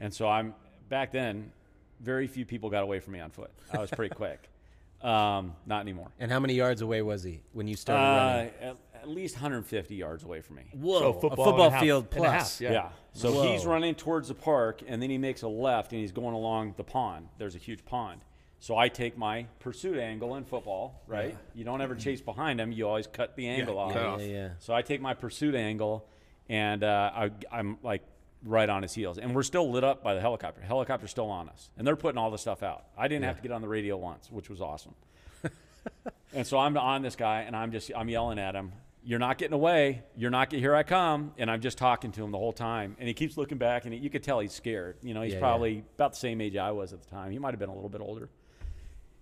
[0.00, 0.54] and so I'm
[0.88, 1.52] back then.
[2.00, 3.50] Very few people got away from me on foot.
[3.72, 4.48] I was pretty quick.
[5.02, 6.10] Um, not anymore.
[6.18, 8.50] And how many yards away was he when you started Uh, running?
[8.62, 10.62] at, at least 150 yards away from me.
[10.72, 12.60] Whoa, so football football a half- field and a half, plus.
[12.62, 12.72] yeah.
[12.72, 12.88] Yeah.
[13.12, 13.52] So Whoa.
[13.52, 16.74] he's running towards the park, and then he makes a left, and he's going along
[16.78, 17.28] the pond.
[17.36, 18.22] There's a huge pond.
[18.58, 21.36] So I take my pursuit angle in football, right?
[21.54, 22.72] You don't ever chase behind him.
[22.72, 23.94] You always cut the angle off.
[23.94, 24.20] Yeah, off.
[24.22, 24.48] yeah, yeah.
[24.60, 26.08] So I take my pursuit angle,
[26.48, 28.02] and uh, I, I'm like
[28.44, 30.60] right on his heels, and we're still lit up by the helicopter.
[30.60, 32.84] Helicopter's still on us, and they're putting all the stuff out.
[32.96, 34.94] I didn't have to get on the radio once, which was awesome.
[36.34, 38.72] and so I'm on this guy, and I'm just I'm yelling at him.
[39.04, 40.02] You're not getting away.
[40.16, 40.74] You're not get here.
[40.74, 43.56] I come, and I'm just talking to him the whole time, and he keeps looking
[43.58, 44.96] back, and he, you could tell he's scared.
[45.00, 45.40] You know, he's Yeah, yeah.
[45.40, 47.30] probably about the same age I was at the time.
[47.30, 48.28] He might have been a little bit older.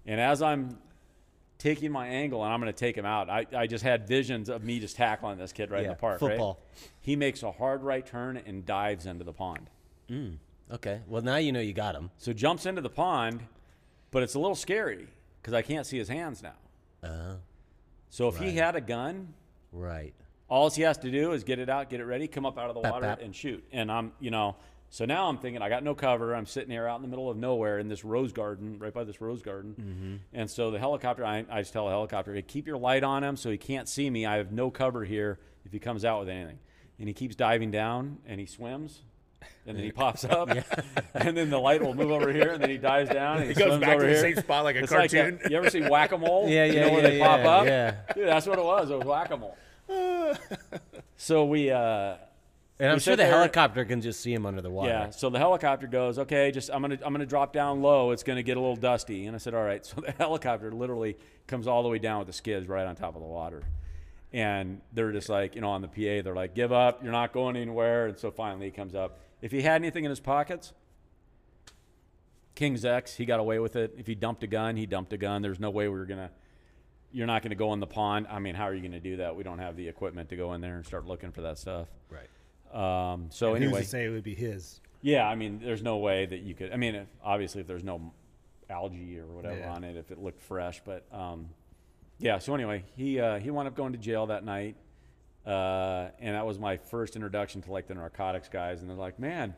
[0.06, 0.78] And as I'm
[1.64, 4.50] taking my angle and I'm going to take him out, I, I just had visions
[4.50, 6.20] of me just tackling this kid right in the park.
[6.20, 6.28] right?
[6.32, 6.60] football.
[7.00, 9.70] He makes a hard right turn and dives into the pond.
[10.70, 11.00] Okay.
[11.08, 12.10] Well, now you know you got him.
[12.18, 13.40] So jumps into the pond,
[14.10, 15.08] but it's a little scary
[15.40, 17.08] because I can't see his hands now.
[17.08, 17.36] Uh,
[18.10, 19.32] So if he had a gun,
[19.72, 20.12] right.
[20.48, 22.68] all he has to do is get it out, get it ready, come up out
[22.68, 23.22] of the Bap, water bap.
[23.22, 23.64] and shoot.
[23.72, 24.56] And I'm, you know,
[24.94, 26.36] so now I'm thinking I got no cover.
[26.36, 29.02] I'm sitting here out in the middle of nowhere in this rose garden, right by
[29.02, 29.74] this rose garden.
[29.76, 30.14] Mm-hmm.
[30.38, 33.24] And so the helicopter, I, I just tell the helicopter, hey, keep your light on
[33.24, 34.24] him so he can't see me.
[34.24, 36.60] I have no cover here if he comes out with anything.
[37.00, 39.00] And he keeps diving down and he swims.
[39.66, 40.48] And then he pops up,
[41.14, 43.38] and then the light will move over here, and then he dives down.
[43.38, 44.34] And he, He goes back over to the here.
[44.34, 45.34] same spot like a It's cartoon.
[45.34, 46.48] Like a, you ever see whack a mole?
[46.48, 47.66] Yeah, You yeah, know where yeah, they pop yeah, up?
[47.66, 47.94] yeah.
[48.14, 48.90] Dude, that's what it was.
[48.90, 49.56] It was whack a mole.
[51.16, 52.16] so we, uh,
[52.80, 54.90] And I'm We sure the there- helicopter can just see him under the water.
[54.90, 55.10] yeah.
[55.10, 58.10] So the helicopter goes, okay, just I'm gonna I'm gonna drop down low.
[58.10, 59.26] It's gonna get a little dusty.
[59.26, 59.84] And I said, all right.
[59.94, 63.14] So the helicopter literally comes all the way down with the skids right on top
[63.14, 63.62] of the water.
[64.32, 67.02] And they're just like, you know, on the PA, they're like, give up.
[67.04, 68.06] You're not going anywhere.
[68.08, 69.18] And so finally he comes up.
[69.40, 70.72] If he had anything in his pockets,
[72.56, 73.94] King's X, he got away with it.
[73.98, 75.42] If he dumped a gun, he dumped a gun.
[75.42, 76.30] There's no way we were gonna.
[77.12, 78.26] You're not gonna go in the pond.
[78.30, 79.36] I mean, how are you gonna do that?
[79.36, 81.86] We don't have the equipment to go in there and start looking for that stuff.
[82.10, 82.28] Right.
[82.74, 84.80] Um, so And who's anyway, to say it would be his?
[85.00, 86.72] yeah, I mean, there's no way that you could.
[86.72, 88.12] I mean, if, obviously, if there's no
[88.68, 89.72] algae or whatever Yeah.
[89.72, 91.50] on it, if it looked fresh, but um,
[92.18, 92.38] yeah.
[92.38, 94.76] So anyway, he uh, he wound up going to jail that night,
[95.46, 99.18] uh, and that was my first introduction to like the narcotics guys, and they're like,
[99.20, 99.54] "Man,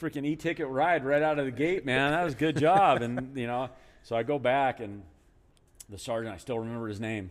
[0.00, 2.12] freaking e-ticket ride right out of the gate, man.
[2.12, 3.68] That was a good job." and you know,
[4.04, 5.02] so I go back, and
[5.90, 7.30] the sergeant, I still remember his name.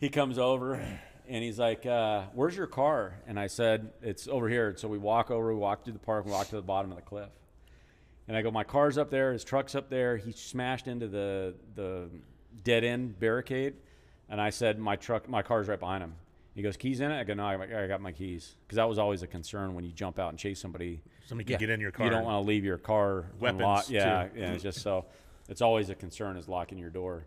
[0.00, 0.86] He comes over
[1.28, 4.98] and he's like, uh, "Where's your car?" And I said, "It's over here." So we
[4.98, 7.30] walk over, we walk through the park, we walk to the bottom of the cliff.
[8.28, 9.32] And I go, "My car's up there.
[9.32, 10.16] His truck's up there.
[10.16, 12.08] He smashed into the the
[12.64, 13.74] dead end barricade."
[14.28, 16.14] And I said, "My truck, my car's right behind him."
[16.54, 18.56] He goes, "Keys in it?" I go, "No, I got my- I got my keys."
[18.66, 21.02] Because that was always a concern when you jump out and chase somebody.
[21.26, 22.06] Somebody can get in your car.
[22.06, 23.90] You don't want to leave your car Weapons, unlocked.
[23.90, 24.40] Yeah, too.
[24.40, 24.52] yeah.
[24.52, 25.04] It's just so.
[25.48, 27.26] It's always a concern is locking your door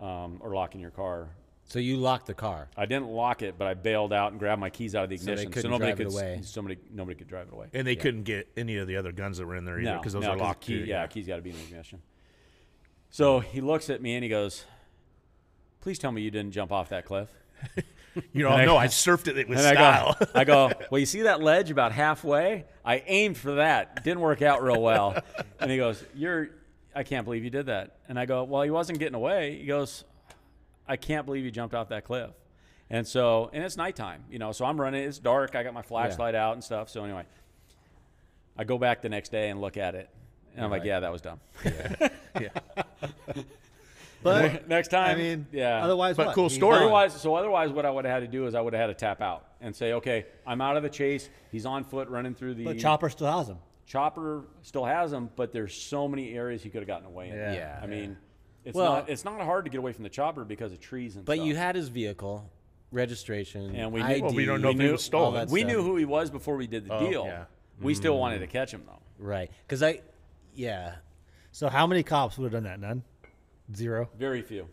[0.00, 1.28] um, or locking your car.
[1.70, 2.68] So you locked the car.
[2.76, 5.16] I didn't lock it, but I bailed out and grabbed my keys out of the
[5.18, 6.40] So they ignition, so, couldn't nobody drive it could s- away.
[6.42, 7.66] somebody nobody could drive it away.
[7.72, 9.98] And they couldn't get any of the other guns that were in there either No,
[9.98, 10.84] because those no, are 'cause the locked key, too.
[10.86, 12.02] Yeah, key's got to be in the ignition.
[13.10, 14.64] So he looks at me and he goes,
[15.80, 17.28] "Please tell me you didn't jump off that cliff."
[18.32, 20.16] You know, And I- no, I surfed it with And I style.
[20.18, 22.64] go, I go, well, you see that ledge about halfway?
[22.84, 24.02] I aimed for that.
[24.02, 25.16] Didn't work out real well.
[25.60, 26.48] And he goes, you're,
[26.92, 27.98] I can't believe you did that.
[28.08, 29.58] And I go, well, he wasn't getting away.
[29.60, 30.02] He goes,
[30.90, 32.30] I can't believe you jumped off that cliff.
[32.90, 35.04] And so, and it's nighttime, you know, so I'm running.
[35.04, 35.54] It's dark.
[35.54, 36.88] I got my flashlight out and stuff.
[36.88, 37.22] So anyway,
[38.58, 40.10] I go back the next day and look at it.
[40.56, 40.88] And I'm like, Right.
[40.88, 41.40] yeah, that was dumb.
[44.22, 45.82] But next time, I mean, yeah.
[45.82, 46.34] Otherwise, But what?
[46.34, 46.76] cool story.
[46.76, 48.86] Otherwise, so otherwise, what I would have had to do is I would have had
[48.88, 51.30] to tap out and say, okay, I'm out of the chase.
[51.50, 53.56] He's on foot running through the But Chopper still has him.
[53.86, 57.34] Chopper still has him, but there's so many areas he could have gotten away in.
[57.36, 57.52] Yeah.
[57.54, 57.80] Yeah.
[57.82, 58.18] I mean,
[58.64, 61.16] it's Well- not it's not hard to get away from the chopper because of trees
[61.16, 61.46] and stuff But stuff.
[61.46, 62.50] you had his vehicle,
[62.92, 65.34] registration, And we knew- ID, Well, we don't know if we he knew- was stolen.
[65.34, 65.72] that we stuff.
[65.72, 67.24] knew who he was before we did the Oh, deal.
[67.24, 67.44] yeah.
[67.80, 68.20] We still mm.
[68.20, 68.98] wanted to catch him though.
[69.18, 69.50] right?
[69.66, 70.00] Because I,
[70.54, 70.96] yeah,
[71.52, 72.78] So how many cops would have done that?
[72.80, 73.02] None.
[73.74, 74.08] Zero.
[74.16, 74.68] Very few.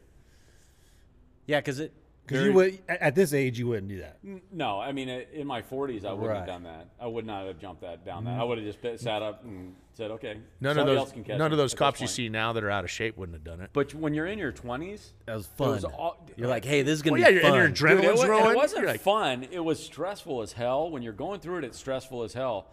[1.45, 1.93] yeah, because it.
[2.27, 4.19] Because you would at at this age you wouldn't do that.
[4.51, 6.37] No, I mean, uh, in my 40s, I wouldn't Right.
[6.39, 6.89] have done that.
[6.99, 8.31] I would not have jumped that down that.
[8.31, 8.41] Mm-hmm.
[8.41, 10.37] I would have just bit- sat up and said, okay.
[10.59, 12.05] None of somebody those else can catch none him of those at this cops you
[12.07, 12.15] point.
[12.15, 13.69] see now that are out of shape wouldn't have done it.
[13.71, 15.69] But when you're in your 20s, That was It fun.
[15.69, 17.59] was all- You're like, hey, this is gonna Well, yeah, be you're- fun.
[17.59, 18.51] and your Dude, adrenaline's it, wa- and rolling.
[18.51, 19.47] it wasn't You're like- fun.
[19.49, 20.89] It was stressful as hell.
[20.91, 22.67] When you're going through it, it's stressful as hell.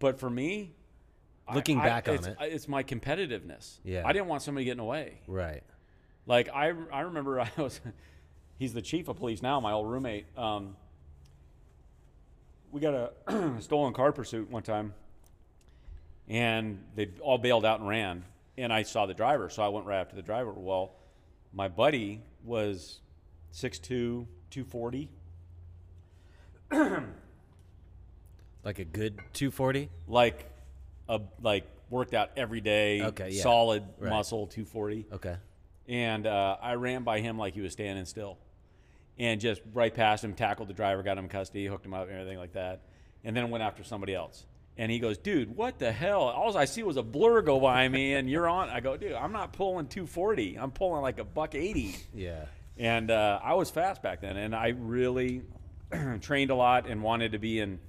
[0.00, 0.74] But for me,
[1.48, 2.36] I- Looking I- back on it's, it.
[2.42, 3.78] it's my competitiveness.
[3.84, 4.02] Yeah.
[4.04, 5.20] I didn't want somebody getting away.
[5.26, 5.62] right.
[6.26, 7.80] Like I, I remember I was,
[8.58, 10.26] he's the chief of police now, my old roommate.
[10.36, 10.76] Um,
[12.70, 14.92] we got a stolen car pursuit one time,
[16.28, 18.24] and they all bailed out and ran.
[18.58, 20.52] And I saw the driver, so I went right after the driver.
[20.52, 20.92] Well,
[21.52, 23.00] my buddy was
[23.54, 25.08] 6'2", 240.
[28.64, 29.88] Like a good 240.
[30.08, 30.44] like
[31.08, 33.42] a like worked out every day, Okay, yeah.
[33.42, 34.10] solid Right.
[34.10, 35.06] muscle, 240.
[35.12, 35.36] Okay.
[35.88, 38.36] And uh, I ran by him like he was standing still,
[39.18, 42.08] and just right past him, tackled the driver, got him in custody, hooked him up,
[42.08, 42.82] and everything like that,
[43.24, 44.46] and then went after somebody else.
[44.76, 46.22] And he goes, "Dude, what the hell?
[46.22, 49.12] All I see was a blur go by me, and you're on." I go, "Dude,
[49.12, 50.56] I'm not pulling 240.
[50.56, 52.44] I'm pulling like a buck 80." Yeah.
[52.76, 55.42] And uh, I was fast back then, and I really
[56.20, 57.80] trained a lot and wanted to be in.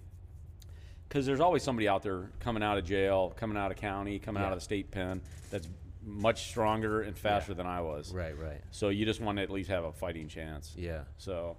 [1.08, 4.42] Because there's always somebody out there coming out of jail, coming out of county, coming
[4.42, 5.68] out of the state pen that's
[6.10, 8.12] much stronger and faster than I was.
[8.14, 8.38] Right.
[8.38, 8.62] Right.
[8.72, 10.74] So you just want to at least have a fighting chance.
[10.78, 11.04] Yeah.
[11.18, 11.58] So,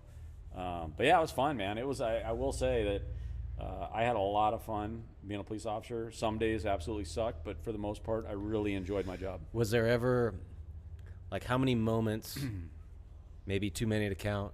[0.56, 1.78] um, but yeah, it was fun, man.
[1.78, 2.00] It was.
[2.00, 5.66] I, I will say that uh, I had a lot of fun being a police
[5.66, 6.10] officer.
[6.10, 9.40] Some days absolutely sucked, but for the most part, I really enjoyed my job.
[9.52, 10.34] Was there ever,
[11.30, 12.38] like, how many moments,
[13.46, 14.52] maybe too many to count,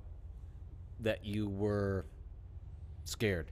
[1.00, 2.06] that you were
[3.04, 3.50] scared?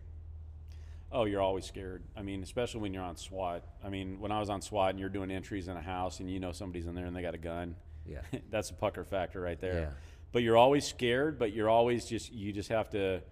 [1.14, 2.02] Oh, you're always scared.
[2.16, 3.64] I mean, especially when you're on SWAT.
[3.84, 6.28] I mean, when I was on SWAT and you're doing entries in a house and
[6.28, 8.20] you know somebody's in there and they got a gun, Yeah.
[8.50, 9.74] that's a pucker factor right there.
[9.80, 9.90] Yeah.
[10.32, 13.22] But you're always scared, but you're always just you just have to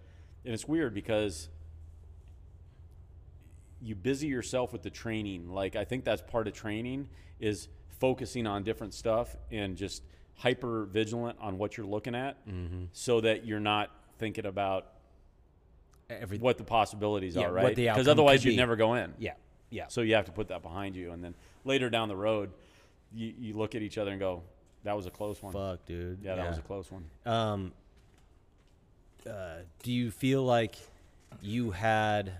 [0.45, 1.49] and it's weird because
[3.81, 5.49] you busy yourself with the training.
[5.49, 7.09] Like I think that's part of training
[7.41, 7.69] is
[7.99, 10.03] focusing on different stuff and just
[10.37, 12.85] hyper vigilant on what you're looking at Mm-hmm.
[12.93, 14.87] so that you're not thinking about
[16.20, 17.74] Every, what the possibilities Yeah, are, right?
[17.74, 18.56] Because otherwise you'd be.
[18.56, 19.14] never go in.
[19.18, 19.34] Yeah.
[19.70, 19.86] Yeah.
[19.89, 21.34] So you have to put that behind you, and then
[21.64, 22.51] later down the road,
[23.14, 24.43] you, you look at each other and go,
[24.84, 26.20] "That was a close one." Fuck, dude.
[26.22, 27.05] Yeah, that was a close one.
[27.24, 27.72] Um,
[29.28, 30.76] uh, do you feel like
[31.40, 32.32] you had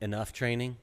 [0.00, 0.76] enough training?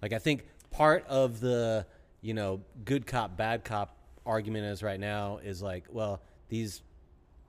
[0.00, 1.86] Like, I think part of the,
[2.20, 6.82] you know, good cop, bad cop argument is right now is like, well, these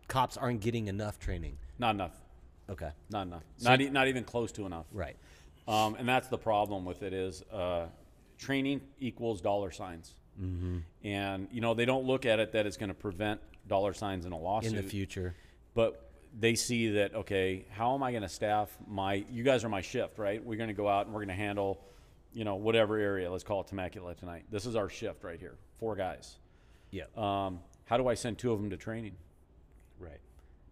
[0.07, 1.57] cops aren't getting enough training.
[1.77, 2.13] Not enough.
[2.69, 2.89] Okay.
[3.09, 3.43] Not enough.
[3.61, 4.85] not e- not even close to enough.
[4.91, 5.15] Right.
[5.67, 7.85] Um, and that's the problem with it is uh,
[8.37, 10.15] training equals dollar signs.
[10.41, 10.77] Mm-hmm.
[11.03, 14.25] And you know they don't look at it that it's going to prevent dollar signs
[14.25, 15.35] in a lawsuit In the future.
[15.73, 16.09] but
[16.39, 19.81] they see that okay how am i going to staff my you guys are my
[19.81, 21.81] shift right we're going to go out and we're going to handle
[22.33, 25.55] you know whatever area let's call it temecula tonight this is our shift right here
[25.79, 26.37] four guys
[26.91, 27.05] Yeah.
[27.17, 29.15] um, how do i send two of them to training.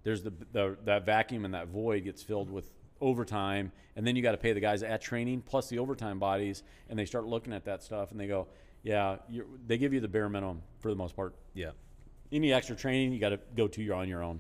[0.08, 2.72] There's the, the that vacuum and that void gets filled with
[3.02, 6.64] overtime and then you got to pay the guys at training plus the overtime bodies
[6.90, 8.48] and they start looking at that stuff and they go
[8.84, 11.36] yeah you're, they give you the bare minimum for the most part.
[11.54, 11.72] Yeah.
[12.32, 14.40] any extra training you got to go to you're on your own.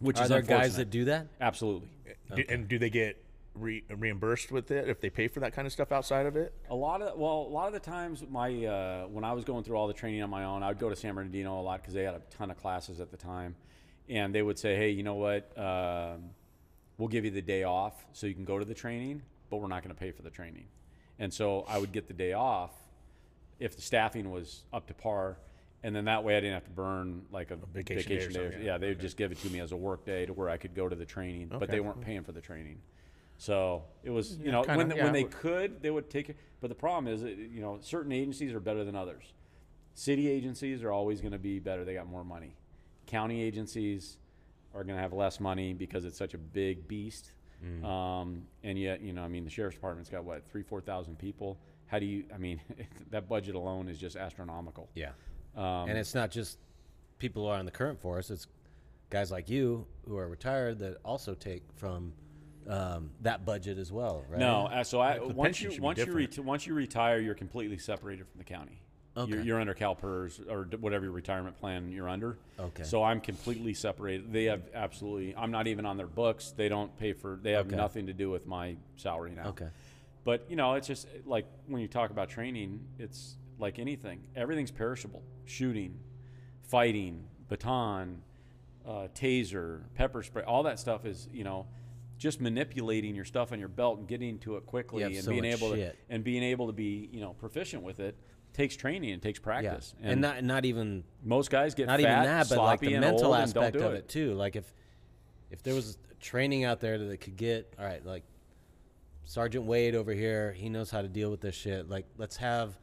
[0.00, 1.26] Which Are is there guys that do that?
[1.38, 1.90] absolutely.
[2.34, 3.22] Do- and do they get
[3.54, 6.54] re- reimbursed with it if they pay for that kind of stuff outside of it?
[6.70, 9.62] A lot of well, a lot of the times, my uh, when I was going
[9.62, 11.82] through all the training on my own, I would go to San Bernardino a lot
[11.82, 13.54] because they had a ton of classes at the time,
[14.08, 15.56] and they would say, "Hey, you know what?
[15.58, 16.30] Um,
[16.98, 19.68] we'll give you the day off so you can go to the training, but we're
[19.68, 20.66] not going to pay for the training."
[21.18, 22.72] And so I would get the day off
[23.58, 25.38] if the staffing was up to par,
[25.82, 28.28] and then that way I didn't have to burn like a, vacation day or vacation
[28.28, 28.34] day.
[28.34, 28.78] something, yeah, yeah.
[28.78, 30.74] they would just give it to me as a work day to where I could
[30.74, 32.80] go to the training, but they weren't paying for the training.
[33.38, 36.28] So it was, you Yeah, know, kinda, when, yeah, when they could, they would take
[36.30, 36.36] it.
[36.60, 39.32] But the problem is, you know, certain agencies are better than others.
[39.94, 41.84] City agencies are always going to be better.
[41.84, 42.54] They got more money.
[43.12, 44.16] County agencies
[44.74, 47.32] are going to have less money because it's such a big beast.
[47.62, 47.84] Mm.
[47.84, 51.18] Um, and yet, you know, I mean, the sheriff's department's got what three, four thousand
[51.18, 51.58] people.
[51.88, 52.24] How do you?
[52.34, 52.58] I mean,
[53.10, 54.88] that budget alone is just astronomical.
[54.94, 55.10] Yeah.
[55.54, 56.56] Um, and it's not just
[57.18, 58.46] people who are on the current force; it's
[59.10, 62.14] guys like you who are retired that also take from
[62.66, 64.40] um, that budget as well, right?
[64.40, 68.26] No, uh, so I once you once you reti- once you retire, you're completely separated
[68.26, 68.81] from the county.
[69.16, 72.38] You're, you're under CalPERS or whatever your retirement plan you're under.
[72.58, 72.82] Okay.
[72.84, 74.32] So I'm completely separated.
[74.32, 75.36] They have absolutely.
[75.36, 76.54] I'm not even on their books.
[76.56, 77.38] They don't pay for.
[77.42, 77.76] They have Okay.
[77.76, 79.48] nothing to do with my salary now.
[79.48, 79.68] Okay.
[80.24, 84.20] But you know, it's just like when you talk about training, it's like anything.
[84.34, 85.22] Everything's perishable.
[85.44, 85.98] Shooting,
[86.62, 88.22] fighting, baton,
[88.86, 91.66] uh, taser, pepper spray, all that stuff is you know
[92.18, 95.44] just manipulating your stuff on your belt and getting to it quickly and so being
[95.44, 95.92] able shit.
[96.08, 98.16] to and being able to be you know proficient with it
[98.52, 99.44] takes training and takes Yeah.
[99.44, 99.94] practice.
[100.02, 103.34] And, not not even most guys get not fat, even that, but like the mental
[103.34, 104.34] and aspect do of it too.
[104.34, 104.72] Like if
[105.50, 108.24] if there was training out there that could get all right, like
[109.24, 111.88] Sergeant Wade over here, he knows how to deal with this shit.
[111.88, 112.78] Like let's have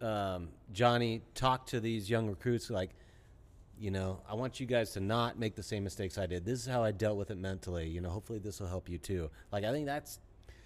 [0.00, 2.70] um, Johnny talk to these young recruits.
[2.70, 2.90] Like,
[3.78, 6.44] you know, I want you guys to not make the same mistakes I did.
[6.44, 7.88] This is how I dealt with it mentally.
[7.88, 9.30] You know, hopefully this will help you too.
[9.52, 10.18] Like I think that's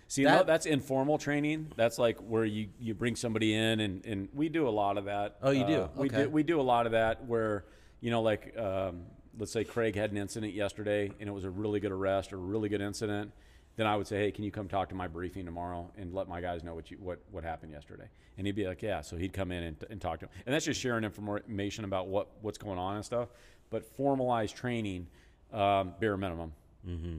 [0.09, 1.73] See, That- no, that's informal training.
[1.77, 5.07] That's like where you, you bring somebody in, and, and we do a lot of
[5.07, 5.37] that.
[5.43, 5.83] Oh, you do?
[5.83, 6.23] Uh, We Okay.
[6.25, 7.65] do we do a lot of that where
[8.01, 9.03] you know, like um,
[9.39, 12.37] let's say Craig had an incident yesterday, and it was a really good arrest or
[12.37, 13.33] a really good incident.
[13.75, 16.29] Then I would say, hey, can you come talk to my briefing tomorrow and let
[16.29, 18.09] my guys know what you what what happened yesterday?
[18.39, 19.01] And he'd be like, yeah.
[19.01, 22.07] So he'd come in and, and talk to him, and that's just sharing information about
[22.07, 23.29] what what's going on and stuff.
[23.71, 25.09] But formalized training,
[25.53, 26.53] um, bare minimum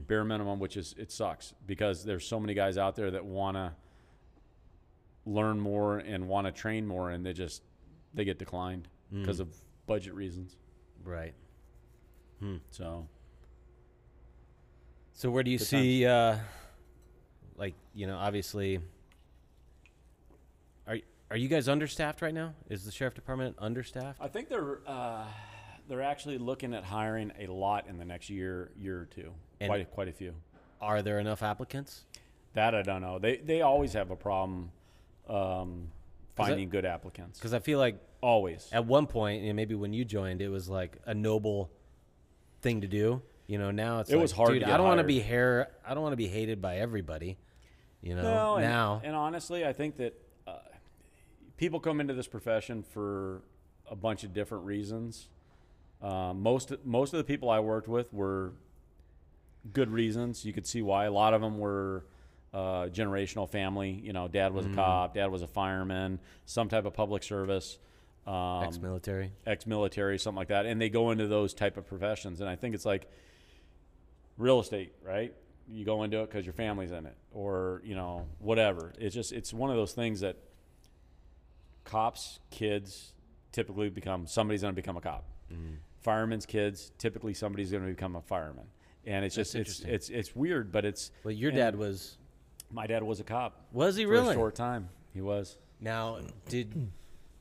[0.06, 3.56] bare minimum, which is it sucks because there's so many guys out there that want
[3.56, 3.72] to
[5.26, 7.62] learn more and want to train more, and they just
[8.14, 9.48] they get declined because of
[9.86, 10.56] budget reasons.
[11.04, 11.34] right.
[12.70, 13.08] So
[15.12, 16.36] So where do you see, uh,
[17.56, 18.80] like you know, obviously,
[20.86, 20.98] are
[21.30, 22.54] are you guys understaffed right now?
[22.70, 24.20] Is the sheriff department understaffed?
[24.20, 25.24] I think they're uh,
[25.88, 29.32] they're actually looking at hiring a lot in the next year year or two.
[29.60, 30.34] And- quite quite a few.
[30.80, 32.04] Are there enough applicants?
[32.54, 33.18] That I don't know.
[33.18, 34.70] They they always have a problem
[35.28, 35.88] um,
[36.36, 37.38] finding good applicants.
[37.38, 38.68] Because I feel like Always.
[38.72, 41.70] at one point, and maybe when you joined, it was like a noble
[42.60, 43.22] thing to do.
[43.46, 45.20] You know, now it's It like, was hard to Dude, I don't want to be
[45.20, 45.68] hair.
[45.86, 47.38] I don't want to be hated by everybody.
[48.02, 50.14] You know, No, and, now and honestly, I think that
[50.46, 50.58] uh,
[51.56, 53.42] people come into this profession for
[53.90, 55.28] a bunch of different reasons.
[56.00, 58.52] Uh, most most of the people I worked with were
[59.72, 60.44] good reasons.
[60.44, 61.04] You could see why.
[61.06, 62.04] A lot of them were
[62.54, 63.90] uh, generational family.
[63.90, 64.72] You know, dad was Mm.
[64.72, 67.78] a cop, dad was a fireman, some type of public service.
[68.26, 69.32] Um, ex-military.
[69.46, 72.40] ex-military, something like that, and they go into those type of professions.
[72.42, 73.08] And I think it's like
[74.36, 75.32] real estate, right?
[75.66, 78.92] You go into it because your family's in it, or you know whatever.
[78.98, 80.36] It's just it's one of those things that
[81.84, 83.12] cops, kids
[83.52, 85.24] typically become somebody's going to become a cop.
[85.52, 85.76] Mm.
[86.00, 88.66] Firemen's kids typically somebody's going to become a fireman,
[89.08, 89.94] and it's That's just it's interesting.
[89.94, 92.18] it's it's weird, but it's Well, your dad was.
[92.70, 94.30] my dad was a cop Was he for really?
[94.30, 94.88] a short time.
[95.14, 95.56] He was.
[95.80, 96.18] Now,
[96.48, 96.90] did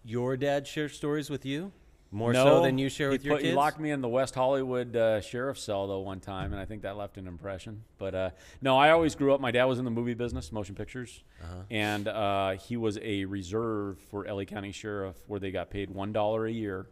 [0.03, 1.71] your dad share stories with you
[2.09, 3.49] more no, so than you share he with your put- kids?
[3.51, 6.65] He locked me in the West Hollywood uh, sheriff's cell though one time, and I
[6.65, 7.83] think that left an impression.
[7.97, 8.29] But uh,
[8.61, 9.41] no, I always grew up.
[9.41, 11.63] My dad was in the movie business, motion pictures, Uh-huh.
[11.69, 16.13] and uh, he was a reserve for LA County Sheriff, where they got paid one
[16.13, 16.87] dollar a year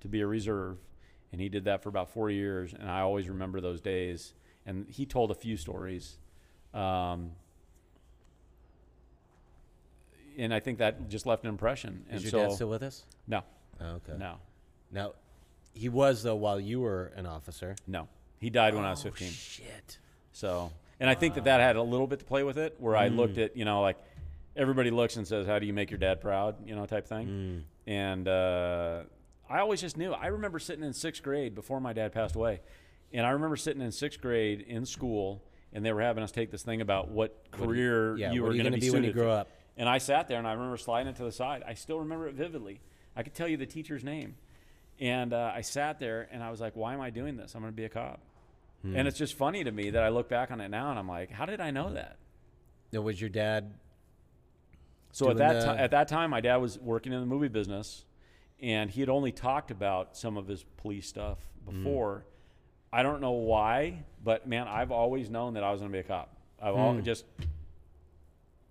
[0.00, 0.78] to be a reserve,
[1.32, 2.72] and he did that for about four years.
[2.72, 4.34] And I always remember those days.
[4.66, 6.18] And he told a few stories.
[6.74, 7.32] Um,
[10.38, 12.04] and I think that just left an impression.
[12.08, 13.04] And Is your so, dad still with us?
[13.26, 13.42] no,
[13.80, 14.14] Oh, okay.
[14.18, 14.36] no,
[14.90, 15.12] Now,
[15.74, 17.76] he was though while you were an officer.
[17.86, 18.08] no.
[18.38, 19.28] He died when I was Oh, 15.
[19.30, 19.98] Shit.
[20.32, 22.96] So, and I think that that had a little bit to play with it, where
[22.96, 23.44] I looked Mm.
[23.44, 23.96] at, you know, like
[24.56, 27.28] everybody looks and says, "How do you make your dad proud?" You know, type thing.
[27.28, 27.62] Mm.
[27.86, 29.02] And uh,
[29.48, 30.12] I always just knew.
[30.12, 32.60] I remember sitting in sixth grade before my dad passed away,
[33.12, 35.42] and I remember sitting in sixth grade in school,
[35.72, 38.72] and they were having us take this thing about what career yeah, you were going
[38.72, 39.32] to be when you grow to.
[39.32, 39.48] up?
[39.76, 41.62] And I sat there and I remember sliding it to the side.
[41.66, 42.80] I still remember it vividly.
[43.16, 44.36] I could tell you the teacher's name.
[45.00, 47.54] And uh, I sat there and I was like, why am I doing this?
[47.54, 48.20] I'm going to be a cop.
[48.82, 48.96] Hmm.
[48.96, 51.08] And it's just funny to me that I look back on it now and I'm
[51.08, 52.16] like, how did I know that?
[52.92, 53.72] It was your dad?
[55.12, 57.48] So at that the- time, at that time, my dad was working in the movie
[57.48, 58.04] business,
[58.62, 61.84] and he had only talked about some of his police stuff Mm.
[61.84, 62.24] before.
[62.92, 66.00] I don't know why, but man, I've always known that I was going to be
[66.00, 66.36] a cop.
[66.60, 67.02] I've Hmm.
[67.02, 67.24] just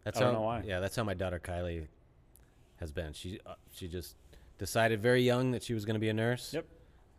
[0.03, 0.63] That's I don't how, know why.
[0.65, 1.88] Yeah, that's how my daughter Kylie
[2.77, 3.13] has been.
[3.13, 4.15] She uh, she just
[4.57, 6.53] decided very young that she was going to be a nurse.
[6.53, 6.65] Yep.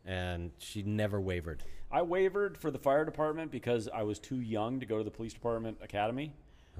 [0.05, 1.63] And she never wavered.
[1.91, 5.11] I wavered for the fire department because I was too young to go to the
[5.11, 6.35] police department academy.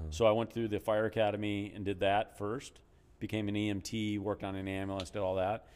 [0.09, 2.79] So I went through the fire academy and did that first.
[3.19, 5.67] Became an EMT, worked on an ambulance, did all that,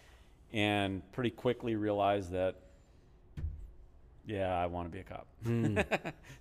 [0.53, 2.55] and pretty quickly realized that,
[4.25, 5.27] yeah, I want to be a cop.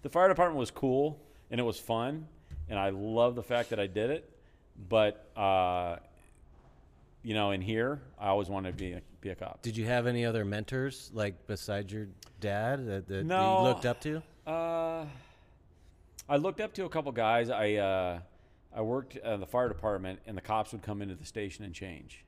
[0.02, 1.20] the fire department was cool
[1.50, 2.26] and it was fun,
[2.68, 4.30] and I love the fact that I did it.
[4.88, 5.96] But uh,
[7.22, 9.62] you know, in here, I always wanted to be a, be a cop.
[9.62, 12.08] Did you have any other mentors like besides your
[12.40, 13.58] dad that, that No.
[13.58, 14.22] you looked up to?
[14.46, 15.04] Uh,
[16.28, 17.50] I looked up to a couple guys.
[17.50, 18.18] I uh,
[18.74, 21.72] I worked at the fire department, and the cops would come into the station and
[21.74, 22.24] change.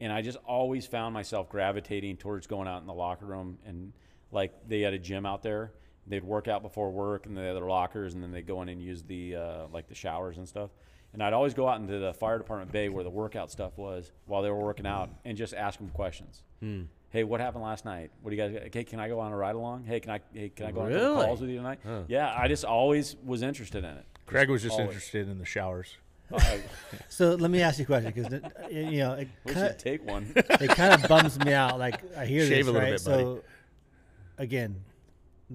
[0.00, 3.92] And I just always found myself gravitating towards going out in the locker room and
[4.30, 5.72] like they had a gym out there.
[6.06, 8.80] They'd work out before work, and the other lockers, and then they'd go in and
[8.80, 10.70] use the uh, like the showers and stuff.
[11.12, 14.12] And I'd always go out into the fire department bay where the workout stuff was
[14.26, 16.42] while they were working out, and just ask them questions.
[17.10, 18.10] Hey, what happened last night?
[18.20, 18.70] What do you guys?
[18.72, 19.84] Hey, can I go on a ride along?
[19.84, 20.20] Hey, can I?
[20.32, 21.24] Hey, can I go on Really?
[21.24, 21.80] calls with you tonight?
[21.84, 22.02] Huh.
[22.06, 24.04] Yeah, I just always was interested in it.
[24.26, 24.88] Craig was just always.
[24.88, 25.96] interested in the showers.
[26.34, 26.60] I
[27.08, 28.32] So let me ask you a question because
[28.70, 30.32] you know it wish kind you'd take one.
[30.36, 31.78] it kind of bums me out.
[31.78, 32.92] Like I hear Shave this, a little right?
[32.96, 33.22] bit, buddy.
[33.22, 33.44] so
[34.38, 34.76] again,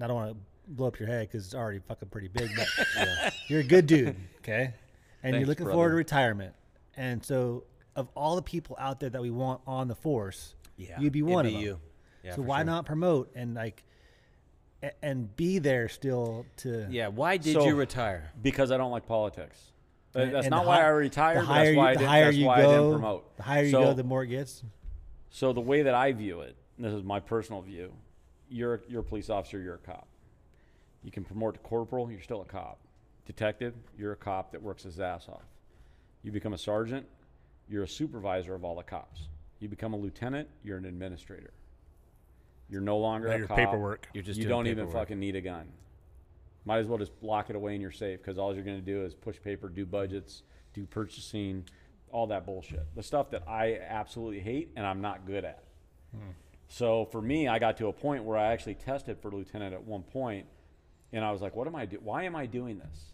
[0.00, 0.36] I don't want to
[0.68, 2.50] blow up your head because it's already fucking pretty big.
[2.56, 4.72] But you're a good dude, okay?
[5.22, 6.54] And you're Thanks, looking forward to retirement.
[6.96, 7.64] And so,
[7.96, 11.20] of all the people out there that we want on the force, Yeah, you'd be
[11.20, 11.62] it'd one be of them.
[11.62, 11.80] you.
[12.24, 12.64] Yeah, so why sure.
[12.64, 13.82] not promote and like,
[15.02, 18.32] and be there still to Yeah, why did So- you retire?
[18.42, 19.71] because I don't like politics.
[20.12, 21.36] That's and not why hi- I retired.
[21.38, 22.90] The higher that's you, why I the didn't, higher that's you why I didn't go,
[22.92, 23.36] promote.
[23.36, 24.62] the higher you So- go, the more it gets.
[25.30, 27.92] So the way that I view it, and this is my personal view,
[28.50, 30.06] you're you're a police officer, you're a cop.
[31.02, 32.78] You can promote to corporal, you're still a cop.
[33.26, 35.42] Detective, you're a cop that works his ass off.
[36.22, 37.06] You become a sergeant,
[37.68, 39.28] you're a supervisor of all the cops.
[39.60, 41.52] You become a lieutenant, you're an administrator.
[42.68, 43.56] You're no longer Now a your cop.
[43.56, 44.08] paperwork.
[44.12, 45.68] You're just you doing don't even fucking need a gun.
[46.64, 48.84] Might as well just lock it away in your safe because all you're going to
[48.84, 50.42] do is push paper, do budgets,
[50.74, 51.64] do purchasing,
[52.12, 52.86] all that bullshit.
[52.94, 55.64] The stuff that I absolutely hate and I'm not good at.
[56.14, 56.30] Hmm.
[56.68, 59.82] So for me, I got to a point where I actually tested for lieutenant at
[59.82, 60.46] one point,
[61.12, 61.98] and I was like, "What am I do?
[62.02, 63.12] Why am I doing this?"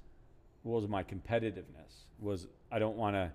[0.62, 2.05] What was my competitiveness?
[2.20, 3.33] Was I don't want to.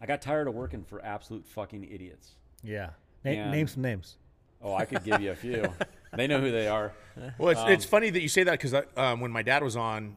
[0.00, 2.36] I got tired of working for absolute fucking idiots.
[2.62, 2.90] Yeah.
[3.24, 4.16] Na- name some names.
[4.62, 5.62] Oh, I could give you a few.
[6.14, 6.92] they know who they are.
[7.38, 9.76] Well, it's, Um, it's funny that you say that because um, when my dad was
[9.76, 10.16] on,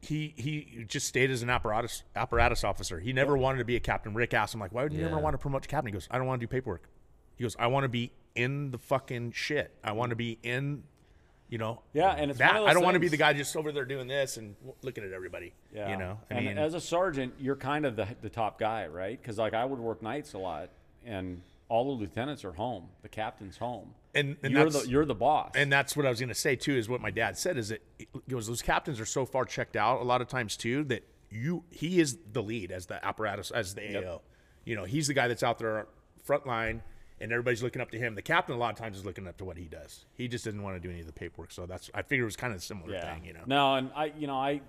[0.00, 2.98] he he just stayed as an apparatus apparatus officer.
[3.00, 4.14] He never wanted to be a captain.
[4.14, 6.08] Rick asked him like, "Why would you never want to promote to captain?" He goes,
[6.10, 6.88] "I don't want to do paperwork."
[7.36, 9.74] He goes, "I want to be in the fucking shit.
[9.84, 10.84] I want to be in."
[11.48, 12.54] You know, Yeah, and it's that.
[12.54, 15.12] I don't want to be the guy just over there doing this and looking at
[15.12, 15.52] everybody.
[15.74, 15.90] Yeah.
[15.90, 16.20] you know.
[16.30, 19.20] I and mean, as a sergeant, you're kind of the, the top guy, right?
[19.20, 20.70] Because like I would work nights a lot,
[21.04, 22.88] and all the lieutenants are home.
[23.02, 23.94] The captain's home.
[24.14, 25.52] and, and you're the you're the boss.
[25.54, 26.76] And that's what I was going to say too.
[26.76, 29.76] Is what my dad said is that he goes, those captains are so far checked
[29.76, 33.52] out a lot of times too that you he is the lead as the apparatus
[33.52, 34.20] as the AO.
[34.64, 35.86] You know, he's the guy that's out there
[36.24, 36.82] front line,
[37.20, 38.16] and everybody's looking up to him.
[38.16, 40.04] The captain a lot of times is looking up to what he does.
[40.14, 41.52] He just didn't want to do any of the paperwork.
[41.52, 43.14] So that's I figured it was kind of a similar yeah.
[43.14, 43.24] thing.
[43.24, 44.60] You know, No, and I you know I.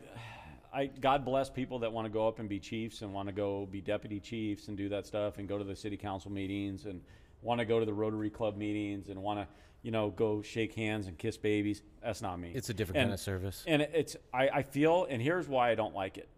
[0.73, 3.33] I God bless people that want to go up and be chiefs and want to
[3.33, 6.85] go be deputy chiefs and do that stuff and go to the city council meetings
[6.85, 7.01] and
[7.41, 9.47] want to go to the Rotary Club meetings and want to
[9.81, 11.81] you know go shake hands and kiss babies.
[12.01, 12.51] That's not me.
[12.55, 13.63] It's a different And- kind of service.
[13.67, 16.29] And it's I, I feel and here's why I don't like it.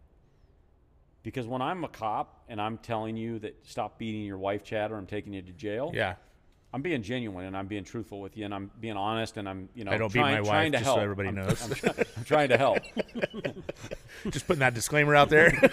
[1.22, 4.92] Because when I'm a cop and I'm telling you that stop beating your wife, Chad,
[4.92, 6.16] or I'm taking you to jail, yeah.
[6.74, 9.70] I'm being genuine and I'm being truthful with you and I'm being honest and I'm
[9.76, 11.00] you know I don't trying, beat my trying wife, to just so help.
[11.04, 11.62] everybody I'm, knows.
[11.64, 12.80] I'm, try- I'm trying to help.
[14.32, 15.52] just putting that disclaimer out there.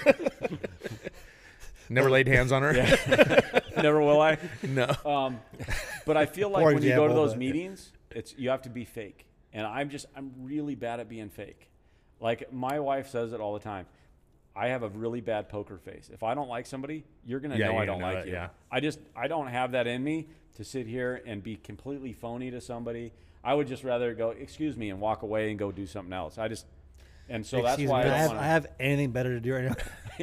[1.88, 2.72] Never laid hands on her.
[3.76, 4.38] Never will I.
[4.62, 4.94] No.
[5.04, 5.40] Um,
[6.06, 8.62] but I feel like Poor when you go to those but- meetings, it's you have
[8.62, 11.68] to be fake, and I'm just I'm really bad at being fake.
[12.20, 13.86] Like my wife says it all the time.
[14.54, 16.10] I have a really bad poker face.
[16.12, 18.26] If I don't like somebody, you're gonna Yeah, know you're I don't gonna know like
[18.26, 18.34] it, you.
[18.34, 18.48] yeah.
[18.70, 22.50] I just I don't have that in me to sit here and be completely phony
[22.50, 23.12] to somebody.
[23.42, 26.38] I would just rather go, excuse me, and walk away and go do something else.
[26.38, 26.66] I just
[27.30, 29.30] And so that's Excuse why me, I, I, don't have, wanna, I have anything better
[29.34, 29.74] to do right now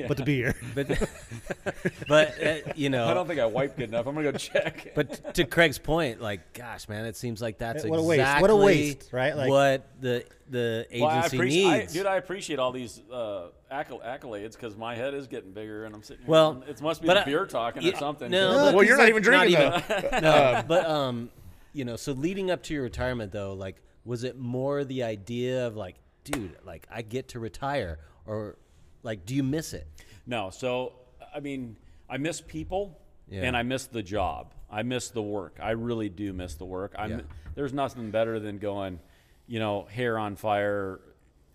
[0.07, 0.53] but to be here.
[0.75, 0.87] But
[2.07, 4.05] but uh, you know, I don't think I wiped good enough.
[4.05, 4.91] I'm gonna go check.
[4.93, 8.41] But to Craig's point, like, gosh, man, it seems like that's What a exactly waste.
[8.41, 9.35] What a waste, right?
[9.35, 11.93] Like- what the the Well, I agency appreciate, I, needs.
[11.93, 12.05] dude.
[12.05, 16.03] I appreciate all these uh, accol- accolades because my head is getting bigger, and I'm
[16.03, 16.23] sitting.
[16.25, 18.29] Here well, going, it must be but the I- beer talking yeah, or something.
[18.29, 21.29] No, 'cause- but Well, you're not even drinking, even, no, but um,
[21.73, 25.65] you know, so leading up to your retirement, though, like, was it more the idea
[25.67, 25.95] of like,
[26.31, 28.57] dude, like, I get to retire, or
[29.03, 29.87] like, do you miss it?
[30.25, 30.93] No, so
[31.33, 31.77] I mean,
[32.09, 32.99] I miss people,
[33.29, 33.43] Yeah.
[33.43, 34.53] and I miss the job.
[34.69, 35.57] I miss the work.
[35.61, 36.93] I really do miss the work.
[36.97, 37.21] I'm, Yeah.
[37.55, 38.99] There's nothing better than going,
[39.47, 40.99] you know, hair on fire,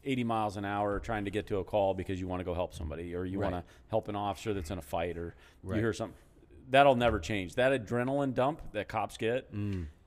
[0.05, 2.55] 80 miles an hour, trying to get to a call because you want to go
[2.55, 3.53] help somebody, or you Right.
[3.53, 5.77] want to help an officer that's in a fight, or Right.
[5.77, 6.17] you hear something.
[6.71, 7.55] That'll never change.
[7.57, 9.49] That adrenaline dump that cops get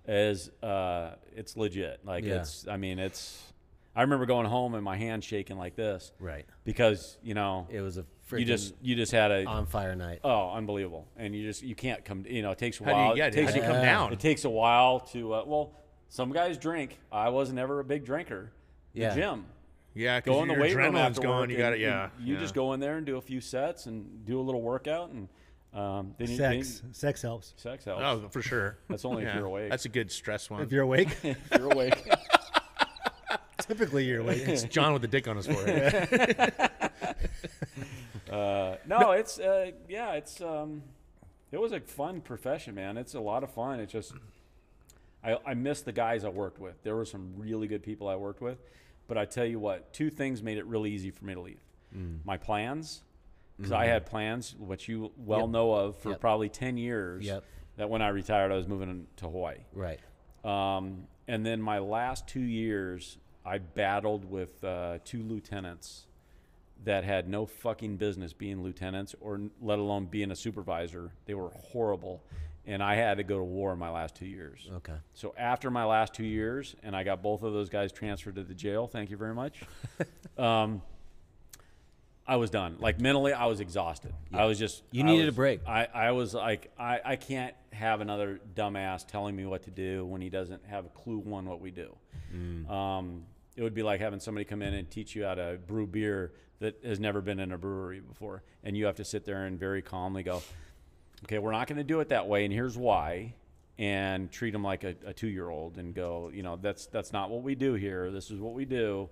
[0.08, 2.04] is, uh, it's legit.
[2.06, 2.28] Like Mm.
[2.28, 2.40] Yeah.
[2.42, 2.68] it's.
[2.68, 3.54] I mean, it's.
[3.96, 6.46] I remember going home and my hand shaking like this Right.
[6.64, 9.96] because you know It was a freaking you just you just had a on fire
[9.96, 10.20] night.
[10.24, 12.98] oh unbelievable and you just you can't come you know it takes a How do
[12.98, 14.14] you- while yeah, it takes how do you come down?
[14.14, 15.72] it takes a while to uh, well
[16.10, 18.52] some guys drink I was never a big drinker
[18.94, 19.16] the Yeah.
[19.16, 19.46] gym
[19.94, 21.40] Yeah, go in the your weight room adrenaline's after going.
[21.40, 21.80] work You and- got it.
[21.80, 22.40] Yeah, and you yeah.
[22.42, 25.30] just go in there and do a few sets and do a little workout and
[25.74, 26.80] um, then you, Sex.
[26.80, 27.54] then Sex helps.
[27.58, 28.78] sex helps Oh, for sure.
[28.90, 29.38] That's only if Yeah.
[29.38, 29.70] you're awake.
[29.70, 30.62] That's a good stress one.
[30.62, 32.02] If you're awake, if you're awake
[33.68, 34.48] typically you're awake.
[34.48, 36.52] it's John with the dick on his forehead.
[38.32, 40.82] Uh, no, it's uh, yeah, it's um,
[41.52, 42.98] it was a fun profession, man.
[42.98, 43.80] It's a lot of fun.
[43.80, 44.14] It's just
[45.24, 46.82] I I miss the guys I worked with.
[46.84, 48.58] There were some really good people I worked with,
[49.08, 51.60] but I tell you what, two things made it really easy for me to leave.
[52.26, 53.04] My plans,
[53.58, 55.50] because I had plans, which you well Yep.
[55.50, 56.20] know of, for Yep.
[56.20, 57.24] probably ten years.
[57.26, 57.44] Yep.
[57.78, 59.60] That when I retired, I was moving to Hawaii.
[59.72, 60.00] Right.
[60.44, 66.08] Um, and then my last two years, I battled with uh, two lieutenants
[66.84, 71.12] that had no fucking business being lieutenants or let alone being a supervisor.
[71.26, 72.24] They were horrible.
[72.68, 74.68] And I had to go to war in my last two years.
[74.78, 74.96] Okay.
[75.14, 78.44] So after my last two years, and I got both of those guys transferred to
[78.44, 79.62] the jail, thank you very much.
[80.40, 80.82] um,
[82.28, 82.78] I was done.
[82.80, 84.14] Like mentally, I was exhausted.
[84.34, 84.82] I was just.
[84.90, 85.62] You I needed a break.
[85.68, 90.04] I, I was like, I, I can't have another dumbass telling me what to do
[90.06, 91.96] when he doesn't have a clue on what we do.
[92.36, 92.70] Mm.
[92.70, 93.24] Um,
[93.56, 96.34] it would be like having somebody come in and teach you how to brew beer
[96.60, 99.60] that has never been in a brewery before, and you have to sit there and
[99.60, 100.42] very calmly go,
[101.24, 103.34] "Okay, we're not going to do it that way, and here's why."
[103.78, 107.44] And treat them like a, a two-year-old, and go, you know, that's that's not what
[107.44, 108.10] we do here.
[108.10, 109.10] This is what we do,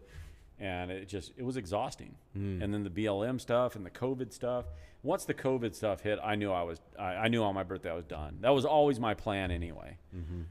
[0.57, 2.15] and it just it was exhausting.
[2.33, 2.61] Hmm.
[2.61, 4.65] And then the BLM stuff and the COVID stuff.
[5.03, 7.91] Once the COVID stuff hit, I knew I was I, I knew on my birthday
[7.91, 8.37] I was done.
[8.41, 9.97] That was always my plan anyway.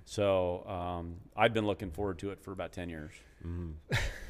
[0.04, 3.12] So um, I'd been looking forward to it for about ten years.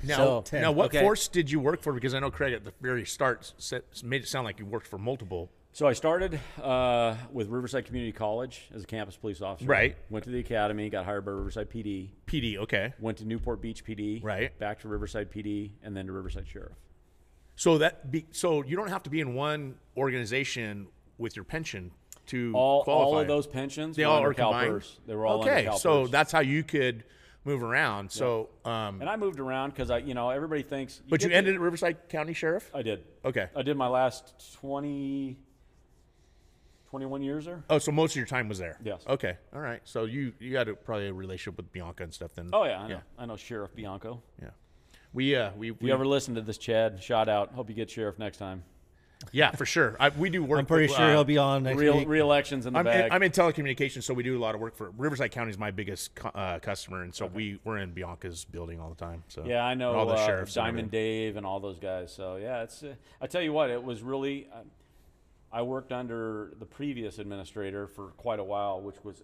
[0.04, 1.00] Now, So- now, what Okay.
[1.00, 1.92] force did you work for?
[1.92, 4.86] Because I know Craig at the very start said, made it sound like you worked
[4.86, 5.50] for multiple.
[5.74, 9.66] So I started uh, with Riverside Community College as a campus police officer.
[9.68, 9.96] Right.
[10.10, 12.10] Went to the academy, got hired by Riverside PD.
[12.26, 12.92] PD, okay.
[13.00, 14.22] Went to Newport Beach PD.
[14.22, 14.56] Right.
[14.58, 16.76] Back to Riverside PD, and then to Riverside Sheriff.
[17.56, 20.88] So that be, so you don't have to be in one organization
[21.18, 21.90] with your pension
[22.26, 23.04] to All qualify.
[23.04, 23.96] all of those pensions.
[23.96, 24.72] they were all are combined.
[24.72, 24.98] CalPERS.
[25.06, 25.68] They were all okay.
[25.76, 27.04] So that's how you could
[27.44, 28.10] move around.
[28.10, 31.02] So, um, and I moved around because I, you know, everybody thinks.
[31.08, 32.70] but you get to- ended at Riverside County Sheriff.
[32.74, 33.04] I did.
[33.24, 33.48] Okay.
[33.54, 35.36] I did my last 20,
[36.90, 37.64] 21 years there.
[37.68, 38.78] Oh, so most of your time was there.
[38.84, 39.02] Yes.
[39.08, 39.36] Okay.
[39.54, 39.80] All right.
[39.84, 42.50] So you you had a, probably a relationship with Bianco and stuff then.
[42.52, 42.94] Oh yeah, I know.
[42.94, 43.00] Yeah.
[43.18, 44.22] I know Sheriff Bianco.
[44.40, 44.50] Yeah.
[45.12, 47.52] We uh we, we you ever listen to this, Chad, shout out.
[47.52, 48.62] Hope you get Sheriff next time.
[49.30, 49.94] yeah for sure.
[50.00, 50.58] I, we do work.
[50.58, 52.08] I'm pretty with, sure uh, he'll be on next Real week.
[52.08, 53.06] re-elections in the I'm bag.
[53.06, 55.58] in, I'm in telecommunications, so we do a lot of work for Riverside County is
[55.58, 59.22] my biggest cu- uh, customer, and so we we're in Bianco's building all the time.
[59.28, 60.90] So Yeah, I know all the uh, sheriffs, and Diamond everything.
[61.00, 62.12] Dave and all those guys.
[62.12, 62.82] So yeah, it's.
[62.82, 64.48] Uh, I tell you what, it was really.
[64.52, 64.60] Uh,
[65.54, 69.22] I worked under the previous administrator for quite a while, which was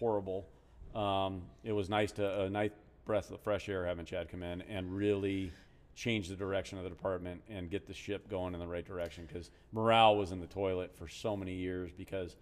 [0.00, 0.46] horrible.
[0.94, 2.70] Um, it was nice to a nice
[3.08, 5.50] breath of fresh air having Chad come in and really
[5.96, 9.24] change the direction of the department and get the ship going in the right direction
[9.26, 12.36] because morale was in the toilet for so many years because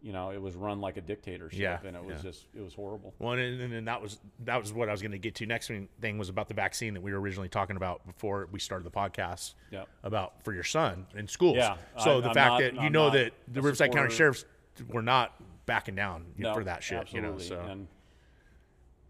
[0.00, 2.30] you know it was run like a dictatorship Yeah, and it was yeah.
[2.30, 3.12] just it was horrible.
[3.18, 5.46] Well, and, and, and that was that was what I was going to get to.
[5.46, 5.70] Next
[6.00, 8.90] thing was about the vaccine that we were originally talking about before we started the
[8.92, 9.54] podcast.
[9.72, 9.88] Yep.
[10.04, 11.56] About for your son in schools.
[11.56, 14.14] Yeah, So I- the I'm fact not- that you I'm know that the Riverside County
[14.14, 14.44] sheriffs
[14.88, 15.34] were not
[15.66, 17.12] backing down No, for that shit.
[17.12, 17.38] You know.
[17.38, 17.86] So And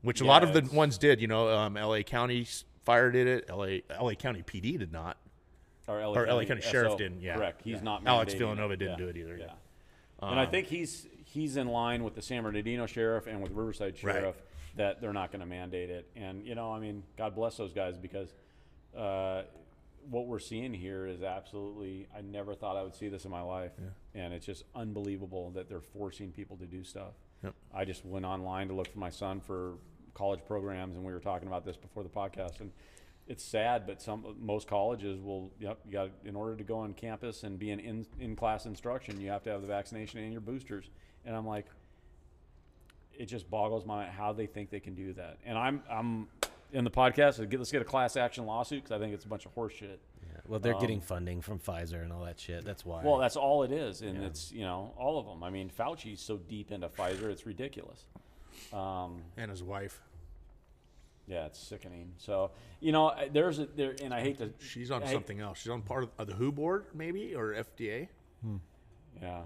[0.03, 1.21] which a lot of the ones did.
[1.21, 2.03] You know, um, L.A.
[2.03, 2.47] County
[2.85, 3.47] fire did it.
[3.49, 3.83] L.A.
[3.91, 4.15] L.A.
[4.17, 5.17] County PD did not.
[5.89, 7.37] or LA, Or LA County Sheriff SO, didn't, yeah.
[7.37, 7.63] correct.
[7.63, 7.83] He's Yeah.
[7.83, 8.03] not.
[8.07, 9.37] Alex Villanueva didn't Yeah, do it either.
[9.39, 9.53] Yeah,
[10.23, 13.95] and I think he's he's in line with the San Bernardino Sheriff and with Riverside
[14.03, 14.15] Right.
[14.17, 14.37] Sheriff
[14.77, 16.09] that they're not going to mandate it.
[16.17, 18.33] And you know, I mean, God bless those guys because
[18.97, 19.43] uh,
[20.09, 22.07] what we're seeing here is absolutely.
[22.17, 23.73] I never thought I would see this in my life,
[24.15, 27.13] and it's just unbelievable that they're forcing people to do stuff.
[27.43, 27.55] Yep.
[27.75, 29.75] I just went online to look for my son for
[30.15, 32.71] college programs, and we were talking about this before the podcast, and
[33.27, 35.53] it's sad, but some most colleges will.
[35.61, 38.67] Yep, you got in order to go on campus and be an in in class
[38.67, 40.91] instruction, you have to have the vaccination and your boosters.
[41.25, 41.67] And I'm like,
[43.13, 45.39] it just boggles my mind how they think they can do that.
[45.45, 46.29] And I'm I'm
[46.73, 47.39] in the podcast.
[47.39, 49.53] Let's get, let's get a class action lawsuit because I think it's a bunch of
[49.53, 50.01] horse shit.
[50.47, 52.65] Well, they're getting funding from Pfizer and all that shit.
[52.65, 52.99] That's why.
[53.01, 55.45] Um, Well, that's all it is, and it's you know all of them.
[55.45, 58.07] I mean, Fauci's so deep into Pfizer, it's ridiculous.
[58.73, 60.01] Um, And his wife.
[61.27, 62.13] yeah, it's sickening.
[62.19, 62.51] So
[62.81, 64.53] you know, I- there's a there, and I hate to.
[64.59, 65.59] She's on I something else.
[65.59, 68.09] She's on part of, of the WHO board, maybe, or FDA.
[69.21, 69.43] Yeah,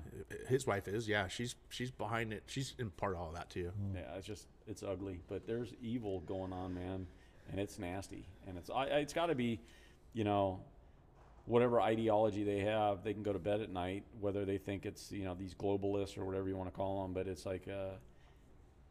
[0.49, 1.09] His wife is.
[1.09, 2.45] Yeah, she's she's behind it.
[2.47, 3.73] She's in part of all that too.
[3.95, 7.07] yeah, it's just it's ugly, but there's evil going on, man,
[7.51, 9.61] and it's nasty, and it's I, I- it's got to be,
[10.13, 10.61] you know,
[11.47, 15.11] whatever ideology they have, they can go to bed at night, whether they think it's
[15.11, 17.97] you know these globalists or whatever you want to call them, but it's like uh,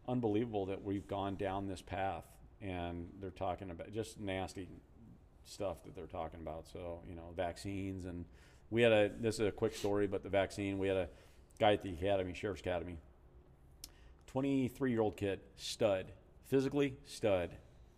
[0.08, 2.26] unbelievable that we've gone down this path,
[2.62, 4.70] and they're talking about just nasty
[5.46, 6.68] stuff that they're talking about.
[6.72, 8.26] So you know, vaccines and
[8.70, 11.10] we had a this is a quick story, but the vaccine we had a
[11.60, 12.98] guy at the academy, sheriff's academy,
[14.28, 16.12] 23 year old kid, stud,
[16.46, 17.52] physically stud,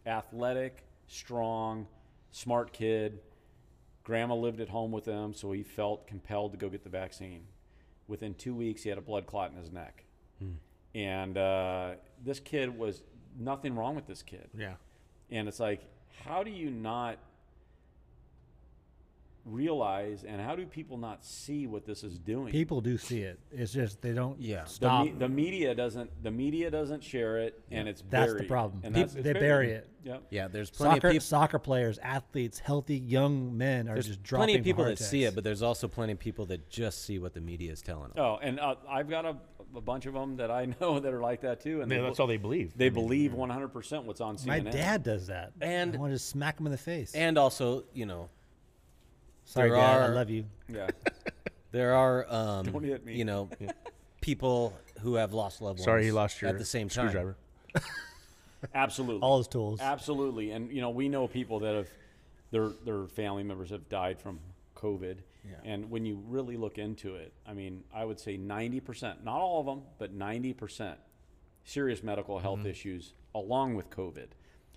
[0.06, 1.88] athletic, strong,
[2.32, 3.20] smart kid.
[4.04, 7.48] Grandma lived at home with him, so he felt compelled to go get the vaccine.
[8.08, 10.04] Within two weeks, he had a blood clot in his neck.
[10.38, 10.52] Hmm.
[10.96, 11.92] And uh,
[12.24, 13.04] this kid was
[13.38, 14.50] nothing wrong with this kid.
[14.58, 14.76] Yeah.
[15.30, 15.82] And it's like,
[16.24, 17.18] how do you not
[19.44, 22.52] realize and how do people not see what this is doing?
[22.52, 23.40] People do see it.
[23.52, 24.64] It's just they don't Yeah.
[24.64, 25.06] the, stop.
[25.06, 28.82] me- the media doesn't the media doesn't share it and it's That's the problem.
[28.84, 29.40] And Peop- that's, they buried.
[29.40, 29.90] bury it.
[30.04, 30.24] Yep.
[30.32, 31.26] yeah, there's plenty soccer, of people.
[31.26, 34.46] soccer players, athletes, healthy young men are There's just dropping.
[34.46, 37.06] plenty of people heart that see it, but there's also plenty of people that just
[37.06, 38.14] see what the media is telling them.
[38.18, 39.36] Oh, and uh, I've got a,
[39.76, 42.04] a bunch of them that I know that are like that too, and Yeah, they,
[42.04, 42.74] that's all they believe.
[42.76, 44.48] they believe 100 percent what's on CNN.
[44.66, 47.14] my dad does that, And- I want to just smack him in the face.
[47.16, 48.30] And also, you know,
[49.46, 50.46] Sorry, there Dad, I love you.
[50.68, 50.88] Yeah.
[51.72, 53.16] there are, um, Don't hit me.
[53.16, 53.50] you know,
[54.22, 55.86] people who have lost loved ones.
[55.86, 57.10] Sorry, he lost your at the same time.
[57.10, 57.36] screwdriver.
[58.74, 59.22] Absolutely.
[59.22, 59.80] All his tools.
[59.80, 61.88] Absolutely, and you know we know people that have
[62.52, 64.40] their their family members have died from
[64.76, 65.18] COVID,
[65.64, 69.40] and when you really look into it, I mean, I would say ninety percent, not
[69.40, 70.98] all of them, but ninety percent,
[71.64, 72.68] serious medical health Mm-hmm.
[72.70, 74.28] issues along with COVID.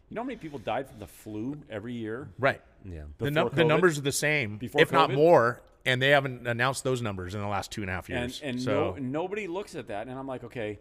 [0.08, 2.28] You know how many people died from the flu every year?
[2.38, 2.62] Right.
[2.84, 3.02] Yeah.
[3.18, 6.82] The, num- the numbers are the same, Before if not more, and they haven't announced
[6.82, 8.40] those numbers in the last two and a half And years.
[8.42, 10.78] and so no, nobody looks at that, and I'm like, okay,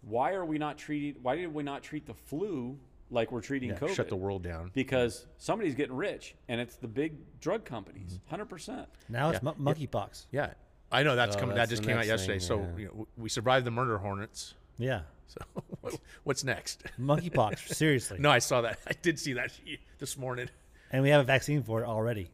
[0.00, 1.22] why are we not treating?
[1.22, 2.78] Why did we not treat the flu
[3.12, 3.94] like we're treating COVID?
[3.94, 4.70] shut the world down.
[4.74, 8.30] because somebody's getting rich, and it's the big drug companies, Mm-hmm.
[8.30, 8.88] hundred percent.
[9.08, 9.52] now it's Yeah.
[9.56, 10.26] mon- monkeypox.
[10.32, 10.54] Yeah,
[10.90, 11.54] I know that's Oh, coming.
[11.56, 12.38] that's That just came out yesterday.
[12.38, 14.54] thing, so you know, we survived the murder hornets.
[14.78, 15.40] Yeah, So
[16.24, 16.82] what's next?
[16.98, 17.58] monkeypox.
[17.74, 18.18] seriously.
[18.18, 18.78] No, I saw that.
[18.86, 19.52] I did see that
[19.98, 20.48] this morning.
[20.90, 22.30] And we have a vaccine for it already,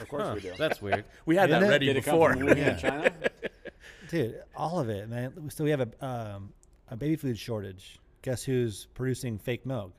[0.00, 0.52] Of course Huh, we do.
[0.58, 1.04] That's weird.
[1.26, 2.34] We had Isn't that ready Did it come before.
[2.36, 2.74] from Yeah.
[2.76, 3.12] China?
[4.10, 4.42] dude.
[4.56, 5.50] All of it, man.
[5.50, 6.52] So we have a um,
[6.88, 7.98] a baby food shortage.
[8.22, 9.92] Guess who's producing fake milk?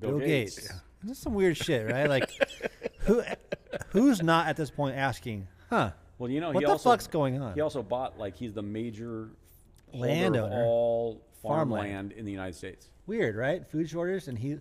[0.00, 0.56] Bill, Gates.
[1.02, 2.08] This is some weird shit, right?
[2.08, 2.30] Like,
[3.00, 3.22] who
[3.90, 5.92] who's not at this point asking, huh?
[6.18, 7.54] Well, you know, What he the also, fuck's going on?
[7.54, 9.30] He also bought like he's the major
[9.92, 10.46] holder Landowner.
[10.46, 11.70] of all Farmland.
[11.90, 12.88] farmland in the United States.
[13.06, 13.64] Weird, right?
[13.70, 14.58] Food shortage, and he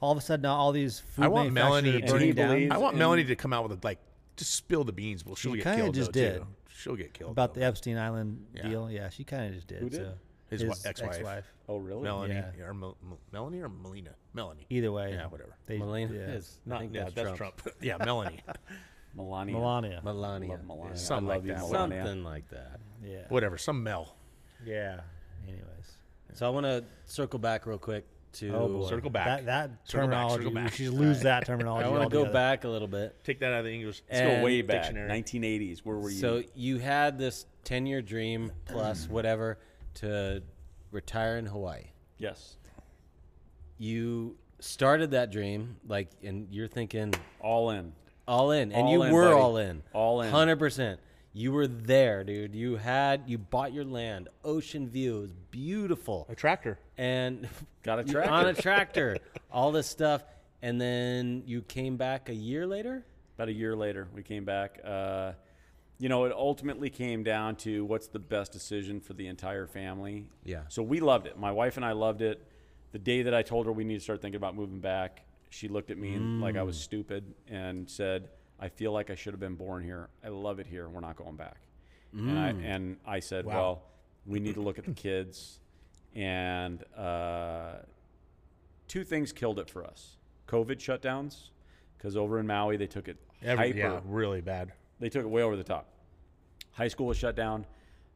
[0.00, 2.96] all of a sudden all these food I want Melanie to- he down I want
[2.96, 3.98] Melanie to come out with a, like
[4.36, 5.24] just spill the beans.
[5.24, 5.94] Well, she'll She get kinda killed.
[5.94, 6.36] just though, did.
[6.42, 6.46] Too.
[6.76, 7.60] She'll get killed about though.
[7.60, 8.68] the Epstein Island Yeah.
[8.68, 8.90] deal.
[8.90, 9.78] Yeah, she kind of just did.
[9.80, 9.96] Who did?
[10.00, 10.12] So.
[10.50, 11.10] His wi- ex-wife.
[11.16, 11.44] ex-wife.
[11.68, 12.02] Oh, really?
[12.02, 12.64] Melanie Yeah.
[12.64, 14.10] or Mel- Mel- Melanie or Melina.
[14.32, 14.66] Melanie.
[14.70, 15.56] Either way, Yeah, whatever.
[15.66, 16.34] They, Melania yeah.
[16.36, 16.60] is.
[16.66, 17.56] I Not think yeah, that's, that's Trump.
[17.62, 17.76] Trump.
[17.82, 18.40] yeah, Melanie.
[19.14, 19.54] Melania.
[19.54, 20.00] Melania.
[20.04, 20.50] Melania.
[20.52, 20.96] Love Melania.
[20.96, 21.70] Something I love like you, that.
[21.72, 22.04] Melania.
[22.04, 22.80] Something like that.
[23.04, 23.18] Yeah.
[23.28, 23.58] Whatever.
[23.58, 24.14] Some Mel.
[24.64, 25.00] Yeah.
[25.46, 25.64] Anyways.
[26.34, 28.50] So I want to circle back real quick to.
[28.54, 28.88] Oh boy.
[28.88, 29.26] Circle back.
[29.26, 30.34] That that Circle back, terminology.
[30.44, 30.72] circle We back.
[30.72, 31.86] should lose that terminology.
[31.86, 32.32] I want to go altogether.
[32.34, 33.16] back a little bit.
[33.24, 34.02] Take that out of the English.
[34.10, 34.82] Let's go And way back.
[34.84, 35.10] dictionary.
[35.22, 35.80] 1980s.
[35.80, 36.18] Where were you?
[36.20, 39.58] So you had this 10 year dream plus whatever
[40.00, 40.42] to
[40.90, 41.84] retire in Hawaii.
[42.18, 42.56] yes,
[43.78, 47.92] You started that dream, like, and you're thinking all in.
[48.26, 49.34] all in, and All you in, were buddy.
[49.40, 49.82] all in.
[49.92, 50.32] All in.
[50.32, 50.98] 100%.
[51.32, 52.54] You were there, dude.
[52.54, 55.18] You had, you bought your land, ocean view.
[55.18, 56.26] It was beautiful.
[56.28, 56.78] A tractor.
[56.96, 57.48] And
[57.84, 58.32] Got a you- tractor.
[58.32, 59.18] on a tractor,
[59.52, 60.24] all this stuff.
[60.62, 63.04] And then you came back a year later?
[63.36, 64.80] About a year later, we came back.
[64.84, 65.32] Uh,
[65.98, 70.26] you know, it ultimately came down to what's the best decision for the entire family.
[70.44, 70.62] Yeah.
[70.68, 71.38] So we loved it.
[71.38, 72.46] My wife and I loved it.
[72.92, 75.68] The day that I told her we need to start thinking about moving back, she
[75.68, 78.28] looked at me and, like I was stupid and said,
[78.60, 80.08] "I feel like I should have been born here.
[80.24, 80.88] I love it here.
[80.88, 81.56] We're not going back."
[82.12, 83.54] And I and I said, Wow.
[83.54, 83.82] "Well,
[84.26, 85.60] we need to look at the kids."
[86.14, 87.76] And uh,
[88.88, 90.16] two things killed it for us:
[90.46, 91.50] COVID shutdowns,
[91.96, 94.72] because over in Maui they took it Every, hyper yeah, really bad.
[95.00, 95.88] They took it way over the top.
[96.72, 97.66] High school was shut down.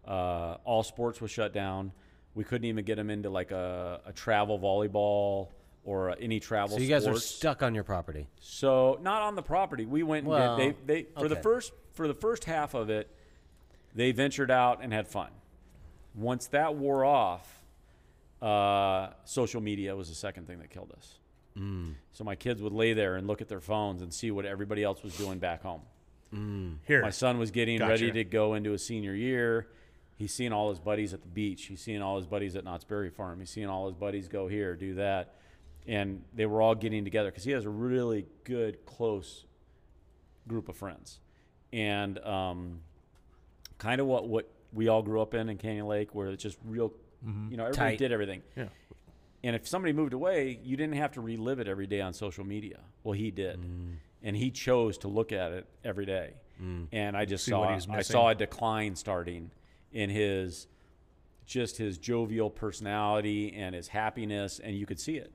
[0.06, 1.92] Uh, all sports was shut down.
[2.34, 5.48] We couldn't even get them into like a, a travel volleyball
[5.84, 6.76] or any travel.
[6.76, 8.26] So you guys are stuck on your property.
[8.40, 9.84] So not on the property.
[9.84, 10.24] We went.
[10.24, 13.10] And Well, did, they they for the first for the first half of it,
[13.94, 15.30] they ventured out and had fun.
[16.14, 17.62] Once that wore off,
[18.40, 21.18] uh, social media was the second thing that killed us.
[21.56, 21.94] Mm.
[22.12, 24.82] So my kids would lay there and look at their phones and see what everybody
[24.82, 25.82] else was doing back home.
[26.86, 27.90] Here, My son was getting Gotcha.
[27.90, 29.68] ready to go into his senior year.
[30.16, 31.64] He's seeing all his buddies at the beach.
[31.66, 33.40] He's seeing all his buddies at Knott's Berry Farm.
[33.40, 35.34] He's seeing all his buddies go here, do that.
[35.86, 39.44] And they were all getting together because he has a really good, close
[40.46, 41.18] group of friends.
[41.72, 42.80] And um,
[43.78, 46.58] kind of what, what we all grew up in in Canyon Lake, where it's just
[46.64, 46.92] real,
[47.50, 47.98] you know, everybody Tight.
[47.98, 48.42] did everything.
[48.56, 48.68] Yeah.
[49.44, 52.44] And if somebody moved away, you didn't have to relive it every day on social
[52.44, 52.78] media.
[53.02, 53.96] Well, he did, Mm.
[54.22, 56.34] And he chose to look at it every day.
[56.62, 56.88] Mm.
[56.92, 59.50] And I just See saw I saw a decline starting
[59.92, 60.66] in his
[61.46, 65.32] just his jovial personality and his happiness, and you could see it.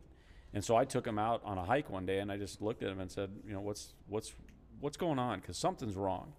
[0.54, 2.82] And so I took him out on a hike one day, and I just looked
[2.82, 4.34] at him and said, you know, what's what's
[4.80, 5.40] what's going on?
[5.40, 6.34] Because something's wrong.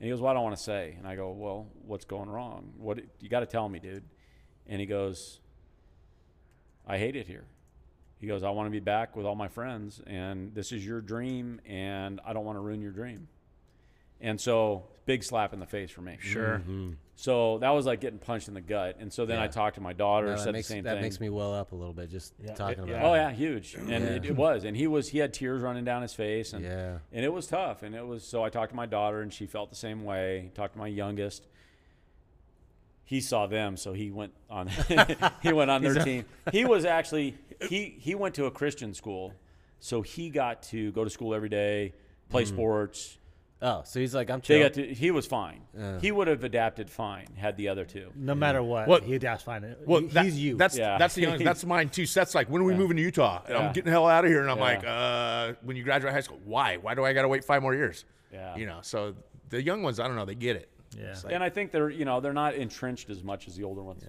[0.00, 0.94] And he goes, well, I don't want to say.
[0.96, 2.72] And I go, well, what's going wrong?
[2.76, 4.04] What you got to tell me, dude.
[4.66, 5.40] And he goes,
[6.86, 7.44] I hate it here.
[8.20, 11.00] He goes, I want to be back with all my friends, and this is your
[11.00, 13.28] dream, and I don't want to ruin your dream.
[14.20, 16.16] And so, big slap in the face for me.
[16.20, 16.58] sure.
[16.58, 16.90] Mm-hmm.
[17.14, 18.96] So that was like getting punched in the gut.
[19.00, 20.94] And so then I talked to my daughter, No, that said makes, the same that
[20.94, 21.02] thing.
[21.02, 23.08] makes me well up a little bit just Yeah, talking it- about yeah.
[23.08, 26.02] Oh yeah, huge, and it, it was, and he was, he had tears running down
[26.02, 26.98] his face, and Yeah.
[27.12, 28.24] and it was tough, and it was.
[28.24, 30.50] So I talked to my daughter, and she felt the same way.
[30.54, 31.46] Talked to my youngest.
[33.04, 34.68] He saw them, so he went on.
[35.42, 36.24] he went on their team.
[36.52, 37.36] He was actually
[37.68, 39.34] he he went to a Christian school,
[39.80, 41.94] so he got to go to school every day,
[42.30, 42.48] play Mm.
[42.48, 43.18] sports.
[43.60, 44.62] Oh, so he's like, I'm They chill.
[44.62, 44.94] got to.
[44.94, 45.62] He was fine.
[45.76, 45.98] Yeah.
[45.98, 48.12] He would have adapted fine had the other two.
[48.14, 49.74] No matter what, What- he that's fine.
[49.84, 50.56] Well, He- that- he's you.
[50.56, 50.96] That's Yeah.
[50.96, 52.06] that's the young, that's mine too.
[52.06, 53.42] Seth's like, when are we moving to Utah?
[53.46, 53.58] And Yeah.
[53.66, 54.42] I'm getting the hell out of here.
[54.42, 54.62] And I'm Yeah.
[54.62, 56.76] like, uh, when you graduate high school, why?
[56.76, 58.04] Why do I got to wait five more years?
[58.32, 58.54] Yeah.
[58.56, 58.78] You know.
[58.82, 59.16] So
[59.48, 60.68] the young ones, I don't know, they get it.
[60.96, 61.06] yeah.
[61.10, 63.64] It's like- and I think they're you know they're not entrenched as much as the
[63.64, 64.04] older ones.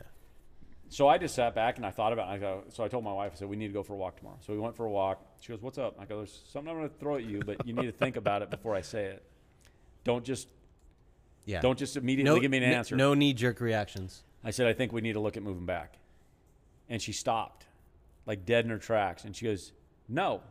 [0.90, 2.32] So I just sat back and I thought about it.
[2.34, 3.98] I go, so I told my wife, I said, we need to go for a
[3.98, 4.38] walk tomorrow.
[4.42, 5.24] So we went for a walk.
[5.40, 5.96] She goes, what's up?
[6.00, 8.16] I go, there's something I'm going to throw at you, but you need to think
[8.16, 9.24] about it before I say it.
[10.04, 10.48] Don't just
[11.46, 11.62] yeah.
[11.62, 12.96] don't just immediately no, give me an answer.
[12.96, 14.24] No knee jerk reactions.
[14.44, 15.98] I said, I think we need to look at moving back.
[16.90, 17.66] And she stopped,
[18.26, 19.26] like dead in her tracks.
[19.26, 19.72] And she goes,
[20.08, 20.42] No.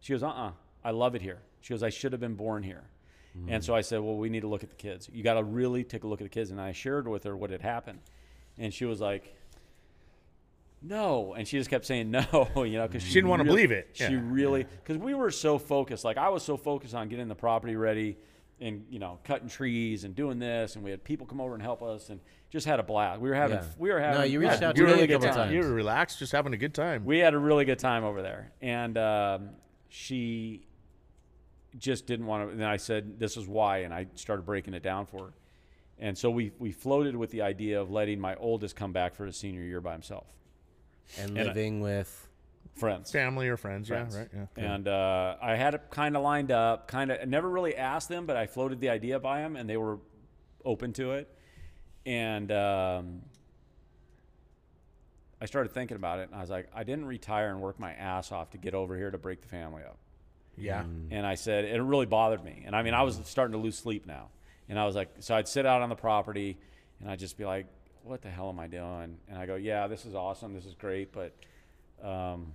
[0.00, 0.52] She goes, Uh uh
[0.84, 1.40] I love it here.
[1.60, 2.84] She goes, I should have been born here.
[3.48, 5.10] And so I said, Well, we need to look at the kids.
[5.12, 6.50] You got to really take a look at the kids.
[6.50, 7.98] And I shared with her what had happened.
[8.56, 9.35] And she was like,
[10.86, 12.24] no, and she just kept saying no,
[12.56, 13.90] you know, because She didn't wanna believe it.
[13.92, 14.20] She Yeah.
[14.22, 16.04] really, because we were so focused.
[16.04, 18.16] Like I was so focused on getting the property ready,
[18.60, 21.62] and you know, cutting trees and doing this, and we had people come over and
[21.62, 23.20] help us, and just had a blast.
[23.20, 23.64] We were having, Yeah.
[23.78, 24.18] we were having.
[24.20, 25.36] No, you we reached had out to a me really a good couple time.
[25.48, 25.52] times.
[25.52, 27.04] You were relaxed, just having a good time.
[27.04, 29.50] We had a really good time over there, and um,
[29.88, 30.66] she
[31.76, 32.54] just didn't want to.
[32.54, 35.32] And I said, "This is why," and I started breaking it down for her.
[35.98, 39.26] And so we we floated with the idea of letting my oldest come back for
[39.26, 40.26] his senior year by himself,
[41.18, 42.28] And, And I- living with.
[42.74, 43.10] friends.
[43.10, 44.14] Family or friends, Friends.
[44.14, 44.74] yeah, right, yeah.
[44.74, 47.26] And uh, I had it kind of lined up, kind of.
[47.28, 49.98] Never really asked them, but I floated the idea by them, and they were
[50.64, 51.32] open to it.
[52.04, 53.22] And um,
[55.40, 57.92] I started thinking about it, and I was like, I didn't retire and work my
[57.92, 59.98] ass off to get over here to break the family up.
[60.56, 60.84] yeah.
[61.10, 62.62] And I said, it really bothered me.
[62.66, 64.28] And I mean, I was starting to lose sleep now.
[64.68, 66.56] And I was like, so I'd sit out on the property
[67.00, 67.66] and I'd just be like,
[68.06, 69.18] what the hell am I doing?
[69.28, 70.54] And I go, yeah, this is awesome.
[70.54, 71.12] This is great.
[71.12, 71.34] But,
[72.02, 72.52] um,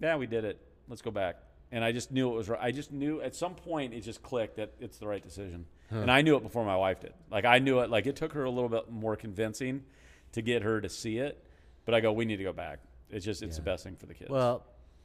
[0.00, 0.58] yeah, we did it.
[0.88, 1.36] Let's go back.
[1.72, 2.60] And I just knew it was right.
[2.62, 5.66] I just knew at some point it just clicked that it's the right decision.
[5.90, 7.12] And I knew it before my wife did.
[7.30, 7.90] Like, I knew it.
[7.90, 9.84] Like, it took her a little bit more convincing
[10.32, 11.44] to get her to see it.
[11.84, 12.80] But I go, we need to go back.
[13.10, 14.30] It's just, it's the best thing for the kids.
[14.30, 14.64] Well,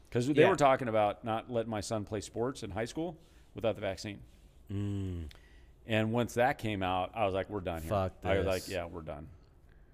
[0.09, 0.49] Because they Yeah.
[0.49, 3.17] were talking about not letting my son play sports in high school
[3.53, 4.19] without the vaccine.
[4.71, 5.25] mm,
[5.89, 8.67] And once that came out, I was like, "We're done here." Fuck I was like,
[8.69, 9.27] "Yeah, we're done."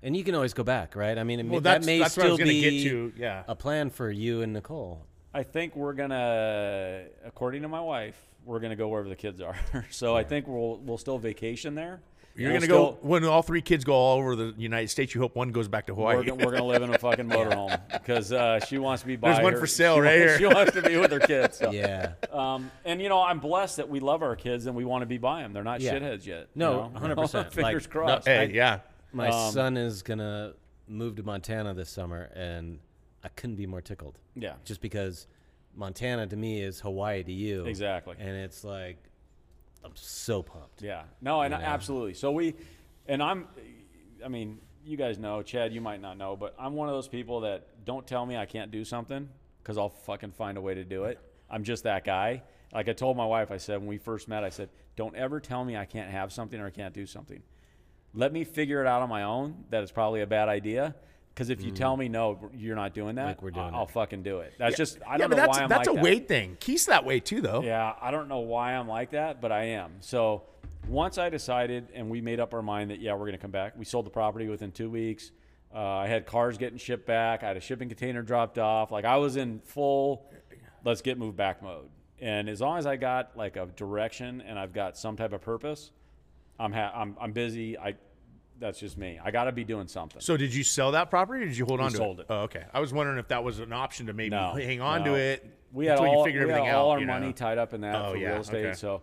[0.06, 1.18] and you can always go back, right?
[1.18, 3.14] I mean, it may, Well, that may that's what I still gonna be get to.
[3.18, 3.44] Yeah.
[3.48, 5.04] a plan for you and Nicole.
[5.34, 8.16] I think we're gonna, according to my wife,
[8.46, 9.58] we're gonna go wherever the kids are.
[9.90, 12.02] so I think we'll we'll still vacation there,
[12.38, 15.16] You're We'll gonna go when all three kids go all over the United States.
[15.16, 16.18] You hope one goes back to Hawaii.
[16.18, 19.16] We're, gonna- we're gonna live in a fucking motorhome because uh, she wants to be
[19.16, 20.50] by There's one for sale she right wants- here.
[20.50, 21.58] She wants to be with her kids.
[21.58, 21.72] So.
[21.72, 22.14] Yeah.
[22.32, 25.06] Um, and you know, I'm blessed that we love our kids and we want to
[25.06, 25.54] be by them.
[25.54, 25.94] They're not Yeah.
[25.98, 26.48] shitheads yet.
[26.56, 27.16] No, you know?
[27.16, 27.52] 100%.
[27.54, 28.28] Fingers Like, no, crossed.
[28.28, 28.80] hey, yeah.
[29.14, 30.54] My Um, son is gonna
[30.90, 32.80] move to Montana this summer, and
[33.24, 34.20] I couldn't be more tickled.
[34.36, 34.56] Yeah.
[34.66, 35.26] Just because
[35.74, 37.66] Montana to me is Hawaii to you.
[37.66, 38.16] Exactly.
[38.20, 38.98] And it's like,
[39.86, 40.82] I'm so pumped.
[40.82, 41.04] Yeah.
[41.22, 41.66] No, and You know?
[41.66, 42.16] absolutely.
[42.16, 42.56] So we,
[43.08, 43.48] and I'm,
[44.24, 47.08] I mean, you guys know, Chad, you might not know, but I'm one of those
[47.08, 49.30] people that don't tell me I can't do something
[49.62, 51.20] because I'll fucking find a way to do it.
[51.50, 52.42] I'm just that guy.
[52.74, 55.40] Like I told my wife, I said, when we first met, I said, don't ever
[55.40, 57.42] tell me I can't have something or I can't do something.
[58.14, 60.96] Let me figure it out on my own that it's probably a bad idea.
[61.36, 63.28] Because if you tell me no, you're not doing that, Mm.
[63.28, 63.92] Like we're doing I'll it.
[63.92, 64.54] fucking do it.
[64.58, 66.04] That's just I yeah, don't but know that's why I'm like that's like a that.
[66.04, 66.58] Wade thing.
[66.62, 67.62] Keith's that way too, though.
[67.62, 69.96] Yeah, I don't know why I'm like that, but I am.
[70.00, 70.44] So
[70.88, 73.52] once I decided and we made up our mind that, yeah, we're going to come
[73.52, 75.32] back, we sold the property within two weeks.
[75.74, 77.44] Uh, I had cars getting shipped back.
[77.44, 78.92] I had a shipping container dropped off.
[78.92, 80.26] Like I was in full,
[80.86, 81.90] let's get moved back mode.
[82.22, 85.42] And as long as I got like a direction and I've got some type of
[85.42, 85.92] purpose,
[86.58, 87.78] I'm ha- I'm, I'm busy.
[87.78, 87.96] I
[88.60, 89.20] that's just me.
[89.24, 90.22] I got to be doing something.
[90.22, 92.24] So did you sell that property or did you hold on to sold it?
[92.24, 92.26] it.
[92.30, 92.64] Oh, okay.
[92.74, 95.14] I was wondering if that was an option to maybe No, hang on no.
[95.14, 96.94] to it we had until all, you figured we had all out.
[96.96, 97.14] our you know?
[97.14, 98.66] money tied up in that Oh, for yeah, real estate.
[98.68, 98.74] okay.
[98.76, 99.02] So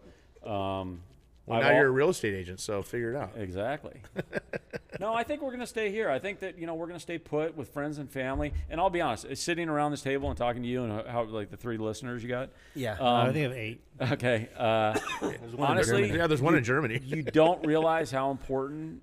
[0.49, 1.01] um,
[1.45, 3.33] Well, I've now al- you're a real estate agent, so figure it out.
[3.37, 4.01] Exactly.
[5.01, 6.09] no, I think we're going to stay here.
[6.09, 8.53] I think that you know we're going to stay put with friends and family.
[8.71, 11.25] And I'll be honest, uh, sitting around this table and talking to you and how
[11.25, 12.51] like the three listeners you got.
[12.75, 12.97] Yeah.
[12.99, 13.83] Uh, I Um, think of eight.
[14.13, 14.49] okay.
[14.57, 14.99] Uh,
[15.57, 16.19] one honestly, Germany.
[16.19, 17.01] Yeah, there's one in Germany.
[17.05, 19.03] you don't realize how important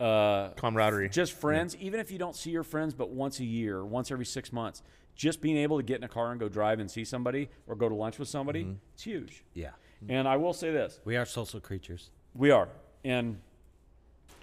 [0.00, 1.08] uh, Camaraderie.
[1.08, 4.24] just friends, even if you don't see your friends but once a year, once every
[4.26, 4.82] six months,
[5.14, 7.74] just being able to get in a car and go drive and see somebody or
[7.74, 8.74] go to lunch with somebody, Mm-hmm.
[8.94, 9.44] it's huge.
[9.54, 9.70] yeah.
[10.08, 12.10] And I will say this: We are social creatures.
[12.32, 12.68] we are,
[13.04, 13.40] and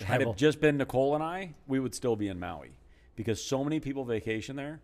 [0.04, 2.72] had it just been Nicole and I, we would still be in Maui
[3.16, 4.82] because so many people vacation there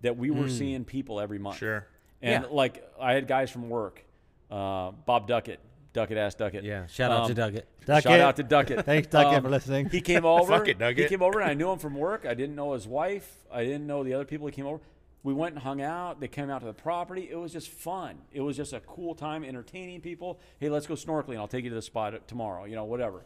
[0.00, 1.58] that we were seeing people every month.
[1.58, 1.86] Sure.
[2.22, 2.48] And Yeah.
[2.50, 4.02] like I had guys from work,
[4.50, 5.60] uh, Bob Duckett,
[5.94, 6.64] Duckett ass Duckett.
[6.64, 6.86] Yeah.
[6.86, 7.62] Shout out to Um, Duggett.
[7.86, 8.02] Duckett.
[8.02, 8.78] Shout out to Duckett.
[8.78, 9.88] Um, Thanks, Duckett, for listening.
[9.88, 10.58] He came over.
[10.58, 12.26] Fuck it, He came over, and I knew him from work.
[12.26, 13.44] I didn't know his wife.
[13.50, 14.80] I didn't know the other people that came over.
[15.22, 16.20] We went and hung out.
[16.20, 17.28] They came out to the property.
[17.30, 18.16] It was just fun.
[18.32, 20.38] It was just a cool time entertaining people.
[20.60, 21.38] Hey, let's go snorkeling.
[21.38, 22.64] I'll take you to the spot tomorrow.
[22.64, 23.24] You know, whatever.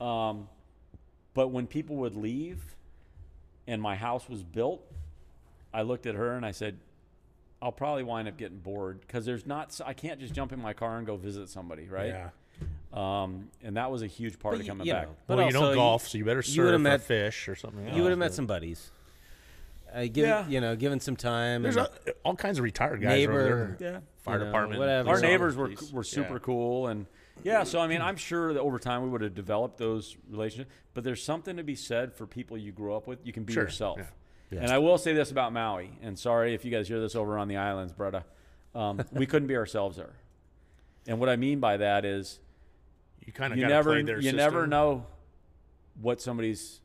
[0.00, 0.48] Um,
[1.34, 2.62] but when people would leave,
[3.66, 4.80] and my house was built,
[5.74, 6.78] I looked at her and I said,
[7.62, 9.78] "I'll probably wind up getting bored because there's not.
[9.84, 12.28] I can't just jump in my car and go visit somebody, right?" Yeah.
[12.92, 15.08] Um, and that was a huge part But of coming you back.
[15.08, 17.48] know, but well, you don't golf, so you better you surf would've or met- fish
[17.48, 17.94] or something.
[17.94, 18.90] You would have met some buddies.
[19.94, 20.46] Uh, give Yeah.
[20.48, 21.62] you know, given some time.
[21.62, 23.76] There's and a, all kinds of retired guys over neighbor.
[23.78, 23.92] there.
[23.92, 24.00] Yeah.
[24.18, 24.78] Fire you know, department.
[24.80, 25.08] whatever.
[25.10, 25.92] Our neighbors were Please.
[25.92, 26.38] were super Yeah.
[26.40, 27.06] cool, and
[27.44, 27.62] yeah.
[27.64, 30.70] So I mean, I'm sure that over time we would have developed those relationships.
[30.94, 33.18] But there's something to be said for people you grew up with.
[33.26, 33.98] You can be Sure, yourself.
[33.98, 34.06] yeah.
[34.50, 34.60] Yeah.
[34.60, 35.90] And I will say this about Maui.
[36.02, 38.24] And sorry if you guys hear this over on the islands, brother.
[38.74, 40.14] Um, we couldn't be ourselves there.
[41.08, 42.40] And what I mean by that is
[43.24, 45.06] You kind of you never play their you never know
[46.00, 46.80] what somebody's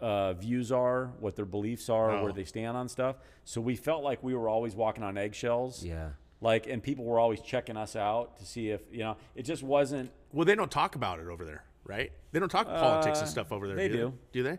[0.00, 2.24] uh, views are, what their beliefs are, Oh.
[2.24, 3.16] where they stand on stuff.
[3.44, 5.84] So we felt like we were always walking on eggshells.
[5.84, 6.10] Yeah.
[6.40, 9.16] Like, and people were always checking us out to see if you know.
[9.36, 10.10] It just wasn't.
[10.32, 12.10] Well, they don't talk about it over there, right?
[12.32, 13.76] They don't talk politics and Uh, stuff over there.
[13.76, 13.96] they do.
[13.96, 14.18] do.
[14.32, 14.58] Do they?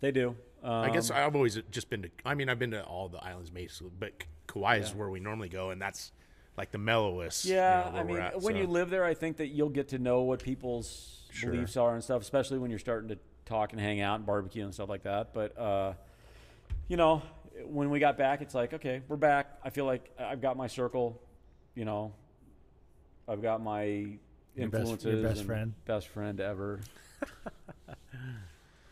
[0.00, 0.34] They do.
[0.62, 2.10] Um, I guess I've always just been to.
[2.24, 4.12] I mean, I've been to all the islands, basically, but
[4.46, 6.12] Kauai is where we normally go, and that's
[6.56, 7.46] like the mellowest.
[7.46, 8.60] you Yeah, know, I mean, at, when so.
[8.60, 11.52] you live there, I think that you'll get to know what people's Sure.
[11.52, 14.64] beliefs are and stuff, especially when you're starting to talk and hang out and barbecue
[14.64, 15.32] and stuff like that.
[15.32, 15.92] But uh,
[16.88, 17.22] you know,
[17.64, 19.58] when we got back, it's like, okay, we're back.
[19.64, 21.22] I feel like I've got my circle.
[21.76, 22.12] You know,
[23.28, 24.18] I've got my
[24.56, 25.74] Your best- your best and friend.
[25.86, 26.80] Best friend ever.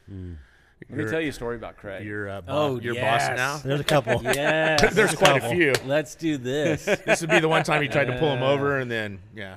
[0.90, 2.06] Let me tell you a story about Craig.
[2.06, 3.28] You're uh, Oh, boss, you're yes.
[3.28, 3.56] boss now.
[3.58, 4.22] There's a couple.
[4.24, 4.94] Yes.
[4.94, 5.72] There's quite a few.
[5.84, 6.84] Let's do this.
[7.06, 9.56] This would be the one time you tried to pull him over, and then yeah,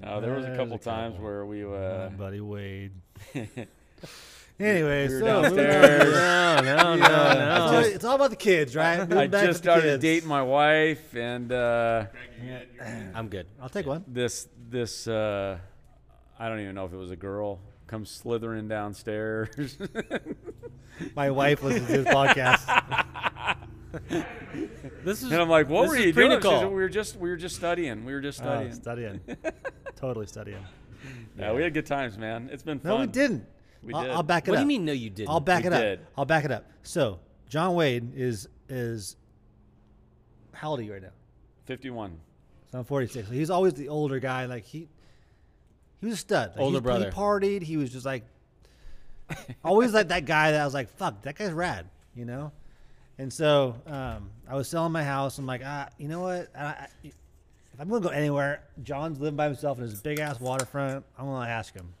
[0.00, 1.24] no, there was a There's couple a times couple.
[1.26, 1.64] where we.
[1.64, 2.92] Uh, Uh, buddy Wade.
[4.58, 6.14] anyway, We were so downstairs.
[6.16, 6.64] on.
[6.64, 8.98] no, no, no, It's all, it's all about the kids, right?
[9.00, 10.02] Moving I back just started kids.
[10.02, 12.06] dating my wife, and uh,
[13.14, 13.46] I'm good.
[13.60, 14.04] I'll take one.
[14.08, 15.58] this this uh,
[16.38, 19.78] I don't even know if it was a girl comes slithering downstairs.
[21.14, 23.56] My wife listens to this podcast.
[25.04, 27.30] This is and I'm like, "What were you doing?" She said, we were just we
[27.30, 28.04] were just studying.
[28.04, 28.72] We were just Oh, studying.
[28.74, 29.20] studying.
[29.96, 30.64] totally studying.
[31.38, 32.50] yeah, we had good times, man.
[32.52, 32.90] It's been fun.
[32.90, 33.46] No, we didn't.
[33.82, 34.10] We I'll, did.
[34.10, 34.64] I'll back it What up.
[34.64, 34.84] What do you mean?
[34.84, 35.30] No, you didn't.
[35.30, 35.98] I'll back We it up.
[36.18, 36.66] I'll back it up.
[36.82, 39.16] So, John Wade is is
[40.52, 41.12] how old are you right now?
[41.64, 42.18] 51.
[42.72, 43.28] So I'm 46.
[43.28, 44.46] So he's always the older guy.
[44.46, 44.88] Like he,
[46.00, 46.50] He was a stud.
[46.50, 47.10] Like, Older he, brother.
[47.10, 47.62] He partied.
[47.62, 48.24] He was just like
[49.64, 52.52] always like that guy that I was like, fuck, that guy's rad, you know.
[53.18, 55.38] And so um, I was selling my house.
[55.38, 56.48] I'm like, ah, you know what?
[56.56, 60.40] I, I, if I'm gonna go anywhere, John's living by himself in his big ass
[60.40, 61.04] waterfront.
[61.18, 61.92] I'm gonna ask him.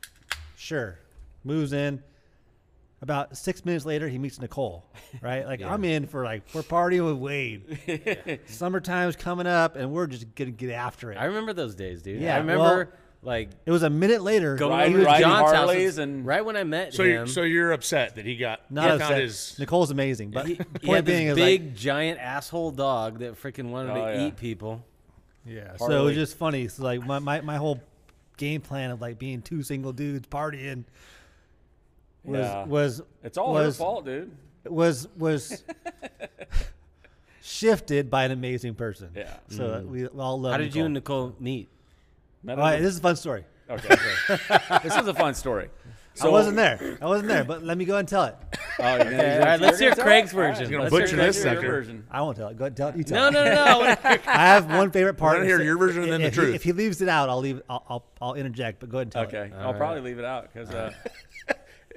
[0.56, 0.98] Sure,
[1.44, 2.02] moves in.
[3.02, 4.84] About six minutes later, he meets Nicole.
[5.20, 8.40] Right, like I'm in for like we're partying with Wade.
[8.46, 11.16] Summertime's coming up, and we're just gonna get after it.
[11.16, 12.20] I remember those days, dude.
[12.20, 14.54] Yeah, I remember well- like It was a minute later.
[14.56, 15.54] going Ride- over to riding John's house.
[15.56, 17.10] Harleys and- right when I met So him.
[17.10, 19.08] you're, so you're upset that he got not he upset.
[19.08, 21.74] found his Nicole's amazing, but he, the he point had this being is big like,
[21.74, 24.26] giant asshole dog that freaking wanted Oh, to yeah.
[24.28, 24.84] eat people.
[25.44, 25.76] yeah.
[25.76, 26.68] So it was just funny.
[26.68, 27.80] So like my, my, my whole
[28.36, 30.84] game plan of like being two single dudes partying
[32.24, 32.64] was Yeah.
[32.64, 34.30] was It's all was, her fault, dude.
[34.64, 35.64] was was
[37.42, 39.10] shifted by an amazing person.
[39.14, 39.36] Yeah.
[39.48, 40.52] So uh, we all love.
[40.52, 41.28] How did you and Nicole.
[41.28, 41.68] Nicole meet?
[42.46, 43.44] Met All right, this is a fun story.
[43.68, 43.88] okay.
[44.84, 45.68] this is a fun story.
[46.14, 46.96] So, I wasn't there.
[47.02, 48.36] I wasn't there, but let me go and tell it.
[48.78, 50.56] Oh, you're gonna, all right, let's hear Craig's All right.
[50.56, 50.70] version.
[50.70, 51.60] gonna butcher this Craig's- sucker.
[51.68, 52.06] version.
[52.10, 52.56] I won't tell it.
[52.56, 52.96] Go ahead, tell it.
[52.96, 53.44] You tell No, it.
[53.44, 53.96] no, no, no.
[54.04, 55.34] I have one favorite part.
[55.34, 56.54] I wanna hear your version and then the if he- truth.
[56.54, 57.60] if he leaves it out, I'll leave.
[57.68, 58.80] I'll I'll, I'll interject.
[58.80, 59.26] But go ahead and tell it.
[59.26, 60.70] Okay, I'll probably leave it out because.
[60.70, 61.12] Uh, it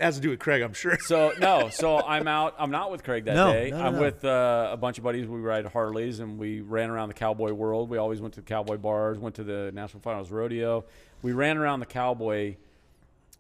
[0.02, 0.98] has to do with Craig, I'm sure.
[1.02, 2.56] so no, so I'm out.
[2.58, 3.70] I'm not with Craig that No, day.
[3.72, 4.02] no, no, I'm no.
[4.02, 5.28] with uh, a bunch of buddies.
[5.28, 7.90] We ride Harleys and we ran around the cowboy world.
[7.90, 9.18] We always went to the cowboy bars.
[9.20, 10.86] Went to the National Finals Rodeo.
[11.22, 12.56] We ran around the cowboy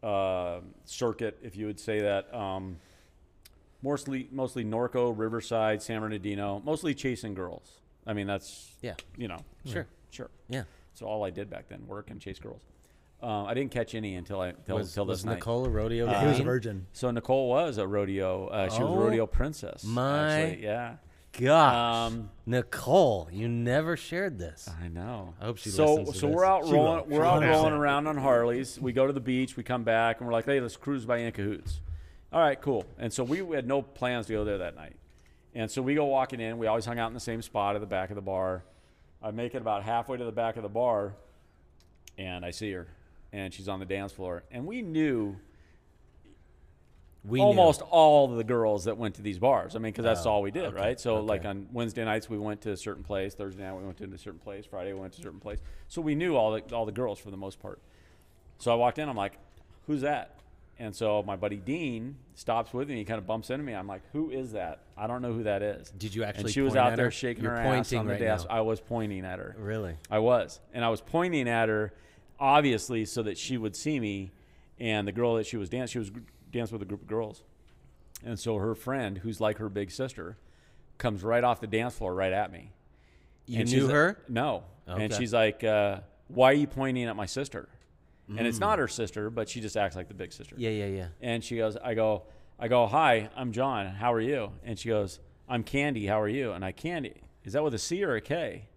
[0.04, 2.34] uh, circuit, if you would say that.
[2.34, 2.78] Um,
[3.82, 6.62] mostly, mostly Norco, Riverside, San Bernardino.
[6.66, 7.80] Mostly chasing girls.
[8.08, 9.88] I mean, that's Yeah, you know, sure.
[10.12, 10.30] sure.
[10.50, 10.64] Yeah.
[10.94, 12.62] So all I did back then, work and chase girls.
[13.22, 15.36] Um, I didn't catch any until I until, Was, until was this night.
[15.36, 16.06] Nicole a rodeo?
[16.06, 16.88] Yeah, he was a virgin.
[16.94, 18.48] So Nicole was a rodeo.
[18.48, 19.84] Uh, she was a Oh, rodeo princess.
[19.84, 20.64] my actually.
[20.64, 20.96] yeah.
[21.40, 24.68] Gosh, Um, Nicole, you never shared this.
[24.82, 25.36] I know.
[25.40, 26.36] I hope she so listens to so this.
[26.36, 27.10] we're out She rolling.
[27.10, 27.50] We're out 100%.
[27.52, 28.80] rolling around on Harleys.
[28.80, 29.56] We go to the beach.
[29.56, 31.82] We come back and we're like, hey, let's cruise by in cahoots.
[32.34, 32.84] All right, cool.
[32.98, 34.96] And so we had no plans to go there that night.
[35.54, 36.58] And so we go walking in.
[36.58, 38.64] We always hung out in the same spot at the back of the bar.
[39.22, 41.14] I make it about halfway to the back of the bar,
[42.18, 42.88] and I see her,
[43.32, 44.44] and she's on the dance floor.
[44.52, 45.36] And we knew
[47.26, 47.46] We knew.
[47.46, 49.76] almost all the girls that went to these bars.
[49.76, 51.00] I mean, because that's Oh, all we did, okay, right?
[51.00, 51.28] So, okay.
[51.28, 53.34] like on Wednesday nights, we went to a certain place.
[53.36, 54.66] Thursday night, we went to a certain place.
[54.66, 55.60] Friday, we went to a certain place.
[55.90, 57.82] So we knew all the all the girls for the most part.
[58.58, 59.10] So I walked in.
[59.10, 59.38] I'm like,
[59.88, 60.36] "Who's that?"
[60.82, 62.96] And so my buddy Dean stops with me.
[62.96, 63.74] He kind of bumps into me.
[63.74, 64.80] I'm like, "Who is that?
[64.98, 67.12] I don't know who that is." Did you actually And she was out there her?
[67.12, 68.48] shaking You're her ass on the right desk.
[68.48, 68.56] now.
[68.56, 69.56] I was pointing at her.
[69.60, 69.98] Really?
[70.10, 71.92] I was, and I was pointing at her,
[72.40, 74.32] obviously, so that she would see me.
[74.80, 76.12] And the girl that she was dancing, she was
[76.52, 77.44] dancing with a group of girls,
[78.24, 80.38] and so her friend, who's like her big sister,
[80.98, 82.72] comes right off the dance floor right at me.
[83.46, 84.20] You And knew her?
[84.30, 86.00] No, and she's like, uh,
[86.30, 87.68] "Why are you pointing at my sister?"
[88.30, 88.62] And it's Mm.
[88.62, 90.56] not her sister, but she just acts like the big sister.
[90.58, 91.08] Yeah, yeah, yeah.
[91.20, 92.24] And she goes, I go,
[92.60, 93.88] I go, hi, I'm John.
[93.88, 94.52] How are you?
[94.64, 96.06] And she goes, I'm Candy.
[96.06, 96.52] How are you?
[96.52, 98.68] And I, Candy, is that with a C or a K?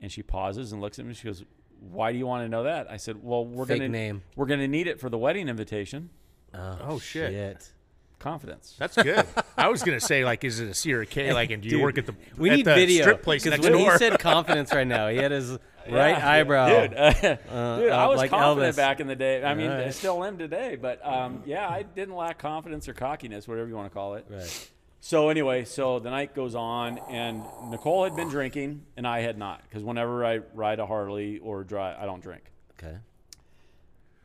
[0.00, 1.12] And she pauses and looks at me.
[1.12, 1.44] She goes,
[1.80, 2.90] Why do you want to know that?
[2.90, 4.22] I said, Well, we're Fake gonna name.
[4.34, 6.10] we're gonna need it for the wedding invitation.
[6.54, 7.70] Oh, Oh, shit.
[8.18, 8.74] Confidence.
[8.78, 9.26] That's good.
[9.58, 11.32] I was gonna say like, is it a C or a K?
[11.34, 13.44] Like, and do you Dude, work at the We at need the video strip place
[13.44, 13.92] next when door?
[13.92, 15.50] he said confidence right now, he had his
[15.88, 16.68] right Yeah, eyebrow.
[16.86, 16.94] dude.
[16.96, 18.76] uh, dude, I uh, was like confident Elvis.
[18.76, 19.44] back in the day.
[19.44, 19.94] I mean, I Alright.
[19.94, 20.76] still am today.
[20.80, 24.24] But um, yeah, I didn't lack confidence or cockiness, whatever you want to call it.
[24.30, 24.70] Right.
[25.06, 29.38] So anyway, so the night goes on, and Nicole had been drinking, and I had
[29.38, 32.42] not, because whenever I ride a Harley or drive, I don't drink.
[32.72, 32.96] Okay.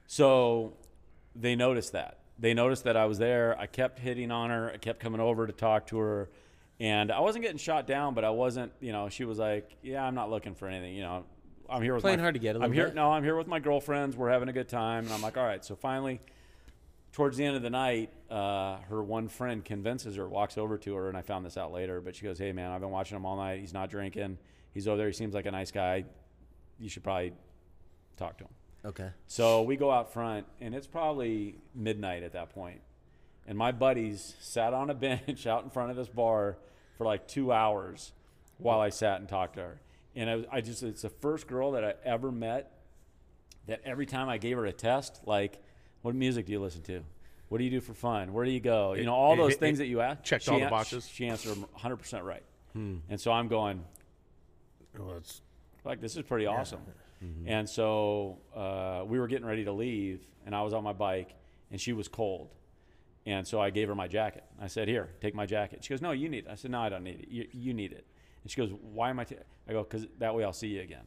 [0.07, 0.73] So
[1.35, 2.21] they noticed that.
[2.39, 3.55] They noticed that I was there.
[3.59, 4.71] I kept hitting on her.
[4.73, 6.31] I kept coming over to talk to her,
[6.79, 8.71] and I wasn't getting shot down, but I wasn't.
[8.79, 11.25] You know, she was like, "Yeah, I'm not looking for anything." You know,
[11.69, 12.85] I'm here with Playing my, hard to get a I'm little here.
[12.85, 12.95] bit.
[12.95, 14.17] No, I'm here with my girlfriends.
[14.17, 16.21] We're having a good time, and I'm like, "All right." So finally,
[17.11, 20.95] towards the end of the night, uh, her one friend convinces her, walks over to
[20.95, 22.01] her, and I found this out later.
[22.01, 23.59] But she goes, "Hey, man, I've been watching him all night.
[23.59, 24.37] He's not drinking.
[24.73, 25.07] He's over there.
[25.07, 26.05] He seems like a nice guy.
[26.79, 27.33] You should probably
[28.17, 28.51] talk to him."
[28.83, 29.09] Okay.
[29.27, 32.81] So we go out front, and it's probably midnight at that point.
[33.47, 36.57] And my buddies sat on a bench out in front of this bar
[36.97, 38.13] for like two hours
[38.57, 39.81] while I sat and talked to her.
[40.15, 42.71] And I, I just, it's the first girl that I ever met
[43.67, 45.61] that every time I gave her a test, like,
[46.01, 47.03] what music do you listen to?
[47.49, 48.31] What do you do for fun?
[48.33, 48.93] Where do you go?
[48.93, 50.23] You know, all it- those it- things it that you ask.
[50.23, 51.07] checked she all the an- boxes?
[51.07, 52.43] She answered them 100% right.
[52.73, 53.83] And so I'm going,
[54.97, 55.41] Well, it's-
[55.83, 56.79] like this is pretty awesome.
[57.45, 61.35] And so uh, we were getting ready to leave, and I was on my bike,
[61.69, 62.49] and she was cold,
[63.27, 64.43] and so I gave her my jacket.
[64.59, 66.79] I said, "Here, take my jacket." She goes, "No, you need it." I said, "No,
[66.81, 67.27] I don't need it.
[67.29, 68.05] You, you need it."
[68.43, 69.35] And she goes, "Why am I?" ta-"
[69.67, 71.03] I go, "Because that way I'll see you again."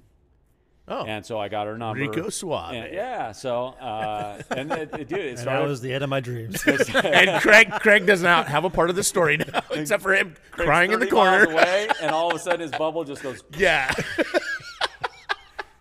[0.86, 1.06] Oh.
[1.06, 1.98] and so I got her number.
[2.00, 2.74] Rico Suave.
[2.74, 3.32] And- yeah.
[3.32, 5.62] So uh, and it, it, dude, it And started.
[5.62, 6.62] that was the end of my dreams.
[6.66, 10.34] and Craig Craig does not have a part of the story now, except for him
[10.50, 11.52] Craig's crying in the 30 miles corner.
[11.58, 13.42] away, and all of a sudden his bubble just goes.
[13.56, 13.92] Yeah.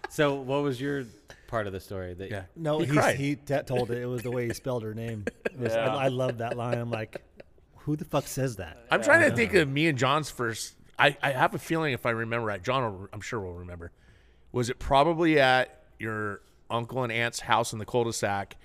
[0.09, 1.05] So, what was your
[1.47, 2.13] part of the story?
[2.13, 2.43] That Yeah.
[2.55, 3.97] No, He he, he t- told it.
[3.97, 5.25] It was the way he spelled her name.
[5.57, 5.95] Was- Yeah.
[5.95, 6.77] I, I love that line.
[6.77, 7.17] I'm like,
[7.77, 8.77] who the fuck says that?
[8.91, 10.75] I'm trying to think of me and John's first.
[10.99, 13.91] I, I have a feeling if I remember right, John, will, I'm sure will remember.
[14.53, 18.55] Was it probably at your uncle and aunt's house in the cul-de-sac?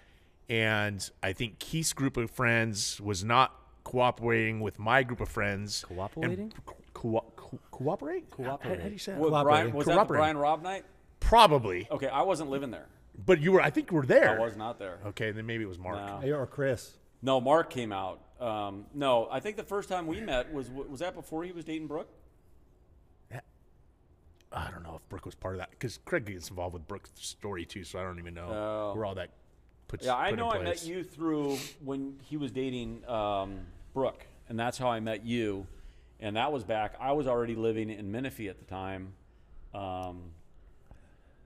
[0.49, 3.55] And I think Keith's group of friends was not
[3.85, 5.85] cooperating with my group of friends.
[5.89, 6.53] Cooperating?
[6.95, 8.25] Co- co- cooperate?
[8.39, 9.21] How, how do you say that?
[9.21, 10.07] What, Brian, was that.
[10.07, 10.85] Brian Robb night?
[11.21, 12.87] Probably, Okay, I wasn't living there.
[13.27, 13.61] but you were.
[13.61, 14.41] I think you were there.
[14.41, 14.99] I was not there.
[15.07, 16.23] Okay, then maybe it was Mark.
[16.23, 16.33] No.
[16.39, 16.93] Or Chris.
[17.23, 18.21] No, Mark came out.
[18.41, 21.65] Um, no, I think the first time we met was was that before he was
[21.65, 22.09] dating Brooke.
[24.53, 27.11] I don't know if Brooke was part of that because Craig gets involved with Brooke's
[27.17, 28.93] story too, so I don't even know Oh.
[28.97, 29.31] where all that
[29.89, 30.07] puts.
[30.07, 33.61] Yeah, I put know I met you through when he was dating um,
[33.95, 35.67] Brooke, and that's how I met you.
[36.21, 36.95] And that was back.
[37.01, 39.13] I was already living in Menifee at the time.
[39.75, 40.31] Um,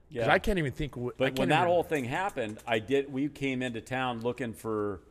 [0.09, 0.97] yeah, I can't even think.
[0.97, 3.11] I But when that even- whole thing happened, I did.
[3.11, 5.01] We came into town looking for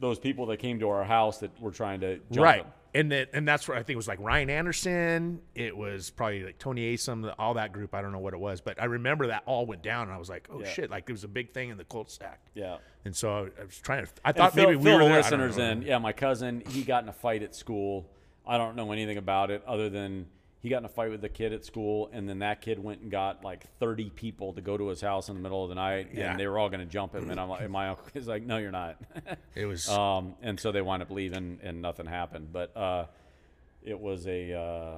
[0.00, 2.72] those people that came to our house that were trying to jump right, him.
[2.98, 5.40] And that and that's where I think it was like Ryan Anderson.
[5.54, 7.94] It was probably like Tony Asom, all that group.
[7.94, 10.18] I don't know what it was, but I remember that all went down, and I
[10.18, 10.68] was like, oh Yeah.
[10.68, 10.90] shit!
[10.90, 12.40] Like it was a big thing in the cul-de-sac.
[12.54, 12.78] Yeah.
[13.04, 14.12] And so I, I was trying to.
[14.24, 15.18] I thought maybe we fill were the there.
[15.24, 15.82] I don't listeners in.
[15.82, 18.10] Yeah, my cousin, he got in a fight at school.
[18.46, 20.26] I don't know anything about it other than
[20.60, 23.00] he got in a fight with a kid at school, and then that kid went
[23.00, 25.74] and got like 30 people to go to his house in the middle of the
[25.76, 26.30] night, Yeah.
[26.32, 27.30] and they were all going to jump him.
[27.30, 28.96] And I'm like, and my uncle is like, no, you're not.
[29.54, 29.88] It was.
[29.88, 32.48] um, and so they wound up leaving, and nothing happened.
[32.52, 33.06] But uh,
[33.82, 34.96] it was a, uh,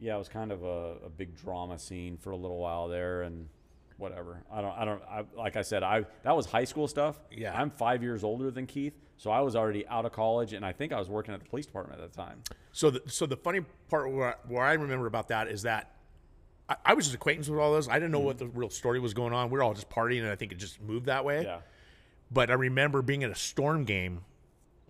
[0.00, 3.22] yeah, it was kind of a, a big drama scene for a little while there,
[3.22, 3.48] and
[3.96, 4.42] whatever.
[4.52, 7.18] I don't, I don't, I, like I said, I that was high school stuff.
[7.30, 7.58] Yeah.
[7.58, 10.72] I'm five years older than Keith, so I was already out of college, and I
[10.72, 12.42] think I was working at the police department at the time.
[12.72, 15.92] So the, so the funny part where I, where I remember about that is that
[16.68, 17.88] I, I was just acquaintance with all those.
[17.88, 19.50] I didn't know what the real story was going on.
[19.50, 21.42] We were all just partying, and I think it just moved that way.
[21.44, 21.58] Yeah.
[22.30, 24.22] But I remember being at a storm game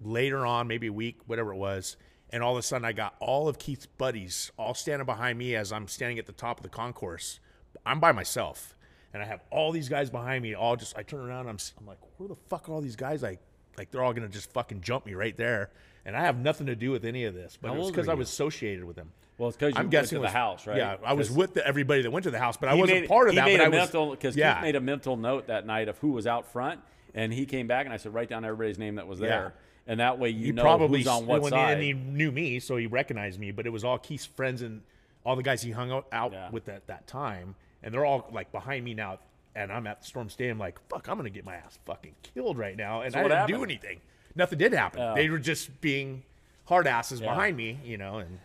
[0.00, 1.96] later on, maybe a week, whatever it was,
[2.30, 5.54] and all of a sudden I got all of Keith's buddies all standing behind me
[5.54, 7.40] as I'm standing at the top of the concourse.
[7.84, 8.75] I'm by myself,
[9.16, 10.54] and I have all these guys behind me.
[10.54, 13.22] All just I turn around, I'm I'm like, where the fuck are all these guys?
[13.22, 13.40] Like
[13.78, 15.70] like they're all gonna just fucking jump me right there,
[16.04, 17.58] and I have nothing to do with any of this.
[17.60, 18.18] But How it was old because were I you?
[18.18, 19.10] was associated with them.
[19.38, 20.76] Well, it's because you I'm went guessing to the was- house, right?
[20.76, 22.80] Yeah, I was 'Cause with the, everybody that went to the house, but I he
[22.80, 23.44] wasn't made- part of he that.
[23.46, 24.54] made but a I was, mental because yeah.
[24.54, 26.80] Keith made a mental note that night of who was out front,
[27.14, 29.52] and he came back and I said, write down everybody's name that was there,
[29.86, 31.74] and that way you know probably who's on what side.
[31.74, 33.50] and he knew me, so he recognized me.
[33.50, 34.80] But it was all Keith's friends and
[35.24, 36.48] all the guys he hung out, out Yeah.
[36.50, 39.18] with at that time, and they're all like behind me now.
[39.54, 42.58] And I'm at the Storm Stadium, like fuck, I'm gonna get my ass fucking killed
[42.58, 44.00] right now, and So I what didn't do anything.
[44.34, 45.00] Nothing did happen.
[45.00, 45.14] Oh.
[45.14, 46.22] They were just being
[46.66, 47.28] hard asses Yeah.
[47.30, 48.18] behind me, you know.
[48.18, 48.38] And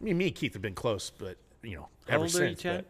[0.00, 2.62] I mean, me and Keith have been close, but you know, How ever old since.
[2.62, 2.86] But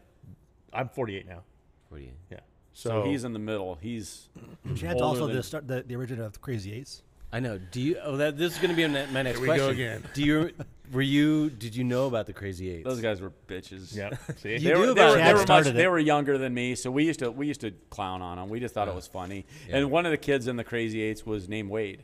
[0.73, 1.43] I'm 48 now.
[1.89, 2.11] What do you?
[2.31, 2.39] Yeah.
[2.73, 3.75] so So, he's in the middle.
[3.75, 4.29] He's
[4.75, 7.03] Chad's Older also than- the, start, the the originator of the Crazy Eights.
[7.33, 7.57] I know.
[7.57, 7.97] Do you?
[8.03, 9.71] Oh, that this is going to be my my next Here we go question.
[9.71, 10.03] again.
[10.13, 10.51] Do you?
[10.91, 11.49] Were you?
[11.49, 12.83] Did you know about the Crazy Eights?
[12.83, 13.95] those guys were bitches.
[13.95, 14.09] yeah.
[14.37, 15.23] See, You They were, do they about were, it.
[15.23, 17.61] they were much, started they were younger than me, so we used to we used
[17.61, 18.49] to clown on them.
[18.49, 19.45] We just thought it was funny.
[19.69, 22.03] And one of the kids in the Crazy Eights was named Wade,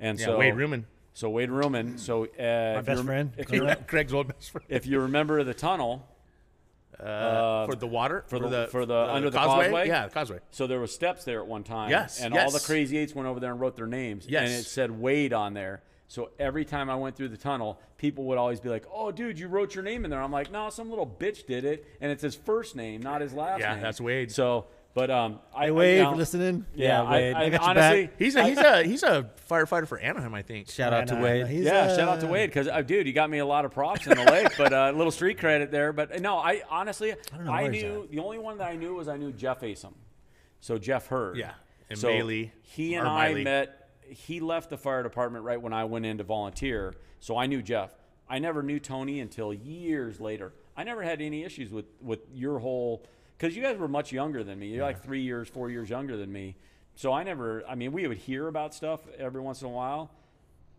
[0.00, 1.98] and yeah, so Wade Ruman, So Wade Ruman.
[2.00, 3.32] So uh, if you best rem- friend.
[3.36, 4.64] If you, Craig's old best friend.
[4.70, 6.08] if you remember the tunnel,
[7.02, 9.64] Uh, for the water for the- for the- under the causeway?
[9.64, 9.88] causeway?
[9.88, 10.38] Yeah, the causeway.
[10.50, 11.90] So there were steps there at one time.
[11.90, 14.26] Yes, And all the crazy eights went over there and wrote their names.
[14.28, 14.42] Yes.
[14.48, 15.82] And it said Wade on there.
[16.08, 19.38] So every time I went through the tunnel, people would always be like, "Oh, dude,
[19.38, 22.12] you wrote your name in there." I'm like, "No, some little bitch did it, and
[22.12, 24.30] it's his first name, not his last Yeah, name." that's Wade.
[24.30, 26.66] So, but um, I Hey, I- Wade, now- for listening.
[26.74, 27.34] Yeah, Wade.
[27.34, 28.18] I, I, got honestly, back.
[28.18, 30.68] He's a he's a he's a firefighter for Anaheim, I think.
[30.70, 31.46] Shout out to Nah, nah, Wade.
[31.46, 33.64] he's, yeah, shout out to uh, Wade because, uh, dude, you got me a lot
[33.64, 35.92] of props in the lake, but a uh, little street credit there.
[35.92, 38.68] But uh, no, I honestly, I, don't know where he's knew the only one that
[38.68, 39.94] I knew was I knew Jeff Asom,
[40.60, 41.36] so Jeff Hurd.
[41.36, 41.52] Yeah,
[41.88, 43.44] and so Bailey, He and I Miley.
[43.44, 43.78] met.
[44.08, 47.62] He left the fire department right when I went in to volunteer, so I knew
[47.62, 47.94] Jeff.
[48.28, 50.52] I never knew Tony until years later.
[50.76, 53.04] I never had any issues with with your whole
[53.42, 54.68] because you guys were much younger than me.
[54.68, 56.54] You're like three years, four years younger than me.
[56.94, 57.64] So I never.
[57.68, 60.10] I mean, we would hear about stuff every once in a while,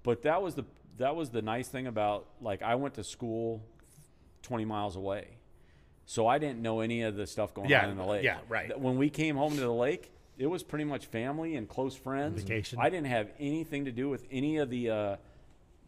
[0.04, 0.64] but that was the
[0.98, 3.62] that was the nice thing about like I went to school
[4.44, 5.28] 20 miles away.
[6.06, 8.24] So I didn't know any of the stuff going Yeah, on in the lake.
[8.24, 8.78] yeah, right.
[8.80, 12.44] When we came home to the lake, it was pretty much family and close friends.
[12.44, 12.78] Vacation.
[12.82, 15.16] I didn't have anything to do with any of the uh,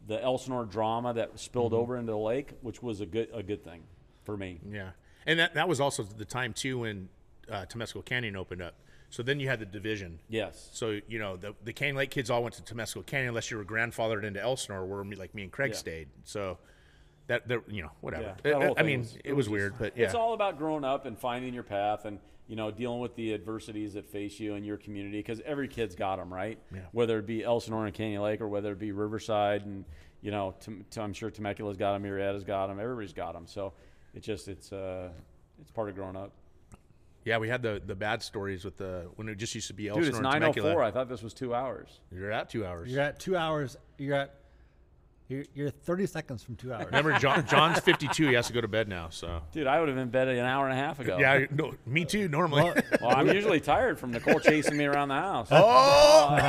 [0.07, 1.81] the Elsinore drama that spilled Mm-hmm.
[1.81, 3.83] over into the lake, which was a good a good thing
[4.23, 4.59] for me.
[4.69, 4.91] Yeah,
[5.25, 7.09] and that that was also the time too when
[7.51, 8.75] uh, Temescal Canyon opened up.
[9.09, 10.19] So then you had the division.
[10.29, 10.69] Yes.
[10.73, 13.57] So you know the the Canyon Lake kids all went to Temescal Canyon unless you
[13.57, 15.77] were grandfathered into Elsinore, where me, like me and Craig Yeah.
[15.77, 16.07] stayed.
[16.23, 16.57] So
[17.27, 18.35] that that you know whatever.
[18.43, 20.05] Yeah, I- I, mean, was- it was weird, but yeah.
[20.05, 23.33] It's all about growing up and finding your path and you know dealing with the
[23.33, 26.59] adversities that face you and your community because every kid's got them, right?
[26.73, 26.81] Yeah.
[26.91, 29.85] Whether it be Elsinore and Canyon Lake or whether it be Riverside and
[30.21, 33.47] you know Tem- Tem- I'm sure Temecula's got them, Murrieta's got them, everybody's got them.
[33.47, 33.73] So
[34.15, 35.09] it's just it's uh
[35.61, 36.31] it's part of growing up.
[37.23, 39.83] yeah, we had the the bad stories with the when it just used to be
[39.83, 40.73] Dude, Elsinore it's and nine oh Temecula.
[40.73, 40.83] four.
[40.83, 41.99] I thought this was two hours.
[42.11, 42.91] You're at two hours.
[42.91, 43.77] You're at two hours.
[43.97, 44.33] You're at.
[45.27, 46.85] You're, you're 30 seconds from two hours.
[46.85, 48.27] Remember, John, John's 52.
[48.27, 49.07] He has to go to bed now.
[49.09, 51.17] So Dude, I would have been bed an hour and a half ago.
[51.19, 52.27] yeah, no, me too.
[52.27, 52.61] Normally.
[52.61, 55.47] Well, Well, I'm usually tired from Nicole chasing me around the house.
[55.49, 56.35] oh,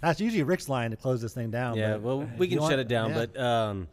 [0.00, 1.76] That's usually Rick's line to close this thing down.
[1.76, 3.10] Yeah, but well, we you can want- shut it down.
[3.10, 3.26] yeah.
[3.26, 3.88] But um,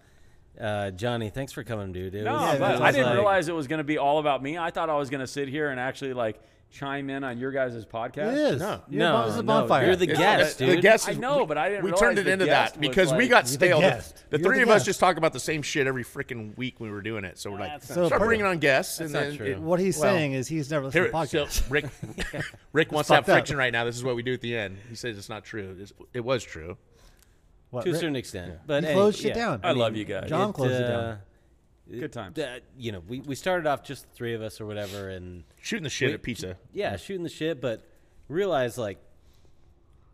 [0.59, 2.15] uh, Johnny, thanks for coming, dude.
[2.15, 3.97] It No, was- Yeah, it was I didn't like- realize it was going to be
[3.97, 4.57] all about me.
[4.57, 6.39] I thought I was going to sit here and actually like
[6.69, 8.33] chime in on your guys' podcast.
[8.33, 8.59] it is.
[8.59, 8.81] No.
[8.89, 9.85] You're No, this is a no, bonfire.
[9.85, 10.81] you're the It's- guest, the dude.
[10.81, 13.13] guest I know, we- but I didn't We realize turned it into that was because
[13.13, 13.79] we got You're the stale.
[13.79, 16.81] The, the three the of us just talk about the same shit every freaking week
[16.81, 17.37] when we were doing it.
[17.39, 18.27] So we're like, That's not start true.
[18.27, 18.97] bringing on guests.
[18.97, 19.45] That's and not then true.
[19.47, 21.71] it- What he's well, saying is he's never listened Here, to so podcasts.
[21.71, 21.85] Rick,
[22.73, 23.85] Rick wants to have friction right now.
[23.85, 24.77] This is what we do at the end.
[24.89, 25.77] He says it's not true.
[26.13, 26.77] It was true.
[27.69, 28.53] What, to a Rick- certain extent.
[28.65, 29.45] But He hey, closed shit yeah.
[29.45, 29.59] down.
[29.63, 30.29] I love you guys.
[30.29, 31.03] John closed it down.
[31.03, 31.17] uh,
[31.89, 32.37] Good times.
[32.39, 35.43] uh, you know, we, we started off just the three of us or whatever, and
[35.61, 36.57] Shooting the shit We- at pizza.
[36.73, 37.81] yeah, shooting the shit, but
[38.29, 38.97] realized like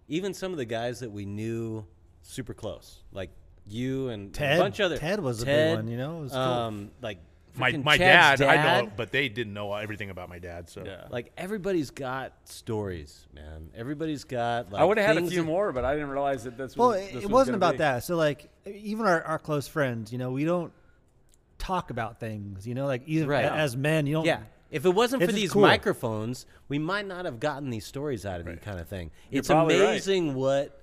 [0.08, 1.86] even some of the guys that we knew
[2.22, 3.30] super close, like
[3.66, 6.20] you and Ted- a bunch of other Ted was a big one, you know?
[6.20, 6.42] It was cool.
[6.42, 7.20] um, like
[7.56, 10.70] My my Chad's dad, I know, but they didn't know everything about my dad.
[10.70, 11.06] So Yeah.
[11.10, 13.70] Like everybody's got stories, man.
[13.76, 14.72] Everybody's got.
[14.72, 16.76] Like, I would have had a few that- more, but I didn't realize that this
[16.76, 16.78] was.
[16.78, 17.78] Well, this it, was it wasn't about be.
[17.80, 18.04] that.
[18.04, 20.74] So like, even our, our close friends, you know, we don't
[21.60, 22.66] talk about things.
[22.68, 23.46] You know, like even Right.
[23.46, 24.26] a- as men, you don't.
[24.26, 24.40] Yeah.
[24.72, 25.62] If it wasn't for It's just these cool.
[25.62, 29.12] microphones, we might not have gotten these stories out of you, kind of thing.
[29.30, 29.90] it's probably right.
[29.90, 30.82] amazing what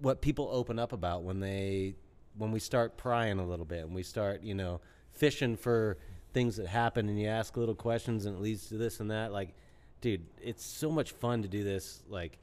[0.00, 1.94] what people open up about when they
[2.36, 4.80] when we start prying a little bit and we start, you know,
[5.16, 5.98] fishing for
[6.32, 9.32] things that happen and you ask little questions and it leads to this and that.
[9.32, 9.54] Like,
[10.00, 12.02] dude, it's so much fun to do this.
[12.08, 12.38] Like,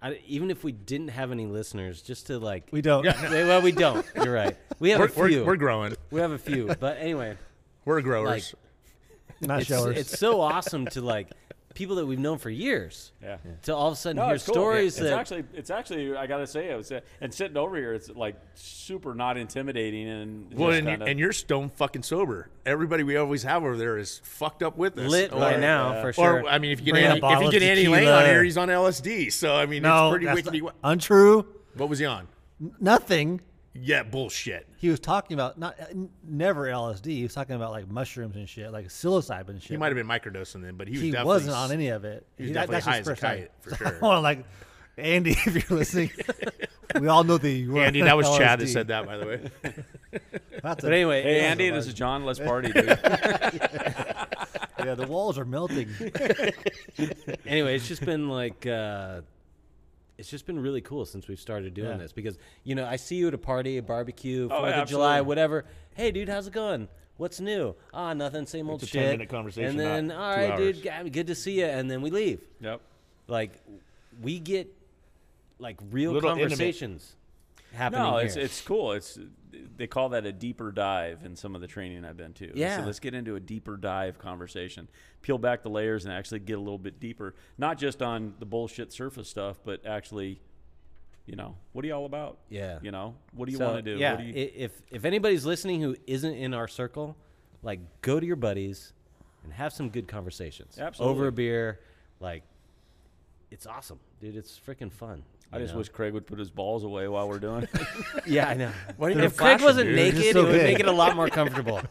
[0.00, 3.04] I, even if we didn't have any listeners, just to like, we don't.
[3.22, 4.04] well, we don't.
[4.16, 4.56] You're right.
[4.78, 5.40] We have we're, a few.
[5.40, 5.96] we're, we're growing.
[6.10, 7.36] we have a few, but anyway,
[7.84, 8.54] We're growers.
[8.54, 9.98] Like, not it's, showers.
[9.98, 11.30] it's so awesome to like
[11.74, 13.36] people that we've known for years Yeah.
[13.64, 14.54] to all of a sudden No, hear it's cool.
[14.54, 17.76] stories It's that actually, it's actually, I gotta say, it was, uh, and sitting over
[17.76, 22.04] here, it's like super not intimidating and well, and, you, kinda- and you're stone fucking
[22.04, 22.48] sober.
[22.64, 25.10] Everybody we always have over there is fucked up with us.
[25.10, 26.42] lit or, right now uh, for sure.
[26.42, 28.24] Or I mean, if you get Bring a Andy, if you get Andy Lane on
[28.24, 29.32] here, he's on LSD.
[29.32, 31.46] So I mean, no, it's pretty that's untrue.
[31.76, 32.28] What was he on?
[32.80, 33.40] Nothing.
[33.76, 34.68] Yeah, bullshit.
[34.76, 37.06] He was talking about not n- never LSD.
[37.06, 39.70] He was talking about like mushrooms and shit, like psilocybin and shit.
[39.72, 42.04] He might have been microdosing then, but he was he definitely wasn't on any of
[42.04, 42.24] it.
[42.36, 43.98] he was that- definitely that's high his as a kite, for So, sure.
[44.00, 44.44] well, like
[44.96, 46.10] Andy, if you're listening,
[47.00, 49.26] we all know that you were Andy, that was Chad that said that, by the
[49.26, 49.50] way.
[50.62, 52.24] That's but a- anyway, Hey, Andy, this is John.
[52.24, 52.86] Let's party, dude.
[52.86, 55.88] yeah, the walls are melting.
[57.46, 59.22] anyway, it's just been like uh,
[60.18, 61.96] it's just been really cool since we've started doing Yeah.
[61.96, 64.88] this because you know I see you at a party, a barbecue, Oh, Fourth of
[64.88, 65.64] July, whatever.
[65.94, 66.88] Hey, dude, how's it going?
[67.16, 67.74] What's new?
[67.92, 69.06] Ah, nothing, same old It's a shit.
[69.06, 72.40] 10-minute conversation, and then all right, dude, good to see you, and then we leave.
[72.60, 72.80] yep.
[73.28, 73.60] Like
[74.20, 74.68] we get
[75.58, 76.50] like real Little intimate.
[76.50, 77.14] conversations
[77.72, 78.26] happening No, here.
[78.26, 78.92] it's it's cool.
[78.92, 79.18] It's
[79.76, 82.52] they call that a deeper dive in some of the training I've been to.
[82.58, 82.78] Yeah.
[82.78, 84.88] So let's get into a deeper dive conversation.
[85.22, 88.46] Peel back the layers and actually get a little bit deeper, not just on the
[88.46, 90.40] bullshit surface stuff, but actually,
[91.26, 92.38] you know, what are you all about?
[92.48, 92.78] Yeah.
[92.82, 93.98] You know, what do you So, want to do?
[93.98, 97.16] Yeah, What do you, if if anybody's listening who isn't in our circle,
[97.62, 98.92] like go to your buddies
[99.42, 101.14] and have some good conversations Absolutely.
[101.14, 101.80] over a beer.
[102.20, 102.42] Like,
[103.50, 104.36] it's awesome, dude.
[104.36, 105.22] It's freaking fun.
[105.54, 105.78] I just know?
[105.78, 107.70] wish Craig would put his balls away while we're doing it.
[108.26, 108.70] Yeah, I know.
[108.96, 109.96] Why do you if Craig wasn't dude?
[109.96, 110.64] naked, so it would big.
[110.64, 111.80] make it a lot more comfortable.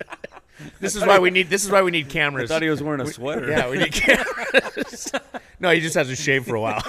[0.79, 1.49] This is why we need.
[1.49, 2.51] This is why we need cameras.
[2.51, 3.49] I thought he was wearing a sweater.
[3.49, 5.11] yeah, we need cameras.
[5.59, 6.81] no, he just has to shave for a while.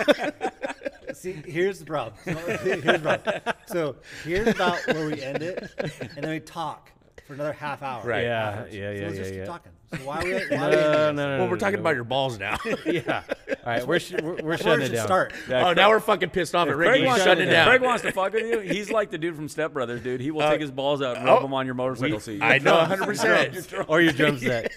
[1.14, 2.14] See, here's the problem.
[2.24, 3.54] So, here's the problem.
[3.66, 6.90] So here's about where we end it, and then we talk
[7.26, 8.02] for another half hour.
[8.04, 8.24] Right.
[8.24, 8.74] Yeah, afterwards.
[8.74, 9.44] yeah, So yeah, let's yeah, just keep yeah.
[9.44, 9.72] talking.
[9.92, 10.32] So why are we?
[10.50, 11.38] Why No, are we no, no, no.
[11.42, 11.80] well, we're talking no.
[11.80, 12.56] about your balls now.
[12.86, 13.22] Yeah.
[13.48, 15.06] All right, we're sh- we're, we're Where shutting it down.
[15.06, 15.32] start?
[15.48, 16.90] oh, now we're fucking pissed off at Ricky.
[16.90, 17.66] Craig He's wants, shutting it down.
[17.68, 18.58] Craig wants to fuck with you.
[18.60, 20.20] He's like the dude from Step Brothers, dude.
[20.20, 22.42] He will Uh, take his balls out and rub oh, them on your motorcycle seat.
[22.42, 23.04] I know, 100.
[23.06, 24.70] percent Or your drum set.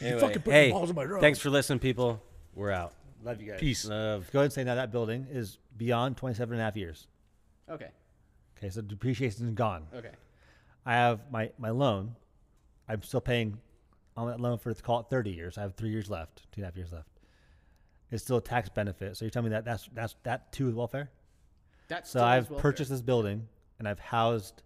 [0.00, 1.22] Anyway, hey, balls in my drums.
[1.22, 2.22] thanks for listening, people.
[2.54, 2.92] We're out.
[3.24, 3.60] Love you guys.
[3.60, 3.84] Peace.
[3.86, 4.30] Love.
[4.32, 7.08] Go ahead and say now that building is beyond 27 and a half years.
[7.68, 7.88] Okay.
[8.58, 9.86] Okay, so depreciation is gone.
[9.94, 10.10] Okay.
[10.86, 12.14] I have my, my loan.
[12.88, 13.58] I'm still paying
[14.16, 15.58] on that loan for let's call it 30 years.
[15.58, 17.08] I have three years left, two and a half years left.
[18.10, 19.16] It's still a tax benefit.
[19.16, 21.10] So you're telling me that that's that's that too is welfare.
[21.88, 23.48] That's So I've purchased this building
[23.78, 24.62] and I've housed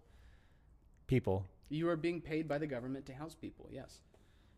[1.07, 1.45] people.
[1.69, 3.67] You are being paid by the government to house people.
[3.71, 4.01] Yes,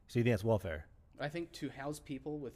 [0.08, 0.86] So you think that's welfare?
[1.20, 2.54] I think to house people with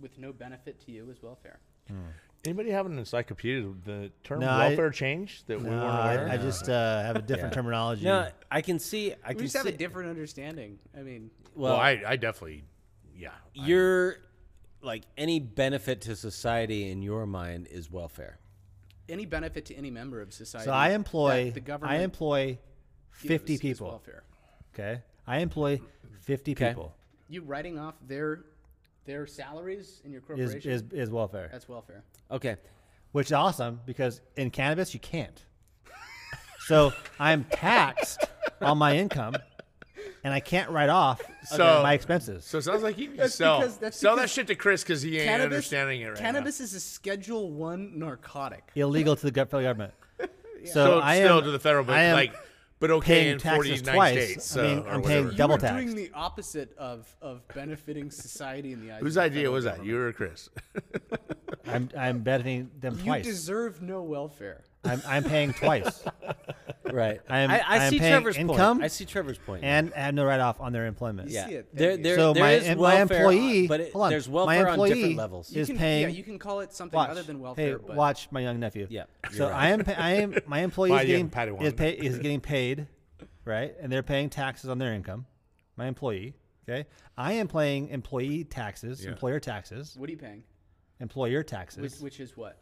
[0.00, 1.60] with no benefit to you is welfare.
[1.88, 2.08] Hmm.
[2.46, 3.72] Anybody have an encyclopedia?
[3.84, 6.28] The term No, I- welfare changed that we No, weren't aware.
[6.28, 6.42] I, I of?
[6.42, 7.56] just uh, have a different Yeah.
[7.62, 8.04] terminology.
[8.04, 9.12] No, I can see.
[9.24, 9.70] I We can just have see.
[9.70, 10.78] a different understanding.
[10.96, 12.64] I mean, well, well, I, I definitely,
[13.16, 13.30] yeah.
[13.30, 14.16] I- you're
[14.82, 18.38] like any benefit to society in your mind is welfare.
[19.08, 20.64] any benefit to any member of society.
[20.66, 22.58] so I that employ the government I employ
[23.22, 23.88] gives 50 is people.
[23.88, 24.22] welfare.
[24.74, 25.80] Okay, I employ
[26.22, 26.68] 50 Okay.
[26.68, 26.92] people.
[27.28, 28.44] You writing off their
[29.06, 30.70] their salaries in your Is, corporation.
[30.70, 32.02] is is welfare, that's welfare.
[32.30, 32.56] Okay.
[33.12, 35.44] which is awesome because in cannabis you can't.
[36.66, 38.24] so I'm taxed
[38.60, 39.36] on my income,
[40.24, 42.44] and I can't write off So- my expenses.
[42.44, 44.46] So it sounds like you need to That's sell, because- that's sell that because shit
[44.48, 48.64] to Chris because he ain't understanding it right cannabis is a Schedule One narcotic.
[48.74, 49.94] illegal to the gov- federal government.
[50.20, 50.26] now.
[50.64, 52.34] So, So, I still am to the federal, but I am like,
[52.78, 54.24] but okay paying in taxes 49 twice.
[54.24, 54.52] states.
[54.52, 55.08] I So, mean, uh, or I'm whatever.
[55.08, 55.72] paying You double are tax.
[55.74, 59.00] doing the opposite of of benefiting society in the eyes.
[59.02, 59.76] Whose of the idea was that?
[59.78, 59.88] government.
[59.90, 60.48] You or Chris?
[61.66, 63.24] I'm I'm benefiting them You twice.
[63.26, 64.64] You deserve no welfare.
[64.86, 66.04] I'm I'm paying twice,
[66.90, 67.20] Right.
[67.28, 68.84] I am- I, I am see paying Trevor's income point.
[68.84, 69.64] I see Trevor's point.
[69.64, 71.30] and I have no write off on their employment.
[71.30, 71.46] yeah.
[71.46, 71.74] see it.
[71.76, 72.04] There, Thank you.
[72.04, 74.34] there, So there my is em- my welfare, employee, but it, hold on, there's my
[74.34, 75.52] welfare on employee different levels.
[75.52, 76.02] You is can, paying.
[76.02, 77.78] Yeah, you can call it something watch, other than hey, welfare.
[77.78, 78.86] but watch my young nephew.
[78.88, 79.62] Yeah, So you're right.
[79.64, 81.62] I am pa- I am my employee My is young getting Padawan.
[81.62, 82.86] is, pay, is getting paid,
[83.44, 83.74] right?
[83.80, 85.26] And they're paying taxes on their income.
[85.76, 86.34] My employee.
[86.68, 86.86] Okay.
[87.18, 89.10] I am paying employee taxes, Yeah.
[89.10, 90.42] employer taxes, what are you paying?
[91.00, 92.00] employer Which, taxes.
[92.00, 92.58] which is what?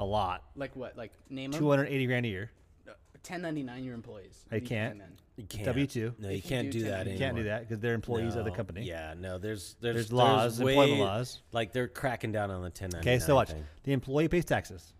[0.00, 0.42] A lot.
[0.56, 0.96] Like what?
[0.96, 2.50] Like name Two hundred eighty grand a year.
[2.88, 4.44] Uh, 1099 your employees.
[4.50, 4.98] I you can't.
[4.98, 5.12] then?
[5.36, 5.64] You can't.
[5.66, 6.18] W-2.
[6.18, 7.12] No, They you can can't do do that 1099.
[7.12, 7.44] You can't do anymore.
[7.58, 8.56] that because they're employees of the No.
[8.56, 8.82] company.
[8.84, 11.42] Yeah, no, there's there's, There's laws, way- employment laws.
[11.52, 13.00] Like they're cracking down on the 1099.
[13.00, 13.50] Okay, so watch.
[13.50, 13.64] thing.
[13.84, 14.92] The employee pays taxes.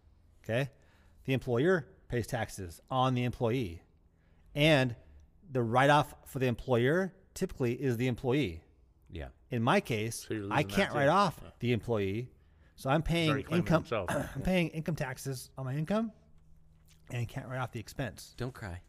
[0.44, 0.68] Okay,
[1.24, 3.82] the employer pays taxes on the employee,
[4.54, 4.94] and
[5.50, 8.62] the write-off for the employer typically is the employee.
[9.10, 9.28] Yeah.
[9.50, 10.98] In my case, So you're I losing that can't too.
[10.98, 12.28] write off the employee,
[12.80, 13.84] so I'm paying income.
[14.08, 16.12] I'm paying income taxes on my income,
[17.10, 18.34] and can't write off the expense.
[18.38, 18.80] Don't cry.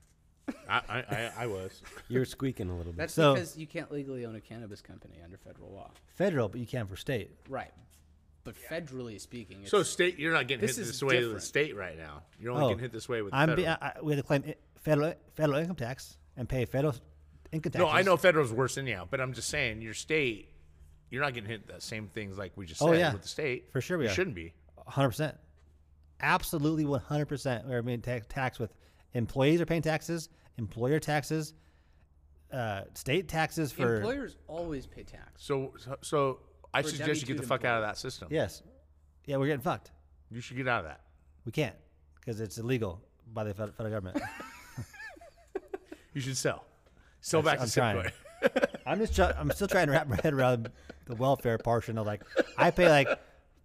[0.69, 1.81] I, I, I, I was.
[2.07, 2.97] You're squeaking a little bit.
[2.99, 5.91] That's So- because you can't legally own a cannabis company under federal law.
[6.15, 7.31] Federal, but you can for state.
[7.49, 7.71] Right.
[8.43, 11.19] But federally speaking, it's, So state, you're not getting This hit is this way with
[11.19, 11.43] the different.
[11.43, 12.23] state right now.
[12.39, 13.55] You're only Oh, getting hit this way with I'm federal.
[13.57, 16.95] be, I, I- we have to claim i- federal federal income tax and pay federal
[17.51, 17.79] income tax.
[17.81, 20.49] no, I know federal's worse anyhow, but I'm just saying your state,
[21.11, 23.13] you're not getting hit the same things like we just said Oh, yeah.
[23.13, 23.69] with the state.
[23.71, 24.13] For sure we you are.
[24.13, 24.53] shouldn't be.
[24.87, 25.37] hundred percent,
[26.21, 27.67] absolutely one hundred percent.
[27.67, 28.73] We're being ta- taxed with
[29.13, 31.53] employees are paying taxes, employer taxes,
[32.51, 35.43] uh, state taxes for employers always pay tax.
[35.43, 36.39] So, so, so
[36.73, 38.29] I suggest you get the W-2 fuck out of that system.
[38.31, 38.63] yes,
[39.25, 39.91] yeah, we're getting fucked.
[40.29, 41.01] You should get out of that.
[41.45, 41.75] We can't
[42.19, 43.01] because it's illegal
[43.33, 44.21] by the federal government.
[46.13, 46.65] You should sell.
[47.21, 48.11] Sell back I'm to trying.
[48.83, 48.91] Simcoe.
[48.91, 50.69] I'm just try- I'm still trying to wrap my head around
[51.05, 52.23] the welfare portion of like
[52.57, 53.07] I pay like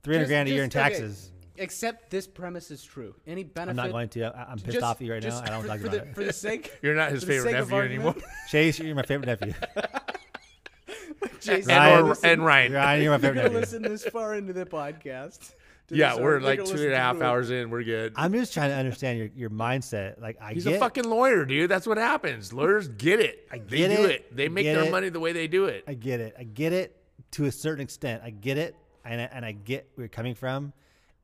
[0.03, 1.31] three hundred Just- grand a year in just- okay, taxes.
[1.59, 3.15] Except this premise is true.
[3.27, 3.71] Any benefit?
[3.71, 4.25] I'm not going to.
[4.25, 5.29] I- I'm pissed just- off at you right now.
[5.31, 6.15] just I don't for, like for about the, it.
[6.15, 6.71] for the sake.
[6.83, 8.07] You're not his for the favorite sake of nephew anymore.
[8.09, 9.55] argument, Chase, you're my favorite nephew.
[11.41, 12.73] Jason, and, Ryan- or, listen- and Ryan.
[12.73, 13.61] Ryan, you're my You're favorite gonna nephew.
[13.61, 15.55] listen this far into the podcast.
[15.89, 17.27] To Yeah, uh, we're like you're two gonna and a listen half to it.
[17.27, 17.71] hours in.
[17.71, 18.13] We're good.
[18.17, 20.21] I'm just trying to understand your, your mindset.
[20.21, 21.71] Like I He's get a fucking lawyer, dude.
[21.71, 22.53] That's what happens.
[22.53, 23.47] Lawyers get it.
[23.51, 24.11] I they get do it.
[24.11, 24.37] it.
[24.37, 24.91] They make get their it.
[24.91, 25.85] money the way they do it.
[25.87, 26.35] I get it.
[26.39, 26.97] I get it
[27.33, 28.23] to a certain extent.
[28.25, 30.73] I get it, and I, and I get where you're coming from,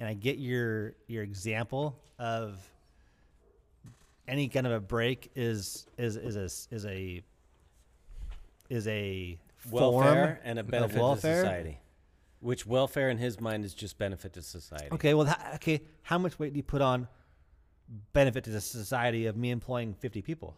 [0.00, 2.58] and I get your your example of
[4.28, 7.22] any kind of a break is is is a is a
[8.70, 9.38] is a
[9.70, 11.78] welfare form and a of benefit to society.
[12.42, 14.88] Which welfare in his mind is just benefit to society.
[14.92, 15.80] Okay, well, ha- okay.
[16.02, 17.06] How much weight do you put on
[18.12, 20.56] benefit to the society of me employing 50 people?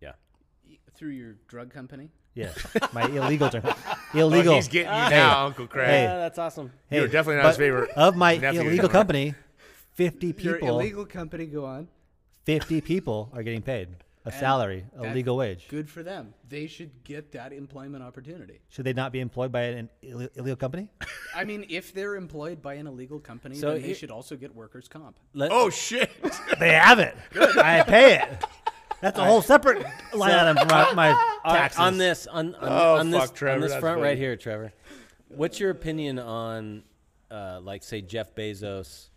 [0.00, 0.12] Yeah.
[0.94, 2.10] through your drug company.
[2.34, 2.50] Yeah,
[2.92, 3.62] my illegal term.
[3.64, 4.54] Oh, Illegal.
[4.56, 5.10] he's getting you Hey.
[5.10, 5.86] now, Uncle Craig.
[5.88, 6.02] Hey.
[6.02, 6.72] Yeah, that's awesome.
[6.90, 9.34] You're Hey, definitely not his but favorite of my nephew illegal company.
[9.94, 10.68] 50 Your people.
[10.80, 11.46] illegal company.
[11.46, 11.88] Go on.
[12.44, 13.88] 50 people are getting paid
[14.28, 15.66] a And salary, a that- legal wage.
[15.68, 16.34] Good for them.
[16.48, 18.60] They should get that employment opportunity.
[18.68, 20.88] Should they not be employed by an Ill- illegal company?
[21.34, 24.36] I mean, if they're employed by an illegal company, So then they here- should also
[24.36, 25.18] get workers' comp.
[25.34, 26.10] Let, Oh shit!
[26.58, 27.16] they have it.
[27.34, 28.44] I pay it.
[29.00, 31.10] That's a whole separate line item for my, my
[31.44, 31.78] All right, taxes.
[31.80, 34.08] on this on on, Oh, on this fuck, Trevor, on this that's front funny.
[34.08, 34.72] right here, Trevor.
[35.28, 36.82] What's your opinion on,
[37.30, 39.10] uh, like, say Jeff Bezos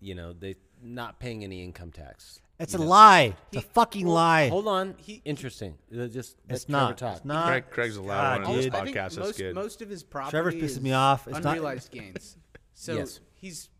[0.00, 2.40] you know they not paying any income tax.
[2.60, 2.88] It's you a know.
[2.88, 3.36] lie.
[3.52, 4.48] It's a fucking lie.
[4.48, 4.94] Hold on.
[4.98, 5.74] He- Interesting.
[5.92, 6.98] Uh, Just let It's Trevor not.
[6.98, 7.16] talk.
[7.16, 7.46] It's not.
[7.48, 8.74] Craig, Craig's a loud God, one on this dude.
[8.74, 9.00] I think podcast.
[9.02, 9.54] That's most, good.
[9.54, 11.26] most of his property Trevor's pissing is me off.
[11.28, 12.36] It's not- unrealized gains.
[12.80, 13.18] So Yes.
[13.34, 13.70] he's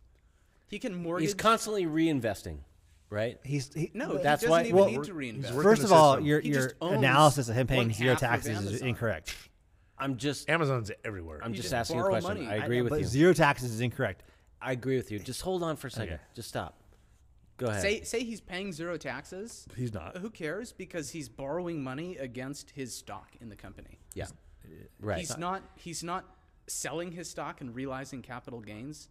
[0.66, 1.28] he can mortgage.
[1.28, 2.58] He's constantly reinvesting,
[3.10, 3.38] right?
[3.44, 5.54] He's he, no, he That's doesn't why- even well, need to reinvest.
[5.54, 6.26] working First the of all, system.
[6.26, 8.66] your He your just owns analysis of him paying one zero half of taxes is
[8.66, 8.88] Amazon.
[8.88, 9.36] incorrect.
[9.98, 11.40] I'm just Amazon's everywhere.
[11.44, 12.44] I'm just, just asking a borrow question.
[12.44, 12.46] money.
[12.48, 13.06] I I agree with but you.
[13.06, 14.24] zero taxes is incorrect.
[14.60, 15.20] I agree with you.
[15.20, 16.14] Just hold on for a second.
[16.14, 16.22] Okay.
[16.34, 16.77] Just stop.
[17.58, 17.82] Go ahead.
[17.82, 19.66] Say say he's paying zero taxes.
[19.76, 20.16] He's not.
[20.18, 20.72] Who cares?
[20.72, 23.98] Because he's borrowing money against his stock in the company.
[24.14, 24.24] yeah.
[24.64, 24.70] Uh,
[25.00, 25.18] right.
[25.18, 26.24] He's not he's not
[26.66, 29.08] selling his stock and realizing capital gains.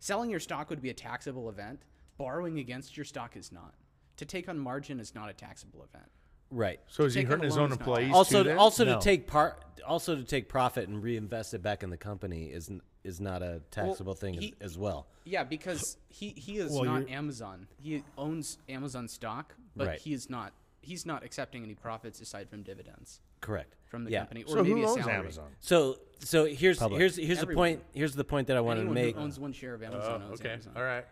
[0.00, 1.80] Selling your stock would be a taxable event.
[2.18, 3.74] Borrowing against your stock is not.
[4.18, 6.10] To take on margin is not a taxable event.
[6.50, 6.80] right.
[6.86, 8.48] so is he take hurting his own loan is employees Also, too?
[8.48, 8.58] then?
[8.58, 8.94] also No.
[8.98, 12.70] to take part, also to take profit and reinvest it back in the company is
[12.70, 15.06] n- is not a taxable thing he- as, as well.
[15.24, 17.66] Yeah, because he, he is Well, not Amazon.
[17.80, 19.98] He owns Amazon stock, but Right.
[20.00, 20.52] he is not
[20.82, 23.74] he's not accepting any profits aside from dividends Correct.
[23.86, 24.20] from the yeah.
[24.20, 25.16] company or so maybe who a owns salary.
[25.16, 25.50] Amazon?
[25.58, 27.00] So, so here's Public.
[27.00, 27.82] here's here's the point.
[27.92, 29.14] Here's the point that I wanted Anyone to make.
[29.16, 30.50] who owns one share of Amazon Oh, owns okay.
[30.50, 30.72] Amazon.
[30.76, 31.04] All right.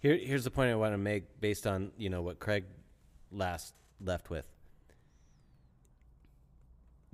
[0.00, 2.64] Here, here's the point I want to make based on you know what Craig
[3.30, 4.46] last left with.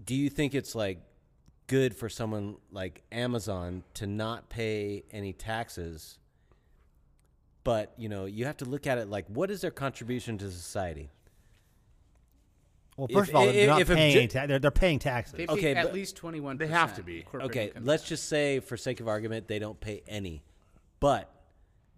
[0.04, 0.98] Do you think it's like
[1.66, 6.18] good for someone like Amazon to not pay any taxes?
[7.64, 10.50] But you know, you have to look at it like, what is their contribution to
[10.50, 11.10] society?
[12.96, 14.12] Well, If- first of all, they're not if paying.
[14.12, 15.34] ju- any ta- they're, they're paying taxes.
[15.36, 16.56] They pay Okay, at least twenty one.
[16.56, 17.24] They have to be.
[17.34, 20.42] Okay, let's just say, for sake of argument, they don't pay any,
[21.00, 21.30] but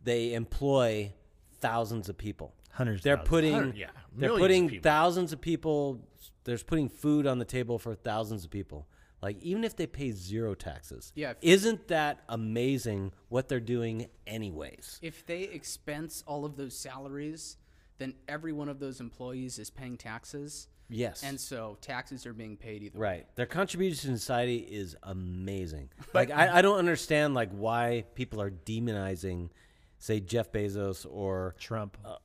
[0.03, 1.13] they employ
[1.61, 2.55] thousands of people.
[2.73, 3.29] Hundreds They're thousands.
[3.29, 3.87] putting, Hundred- yeah,
[4.17, 4.83] they're millions of putting people.
[4.91, 6.01] thousands of people.
[6.45, 8.89] There's putting food on the table for thousands of people.
[9.21, 14.07] Like even if they pay zero taxes, Yeah, if- isn't that amazing what they're doing
[14.27, 14.99] anyways?
[15.03, 17.57] If they expense all of those salaries,
[17.99, 22.57] then every one of those employees is paying taxes, Yes, and so taxes are being
[22.57, 22.99] paid either.
[22.99, 23.07] way.
[23.09, 23.27] Right.
[23.37, 25.91] Their contribution to society is amazing.
[26.15, 29.51] like I, I don't understand like why people are demonizing
[29.99, 31.99] say Jeff Bezos or Trump.
[32.05, 32.17] Uh,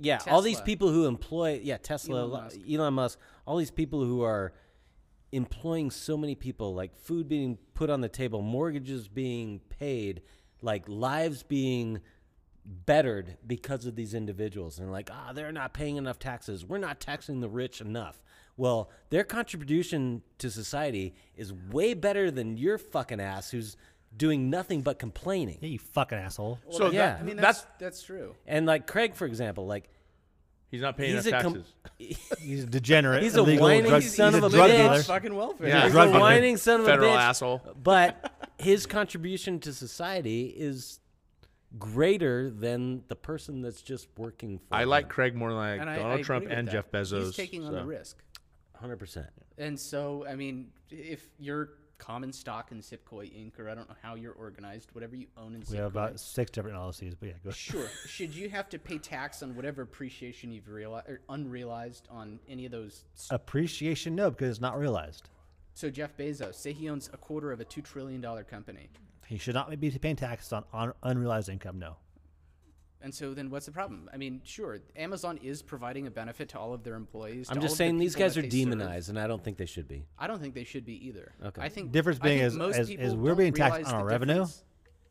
[0.00, 2.56] yeah, all these people who employ yeah, Tesla, Elon Elon Musk.
[2.56, 2.70] Musk.
[2.72, 4.54] Elon Musk, all these people who are
[5.32, 10.22] employing so many people, like food being put on the table, mortgages being paid,
[10.62, 12.00] like lives being
[12.64, 17.00] bettered because of these individuals and like ah they're not paying enough taxes we're not
[17.00, 18.22] taxing the rich enough
[18.56, 23.76] well their contribution to society is way better than your fucking ass who's
[24.16, 26.58] doing nothing but complaining yeah, you fucking asshole.
[26.70, 27.12] So yeah.
[27.12, 28.34] that, I mean that's that's that's true.
[28.46, 29.88] and like craig for example like
[30.70, 31.74] he's not paying he's enough a com- taxes.
[32.40, 33.22] He's a degenerate.
[33.22, 34.76] He's a illegal whining drug, son he's of a a drug bitch.
[34.78, 35.02] dealer.
[35.02, 35.68] Fucking welfare.
[35.68, 35.82] Yeah.
[35.84, 36.20] He's drug a dealer.
[36.20, 37.20] whining son of Federal a bitch.
[37.20, 37.62] asshole.
[37.82, 40.98] But his contribution to society is
[41.78, 44.88] greater than the person that's just working for I him.
[44.88, 46.72] like Craig more than I like And I- Donald I Trump with and that.
[46.72, 47.26] Jeff Bezos.
[47.26, 48.16] He's taking on the risk.
[48.82, 49.26] 100%.
[49.58, 51.70] And so, I mean, if you're
[52.00, 55.54] common stock in Sipkoi Inc., or I don't know how you're organized, whatever you own
[55.54, 57.50] in We have about six different LLCs, but yeah, go.
[57.50, 57.86] sure.
[58.06, 62.64] Should you have to pay tax on whatever appreciation you've realized or unrealized on any
[62.64, 63.04] of those?
[63.30, 65.28] Appreciation, no, because it's not realized.
[65.74, 68.88] So Jeff Bezos, say he owns a quarter of a two trillion dollar company,
[69.26, 71.78] He should not be paying taxes on, on unrealized income.
[71.78, 71.96] No.
[73.02, 74.08] And so then what's the problem?
[74.12, 77.48] I mean, sure, Amazon is providing a benefit to all of their employees.
[77.50, 78.70] I'm just of the saying these guys are they serve.
[78.70, 80.04] demonized, and I don't think they should be.
[80.18, 81.32] I don't think they should be either.
[81.44, 81.62] Okay.
[81.62, 84.04] I think Difference being think is- most is- people is we're being taxed on our
[84.06, 84.34] revenue.
[84.34, 84.64] difference.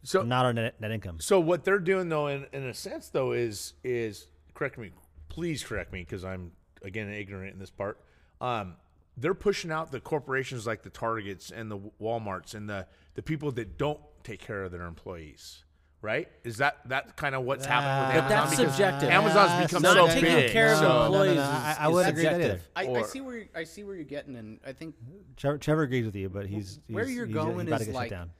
[0.04, 1.20] So not our net, net income.
[1.20, 4.92] So what they're doing though, in, in a sense though, is is correct me,
[5.28, 6.52] please correct me because I'm
[6.84, 8.00] again ignorant in this part.
[8.40, 8.76] Um,
[9.18, 13.52] they're pushing out the corporations like the Targets and the WalMarts and the the people
[13.54, 15.66] that don't take care of their employees.
[16.02, 16.30] Right?
[16.46, 18.48] Is that that kind of what's happening with But Amazon?
[18.48, 19.10] that's Because subjective.
[19.10, 20.52] Amazon's become so taking big.
[20.52, 22.60] care No, no, employees no, is, I- I wouldn't agree with that.
[22.76, 24.96] I, I see where I see where you're getting, and I think
[25.36, 28.12] Trevor, Trevor agrees with you, but he's, where you're he's- going he's about is like
[28.12, 28.32] down.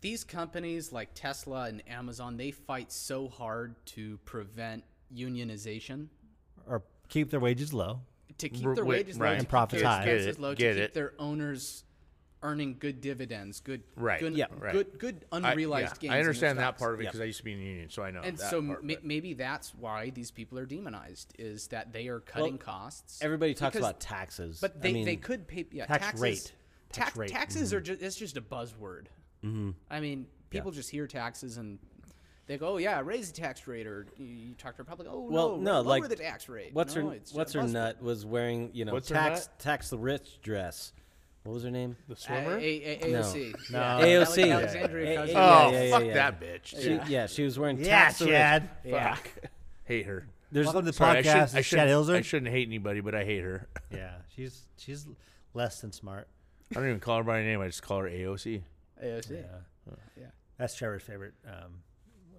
[0.00, 2.36] these companies like Tesla and Amazon.
[2.36, 4.82] They fight so hard to prevent
[5.14, 6.08] unionization,
[6.66, 8.00] or keep their wages low.
[8.38, 9.28] to keep their wages right.
[9.28, 10.04] low, And to profits high.
[10.04, 10.94] Get it, low, get to keep it.
[10.94, 11.84] their owners
[12.44, 14.46] earning good dividends, good, Right, good, Yeah.
[14.58, 14.72] right.
[14.72, 16.12] good, good I, unrealized yeah, gains.
[16.12, 17.12] I understand that part of it Yep.
[17.12, 18.20] because I used to be in the union, so I know.
[18.20, 22.08] And that so part, ma- maybe that's why these people are demonized is that they
[22.08, 23.22] are cutting costs.
[23.22, 24.60] Everybody talks Because- about taxes.
[24.60, 26.52] But I they, mean, they could pay yeah, Tax taxes, rate.
[26.92, 27.30] Tax tax- rate.
[27.30, 29.06] Taxes are just it's just a buzzword.
[29.42, 29.70] Mm-hmm.
[29.90, 31.78] I mean, people just hear taxes and
[32.46, 35.08] they go, "Oh yeah, raise the tax rate," or you, you talk to a public,
[35.10, 38.02] "Oh Well, no, no, lower like, the tax rate." What's no, her What's her nut
[38.02, 40.92] was wearing you know What's tax tax the rich dress
[41.44, 41.96] What was her name?
[42.08, 42.56] The swimmer.
[42.58, 42.62] A-
[43.04, 43.20] A- No.
[43.20, 43.70] AOC.
[43.70, 43.78] No.
[43.78, 44.00] Yeah.
[44.00, 44.38] AOC.
[44.44, 45.20] Ale- Alexandria Yeah.
[45.26, 46.14] Ocasio- Yeah, oh, yeah, yeah, fuck yeah.
[46.14, 46.64] that bitch.
[46.64, 47.26] She, yeah.
[47.26, 48.32] she was wearing Yeah, tax the rich.
[48.32, 48.70] Chad.
[48.82, 49.16] Yeah.
[49.84, 50.26] Hate her.
[50.50, 51.24] There's Welcome to the Sorry, I podcast.
[51.24, 52.24] shouldn't, I, This is shouldn't, Chad I Hilzer.
[52.24, 53.68] shouldn't hate anybody, but I hate her.
[53.90, 55.06] Yeah, she's she's
[55.52, 56.28] less than smart.
[56.72, 57.60] I don't even call her by her name.
[57.60, 58.62] I just call her AOC.
[59.04, 59.30] AOC.
[59.30, 59.92] Yeah.
[60.18, 60.24] Yeah.
[60.58, 61.34] That's Trevor's favorite.
[61.46, 61.82] Um,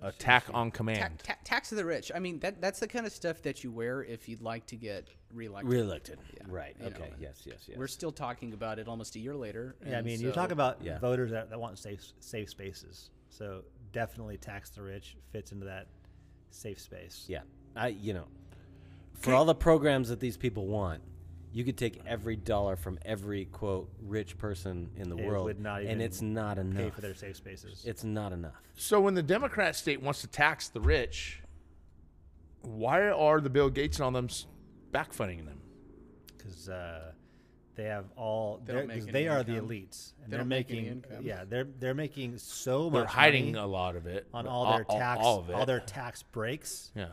[0.10, 1.20] Attack on command.
[1.24, 2.12] ta- tax of the rich.
[2.14, 4.76] I mean, that that's the kind of stuff that you wear if you'd like to
[4.76, 5.72] get reelected.
[5.72, 6.20] Reelected.
[6.36, 6.76] Yeah, Right.
[6.80, 7.12] you know, Okay.
[7.20, 7.42] yes.
[7.46, 7.66] Yes.
[7.68, 7.78] Yes.
[7.78, 9.76] We're still talking about it almost a year later.
[9.86, 11.00] yeah, I and mean, you so- talk about Yeah.
[11.00, 13.10] voters that, that want safe safe spaces.
[13.30, 15.88] So definitely tax the rich fits into that
[16.52, 17.26] safe space.
[17.28, 17.42] Yeah.
[17.76, 17.88] I.
[17.90, 18.28] You know,
[19.16, 21.02] for all the programs that these people want,
[21.56, 25.60] you could take every dollar from every quote rich person in the It world, would
[25.62, 26.76] not and even it's not enough.
[26.76, 26.96] Pay enough.
[26.96, 27.84] for their safe spaces.
[27.88, 28.56] It's not enough.
[28.76, 31.42] So when the Democrat state wants to tax the rich,
[32.62, 34.48] why are the Bill Gates and all them s-
[34.92, 35.62] backfunding them?
[36.38, 37.12] because uh,
[37.76, 39.70] they have all They they're, don't make 'cause any they are the income.
[39.70, 41.26] elites and They are don't make any making income.
[41.26, 42.92] yeah they're they're making so much.
[42.94, 45.50] They're much hiding money a lot of it on but all their tax all, of
[45.50, 45.54] it.
[45.56, 46.92] all their tax breaks.
[46.96, 47.08] yeah,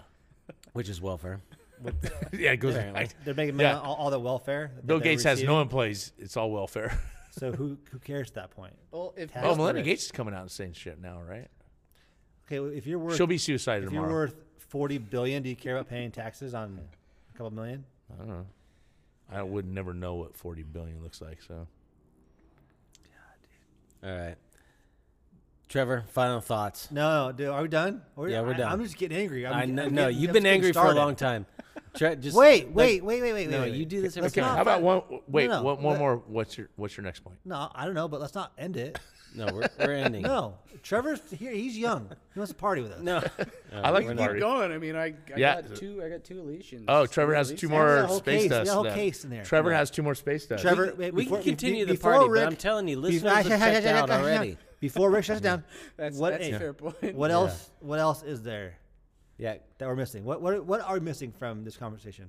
[0.72, 1.40] Which is welfare.
[2.32, 2.52] yeah.
[2.52, 2.74] It goes.
[2.74, 3.08] Apparently.
[3.24, 3.78] They're making money Yeah.
[3.78, 4.70] on all, all the welfare.
[4.84, 6.12] Bill they're Gates has no employees.
[6.18, 6.98] It's all welfare.
[7.34, 8.74] So who who cares at that point?
[8.90, 9.86] Well, if Tax oh, the Melinda rich.
[9.86, 11.48] Gates is coming out and saying shit now, right?
[12.46, 14.06] Okay, well, if you're worth She'll be suicided if tomorrow.
[14.10, 16.78] you're worth forty billion, do you care about paying taxes on
[17.32, 17.86] a couple million?
[18.12, 18.46] I don't know.
[19.30, 21.40] I would never know what forty billion looks like.
[21.40, 21.66] So
[24.04, 24.36] All right.
[25.68, 26.90] Trevor, final thoughts.
[26.90, 28.02] No, no, dude, are we done?
[28.18, 28.72] Are we- Yeah, we're I- done.
[28.72, 29.46] I'm just getting angry.
[29.46, 31.46] I'm, I know, I'm no, getting- you've I'm been angry getting for a long time.
[31.94, 33.50] Tre- just Wait, let- wait, wait, wait, wait.
[33.50, 33.76] No, wait, wait.
[33.78, 34.44] you do this every Let's time.
[34.44, 35.02] not how about one?
[35.28, 36.16] Wait, no, one, one let- more.
[36.26, 37.38] What's your What's your next point?
[37.44, 38.98] No, I don't know, but let's not end it.
[39.34, 40.20] No, we're, we're ending.
[40.22, 41.52] No, Trevor's here.
[41.52, 42.10] He's young.
[42.34, 43.00] He wants to party with us.
[43.02, 43.22] No.
[43.72, 44.24] I like we're the not.
[44.26, 44.40] party.
[44.40, 45.62] going, I mean, I, I Yeah.
[45.62, 46.02] got two.
[46.04, 46.84] I got two Elysians.
[46.86, 48.50] Oh, Trevor has two more space case.
[48.50, 48.66] Dust.
[48.66, 48.96] got whole left.
[48.96, 49.42] case in there.
[49.44, 50.60] Trevor has two more space dust.
[50.62, 53.10] Trevor, wait, we before- can continue be- the party, Rick, but I'm telling you, before-
[53.30, 54.58] listeners have checked out already.
[54.80, 55.64] Before Rick shuts it down,
[55.96, 57.14] That's, what, that's a fair point.
[57.14, 57.70] what else?
[57.80, 58.74] What else is there
[59.42, 59.56] Yeah.
[59.78, 60.24] that we're missing?
[60.24, 62.28] What what what are we missing from this conversation?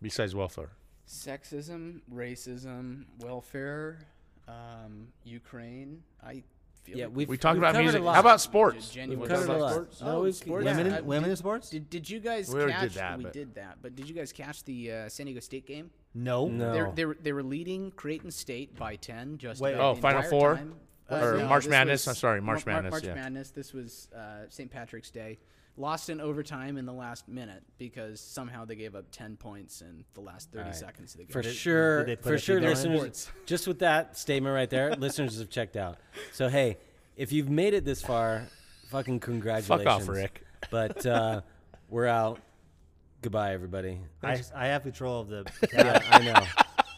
[0.00, 0.70] Besides welfare,
[1.08, 3.98] Sexism, racism, welfare,
[4.46, 6.02] um, Ukraine.
[6.22, 6.42] I
[6.84, 8.02] feel Yeah, like we've we talked we've about music.
[8.02, 8.90] How about sports?
[8.90, 9.72] Genuine We've covered a lot.
[9.72, 10.00] sports.
[10.00, 10.64] No, Oh, we've- sports.
[10.64, 10.76] yeah.
[10.76, 11.70] Women, Uh, in, women did, in sports?
[11.70, 12.80] Did, did you guys We catch?
[12.82, 15.40] did that, we but- did that, but did you guys catch the uh, San Diego
[15.40, 15.90] State game?
[16.14, 16.46] no.
[16.48, 16.72] No.
[16.72, 19.36] They're, they were they were leading Creighton State by ten.
[19.38, 19.74] Just Wait.
[19.74, 20.54] Oh, Final Four?
[20.56, 20.74] time.
[21.10, 22.06] Or no, March Madness?
[22.06, 23.14] was I'm sorry, March Mar- Mar- Madness, March yeah.
[23.22, 23.50] Madness.
[23.50, 24.70] This was uh, St.
[24.70, 25.38] Patrick's Day.
[25.76, 30.04] Lost in overtime in the last minute because somehow they gave up ten points in
[30.14, 30.74] the last thirty All right.
[30.76, 31.32] seconds of the game.
[31.32, 32.70] For sure, did they for sure, few down?
[32.70, 33.30] listeners.
[33.46, 35.98] Just with that statement right there, listeners have checked out.
[36.32, 36.78] So hey,
[37.16, 38.48] if you've made it this far,
[38.90, 39.84] fucking congratulations.
[39.84, 40.42] Fuck off, Rick.
[40.70, 41.42] But uh,
[41.88, 42.40] we're out.
[43.22, 44.00] Goodbye, everybody.
[44.22, 46.00] I, I have control of the Yeah.
[46.10, 46.44] I know.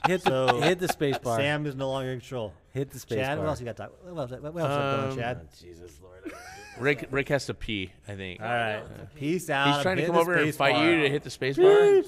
[0.06, 1.38] Hit the So, hit the space bar.
[1.38, 2.54] Sam is no longer in control.
[2.72, 3.44] Hit the space Chad, bar.
[3.44, 3.92] what else you got to talk?
[4.04, 5.48] What else, what else is going, Um, Chad?
[5.60, 6.32] Jesus Lord.
[6.78, 7.92] Rick Rick has to pee.
[8.08, 8.82] I think All right,
[9.16, 9.74] peace out.
[9.74, 10.84] he's trying to come over and space fight bar.
[10.90, 12.02] you to hit the space bar.